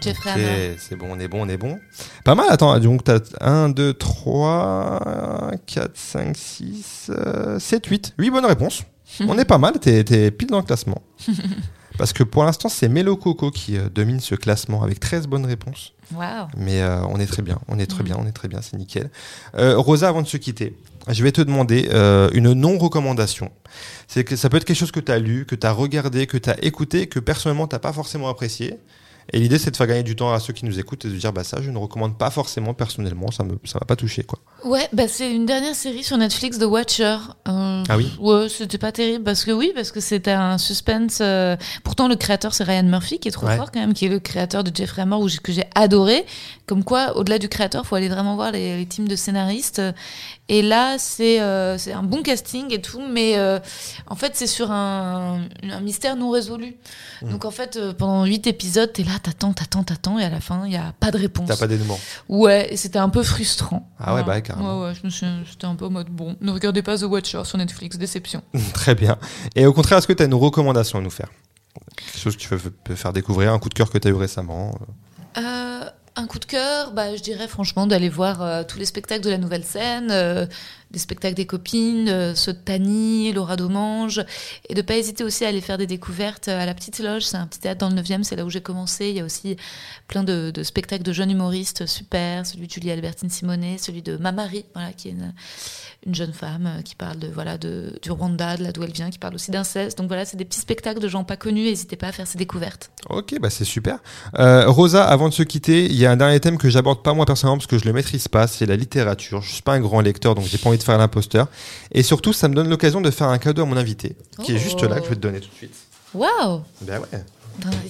Jeffrey 0.00 0.76
c'est 0.78 0.96
bon, 0.96 1.08
on 1.10 1.18
est 1.18 1.28
bon, 1.28 1.42
on 1.44 1.48
est 1.48 1.56
bon. 1.56 1.78
Pas 2.24 2.34
mal, 2.34 2.46
attends, 2.50 2.78
donc 2.78 3.04
t'as 3.04 3.20
1, 3.40 3.70
2, 3.70 3.94
3, 3.94 5.50
4, 5.66 5.90
5, 5.94 6.36
6, 6.36 7.10
7, 7.58 7.86
8. 7.86 8.14
8 8.18 8.30
bonnes 8.30 8.46
réponses. 8.46 8.82
on 9.20 9.38
est 9.38 9.44
pas 9.44 9.58
mal, 9.58 9.78
t'es 9.78 10.30
pile 10.30 10.48
dans 10.48 10.58
le 10.58 10.64
classement. 10.64 11.02
Parce 11.96 12.12
que 12.12 12.24
pour 12.24 12.42
l'instant, 12.42 12.68
c'est 12.68 12.88
Melo 12.88 13.16
Coco 13.16 13.52
qui 13.52 13.76
euh, 13.78 13.88
domine 13.88 14.18
ce 14.18 14.34
classement 14.34 14.82
avec 14.82 14.98
13 14.98 15.28
bonnes 15.28 15.46
réponses. 15.46 15.92
Waouh. 16.12 16.48
Mais 16.56 16.82
euh, 16.82 17.00
on 17.06 17.20
est 17.20 17.26
très 17.26 17.40
bien, 17.42 17.60
on 17.68 17.78
est 17.78 17.86
très 17.86 18.00
Mhm. 18.00 18.04
bien, 18.04 18.16
on 18.18 18.26
est 18.26 18.32
très 18.32 18.48
bien, 18.48 18.60
c'est 18.62 18.76
nickel. 18.76 19.10
Euh, 19.56 19.78
Rosa, 19.78 20.08
avant 20.08 20.22
de 20.22 20.26
se 20.26 20.36
quitter, 20.36 20.76
je 21.08 21.22
vais 21.22 21.30
te 21.30 21.40
demander 21.40 21.88
une 22.34 22.52
non-recommandation. 22.52 23.52
C'est 24.08 24.24
que 24.24 24.34
ça 24.34 24.48
peut 24.48 24.56
être 24.56 24.64
quelque 24.64 24.76
chose 24.76 24.90
que 24.90 25.00
tu 25.00 25.12
as 25.12 25.18
lu, 25.20 25.46
que 25.46 25.54
tu 25.54 25.66
as 25.66 25.70
regardé, 25.72 26.26
que 26.26 26.36
tu 26.36 26.50
as 26.50 26.62
écouté, 26.64 27.06
que 27.06 27.20
personnellement 27.20 27.68
tu 27.68 27.78
pas 27.78 27.92
forcément 27.92 28.28
apprécié. 28.28 28.78
Et 29.32 29.38
l'idée, 29.40 29.58
c'est 29.58 29.70
de 29.70 29.76
faire 29.76 29.86
gagner 29.86 30.02
du 30.02 30.14
temps 30.16 30.32
à 30.32 30.38
ceux 30.40 30.52
qui 30.52 30.64
nous 30.64 30.78
écoutent 30.78 31.04
et 31.04 31.08
de 31.08 31.14
dire, 31.16 31.32
bah 31.32 31.44
ça, 31.44 31.60
je 31.62 31.70
ne 31.70 31.78
recommande 31.78 32.18
pas 32.18 32.30
forcément 32.30 32.74
personnellement, 32.74 33.30
ça 33.30 33.42
me, 33.42 33.58
ça 33.64 33.78
m'a 33.80 33.86
pas 33.86 33.96
touché, 33.96 34.22
quoi. 34.22 34.38
Ouais, 34.64 34.88
bah 34.92 35.08
c'est 35.08 35.30
une 35.34 35.44
dernière 35.46 35.74
série 35.74 36.04
sur 36.04 36.16
Netflix, 36.16 36.58
The 36.58 36.62
Watcher. 36.64 37.16
Euh, 37.48 37.82
Ah 37.88 37.96
oui 37.96 38.10
Ouais, 38.18 38.48
c'était 38.48 38.78
pas 38.78 38.92
terrible 38.92 39.24
parce 39.24 39.44
que 39.44 39.50
oui, 39.50 39.72
parce 39.74 39.92
que 39.92 40.00
c'était 40.00 40.30
un 40.30 40.56
suspense. 40.58 41.18
euh, 41.20 41.56
Pourtant, 41.82 42.08
le 42.08 42.16
créateur 42.16 42.54
c'est 42.54 42.64
Ryan 42.64 42.82
Murphy 42.84 43.18
qui 43.18 43.28
est 43.28 43.32
trop 43.32 43.46
Ouais. 43.46 43.56
fort 43.56 43.70
quand 43.72 43.80
même, 43.80 43.92
qui 43.94 44.06
est 44.06 44.08
le 44.08 44.20
créateur 44.20 44.64
de 44.64 44.70
Jeffrey 44.74 45.02
Hammer 45.02 45.16
où 45.16 45.28
que 45.42 45.52
j'ai 45.52 45.64
adoré. 45.74 46.24
Comme 46.66 46.82
quoi, 46.82 47.14
au-delà 47.16 47.38
du 47.38 47.48
créateur, 47.50 47.84
faut 47.84 47.94
aller 47.96 48.08
vraiment 48.08 48.36
voir 48.36 48.52
les, 48.52 48.78
les 48.78 48.86
teams 48.86 49.06
de 49.06 49.16
scénaristes. 49.16 49.82
Et 50.48 50.62
là, 50.62 50.96
c'est 50.98 51.40
euh, 51.40 51.76
c'est 51.76 51.92
un 51.92 52.02
bon 52.02 52.22
casting 52.22 52.72
et 52.72 52.80
tout, 52.80 53.02
mais 53.10 53.36
en 54.06 54.14
fait, 54.16 54.32
c'est 54.34 54.46
sur 54.46 54.70
un, 54.70 55.40
un 55.62 55.80
mystère 55.80 56.16
non 56.16 56.30
résolu. 56.30 56.76
Mm. 57.22 57.30
Donc 57.32 57.44
en 57.44 57.50
fait, 57.50 57.78
pendant 57.98 58.24
huit 58.24 58.46
épisodes, 58.46 58.90
t'es 58.92 59.02
là, 59.02 59.13
t'attends, 59.18 59.52
t'attends, 59.52 59.84
t'attends, 59.84 60.18
et 60.18 60.24
à 60.24 60.30
la 60.30 60.40
fin, 60.40 60.66
il 60.66 60.72
y 60.72 60.76
a 60.76 60.92
pas 60.98 61.10
de 61.10 61.18
réponse. 61.18 61.48
T'as 61.48 61.56
pas 61.56 61.66
d'éléments. 61.66 61.98
Ouais, 62.28 62.72
et 62.72 62.76
c'était 62.76 62.98
un 62.98 63.08
peu 63.08 63.22
frustrant. 63.22 63.90
Ah 63.98 64.14
ouais, 64.14 64.24
bah, 64.24 64.40
carrément. 64.40 64.80
Ouais, 64.80 64.88
ouais, 64.88 64.94
je 64.94 65.04
me 65.04 65.10
suis, 65.10 65.26
j'étais 65.48 65.66
un 65.66 65.74
peu 65.74 65.86
en 65.86 65.90
mode 65.90 66.08
bon, 66.08 66.36
ne 66.40 66.50
regardez 66.50 66.82
pas 66.82 66.98
The 66.98 67.04
Watcher 67.04 67.44
sur 67.44 67.58
Netflix, 67.58 67.98
déception. 67.98 68.42
Très 68.74 68.94
bien. 68.94 69.18
Et 69.54 69.66
au 69.66 69.72
contraire, 69.72 69.98
est-ce 69.98 70.06
que 70.06 70.12
tu 70.12 70.22
as 70.22 70.26
une 70.26 70.34
recommandation 70.34 70.98
à 70.98 71.02
nous 71.02 71.10
faire? 71.10 71.28
Quelque 71.96 72.18
chose 72.18 72.36
que 72.36 72.42
tu 72.42 72.48
peux, 72.84 72.94
faire 72.94 73.12
découvrir, 73.12 73.52
un 73.52 73.58
coup 73.58 73.68
de 73.68 73.74
cœur 73.74 73.90
que 73.90 73.98
tu 73.98 74.08
as 74.08 74.10
eu 74.10 74.14
récemment 74.14 74.78
euh? 75.36 75.40
Euh, 75.40 75.90
un 76.16 76.26
coup 76.26 76.38
de 76.38 76.44
cœur, 76.44 76.92
bah, 76.92 77.16
je 77.16 77.22
dirais 77.22 77.48
franchement 77.48 77.86
d'aller 77.86 78.08
voir 78.08 78.40
euh, 78.42 78.62
tous 78.62 78.78
les 78.78 78.84
spectacles 78.84 79.24
de 79.24 79.30
la 79.30 79.38
nouvelle 79.38 79.64
scène, 79.64 80.08
euh, 80.10 80.46
des 80.94 81.00
spectacles 81.00 81.34
des 81.34 81.46
copines, 81.46 82.08
euh, 82.08 82.34
ceux 82.34 82.52
de 82.52 82.58
Tani, 82.58 83.32
Laura 83.32 83.56
Domange, 83.56 84.24
et 84.68 84.74
de 84.74 84.80
pas 84.80 84.96
hésiter 84.96 85.24
aussi 85.24 85.44
à 85.44 85.48
aller 85.48 85.60
faire 85.60 85.76
des 85.76 85.86
découvertes 85.86 86.48
à 86.48 86.64
la 86.64 86.72
Petite 86.72 87.00
Loge. 87.00 87.24
C'est 87.24 87.36
un 87.36 87.46
petit 87.46 87.60
théâtre 87.60 87.86
dans 87.86 87.94
le 87.94 88.00
9e, 88.00 88.22
c'est 88.22 88.36
là 88.36 88.44
où 88.44 88.50
j'ai 88.50 88.62
commencé. 88.62 89.10
Il 89.10 89.16
y 89.16 89.20
a 89.20 89.24
aussi 89.24 89.56
plein 90.08 90.22
de, 90.22 90.52
spectacles 90.62 91.02
de 91.02 91.12
jeunes 91.12 91.30
humoristes 91.30 91.86
super, 91.86 92.46
celui 92.46 92.66
de 92.66 92.72
Julie 92.72 92.90
Albertine 92.90 93.28
Simonet, 93.28 93.76
celui 93.78 94.02
de 94.02 94.16
Mamari, 94.16 94.64
qui 94.96 95.08
est 95.08 95.12
une, 95.12 95.34
une 96.06 96.14
jeune 96.14 96.32
femme 96.32 96.66
euh, 96.66 96.82
qui 96.82 96.94
parle 96.94 97.18
de 97.18 97.28
voilà 97.28 97.58
de, 97.58 97.98
du 98.02 98.10
Rwanda, 98.10 98.56
de 98.56 98.62
là 98.62 98.72
d'où 98.72 98.82
elle 98.82 98.92
vient, 98.92 99.10
qui 99.10 99.18
parle 99.18 99.34
aussi 99.34 99.50
d'inceste. 99.50 99.98
Donc 99.98 100.08
voilà, 100.08 100.24
c'est 100.24 100.36
des 100.36 100.44
petits 100.44 100.60
spectacles 100.60 101.00
de 101.00 101.08
gens 101.08 101.24
pas 101.24 101.36
connus. 101.36 101.64
N'hésitez 101.64 101.96
pas 101.96 102.08
à 102.08 102.12
faire 102.12 102.26
ces 102.26 102.38
découvertes. 102.38 102.90
Ok, 103.08 103.38
bah 103.40 103.50
c'est 103.50 103.64
super. 103.64 103.98
Euh, 104.38 104.68
Rosa, 104.68 105.04
avant 105.04 105.28
de 105.28 105.34
se 105.34 105.42
quitter, 105.42 105.86
il 105.86 105.96
y 105.96 106.06
a 106.06 106.10
un 106.10 106.16
dernier 106.16 106.40
thème 106.40 106.58
que 106.58 106.68
j'aborde 106.68 107.02
pas 107.02 107.14
moi 107.14 107.26
personnellement 107.26 107.58
parce 107.58 107.66
que 107.66 107.78
je 107.78 107.84
le 107.84 107.92
maîtrise 107.92 108.28
pas, 108.28 108.46
c'est 108.46 108.66
la 108.66 108.76
littérature. 108.76 109.42
Je 109.42 109.52
suis 109.52 109.62
pas 109.62 109.74
un 109.74 109.80
grand 109.80 110.00
lecteur, 110.00 110.34
donc 110.34 110.44
j'ai 110.46 110.58
pas 110.58 110.68
envie 110.68 110.78
de 110.78 110.82
faire 110.84 110.98
l'imposteur. 110.98 111.48
Et 111.92 112.02
surtout, 112.02 112.32
ça 112.32 112.48
me 112.48 112.54
donne 112.54 112.68
l'occasion 112.68 113.00
de 113.00 113.10
faire 113.10 113.28
un 113.28 113.38
cadeau 113.38 113.62
à 113.62 113.66
mon 113.66 113.76
invité, 113.76 114.14
qui 114.44 114.54
est 114.54 114.58
juste 114.58 114.80
là, 114.82 114.98
que 115.00 115.04
je 115.04 115.08
vais 115.10 115.16
te 115.16 115.20
donner 115.20 115.40
tout 115.40 115.48
de 115.50 115.54
suite. 115.56 115.74
Waouh 116.14 116.62
Ben 116.82 117.00
ouais. 117.00 117.24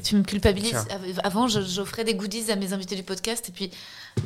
Tu 0.03 0.17
me 0.17 0.23
culpabilises. 0.23 0.71
Tiens. 0.73 0.97
Av- 0.97 1.21
Avant, 1.25 1.49
j'offrais 1.49 2.05
des 2.05 2.15
goodies 2.15 2.51
à 2.51 2.57
mes 2.57 2.73
invités 2.73 2.97
du 2.97 3.03
podcast, 3.03 3.49
et 3.49 3.53
puis 3.53 3.71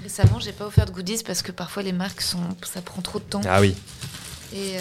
récemment, 0.03 0.41
j'ai 0.41 0.53
pas 0.53 0.67
offert 0.67 0.85
de 0.87 0.91
goodies 0.93 1.23
parce 1.25 1.43
que 1.43 1.53
parfois 1.53 1.83
les 1.85 1.93
marques 1.93 2.21
sont, 2.21 2.39
ça 2.73 2.81
prend 2.83 3.03
trop 3.03 3.19
de 3.21 3.25
temps. 3.25 3.41
Ah 3.49 3.61
oui. 3.61 3.75
Et 4.53 4.77
euh, 4.77 4.81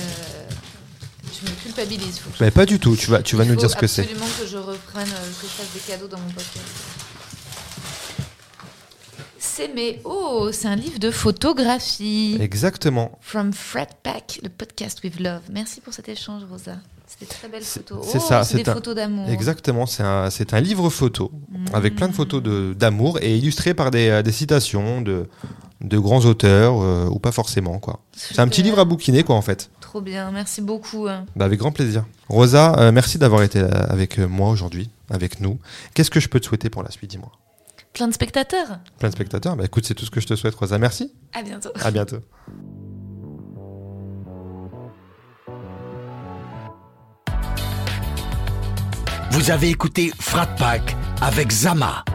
je 1.25 1.49
me 1.49 1.55
culpabilise. 1.61 2.17
Faut 2.19 2.29
que 2.31 2.43
Mais 2.43 2.51
pas 2.51 2.65
du 2.65 2.79
tout. 2.79 2.95
Tu 2.95 3.07
vas, 3.11 3.21
tu 3.21 3.35
vas 3.35 3.45
nous 3.45 3.55
dire 3.55 3.69
ce 3.69 3.75
que 3.75 3.85
c'est. 3.85 4.01
absolument 4.01 4.25
que 4.39 4.47
je 4.47 4.57
reprenne, 4.57 5.07
euh, 5.09 5.29
que 5.41 5.47
je 5.47 5.51
fasse 5.51 5.73
des 5.73 5.79
cadeaux 5.91 6.07
dans 6.07 6.17
mon 6.19 6.29
podcast. 6.29 6.65
C'est 9.57 9.73
mes 9.73 9.99
oh, 10.03 10.49
c'est 10.51 10.67
un 10.67 10.75
livre 10.75 10.99
de 10.99 11.09
photographie. 11.09 12.37
Exactement. 12.39 13.17
From 13.21 13.51
Fred 13.53 13.87
Pack, 14.03 14.39
le 14.43 14.49
podcast 14.49 15.01
with 15.03 15.19
love. 15.19 15.41
Merci 15.51 15.81
pour 15.81 15.95
cet 15.95 16.07
échange, 16.09 16.43
Rosa. 16.47 16.73
C'est 17.07 17.21
des 17.21 17.25
très 17.25 17.47
belles 17.47 17.63
photos. 17.63 18.05
c'est 18.07 18.19
Oh, 18.19 18.27
ça, 18.27 18.43
c'est 18.43 18.57
des 18.61 18.69
un- 18.69 18.73
photos 18.75 18.93
d'amour. 18.93 19.27
Exactement. 19.27 19.87
C'est 19.87 20.03
un, 20.03 20.29
un 20.51 20.59
livre 20.61 20.91
photo 20.91 21.31
avec 21.73 21.95
plein 21.95 22.07
de 22.07 22.13
photos 22.13 22.43
de- 22.43 22.75
d'amour 22.77 23.17
et 23.23 23.35
illustré 23.35 23.73
par 23.73 23.89
des, 23.89 24.09
euh, 24.09 24.21
des 24.21 24.31
citations 24.31 25.01
de, 25.01 25.27
de 25.81 25.97
grands 25.97 26.23
auteurs 26.25 26.79
euh, 26.83 27.07
ou 27.07 27.17
pas 27.17 27.31
forcément 27.31 27.79
quoi. 27.79 28.01
C'est 28.13 28.37
un 28.39 28.47
petit 28.47 28.61
livre 28.61 28.77
à 28.77 28.85
bouquiner 28.85 29.23
quoi 29.23 29.35
en 29.35 29.41
fait. 29.41 29.71
Trop 29.81 30.01
bien, 30.01 30.29
merci 30.29 30.61
beaucoup. 30.61 31.07
hein. 31.07 31.25
Bah, 31.35 31.45
avec 31.45 31.57
grand 31.57 31.71
plaisir. 31.71 32.05
Rosa, 32.29 32.75
euh, 32.77 32.91
merci 32.91 33.17
d'avoir 33.17 33.41
été 33.41 33.59
avec 33.61 34.19
moi 34.19 34.51
aujourd'hui, 34.51 34.91
avec 35.09 35.39
nous. 35.41 35.57
Qu'est-ce 35.95 36.11
que 36.11 36.19
je 36.19 36.27
peux 36.27 36.39
te 36.39 36.45
souhaiter 36.45 36.69
pour 36.69 36.83
la 36.83 36.91
suite, 36.91 37.09
dis-moi? 37.09 37.31
Plein 37.97 38.07
de 38.09 38.13
spectateurs. 38.13 38.79
Plein 38.99 39.09
de 39.09 39.13
spectateurs. 39.15 39.55
Bah 39.55 39.65
écoute, 39.65 39.83
c'est 39.87 39.95
tout 39.95 40.05
ce 40.05 40.11
que 40.11 40.21
je 40.21 40.27
te 40.27 40.35
souhaite, 40.35 40.53
Rosa. 40.53 40.77
Merci. 40.77 41.11
À 41.33 41.41
bientôt. 41.41 41.69
À 41.81 41.89
bientôt. 41.89 42.17
Vous 49.31 49.49
avez 49.49 49.69
écouté 49.69 50.11
Frat 50.19 50.45
Pack 50.57 50.95
avec 51.21 51.51
Zama, 51.51 52.05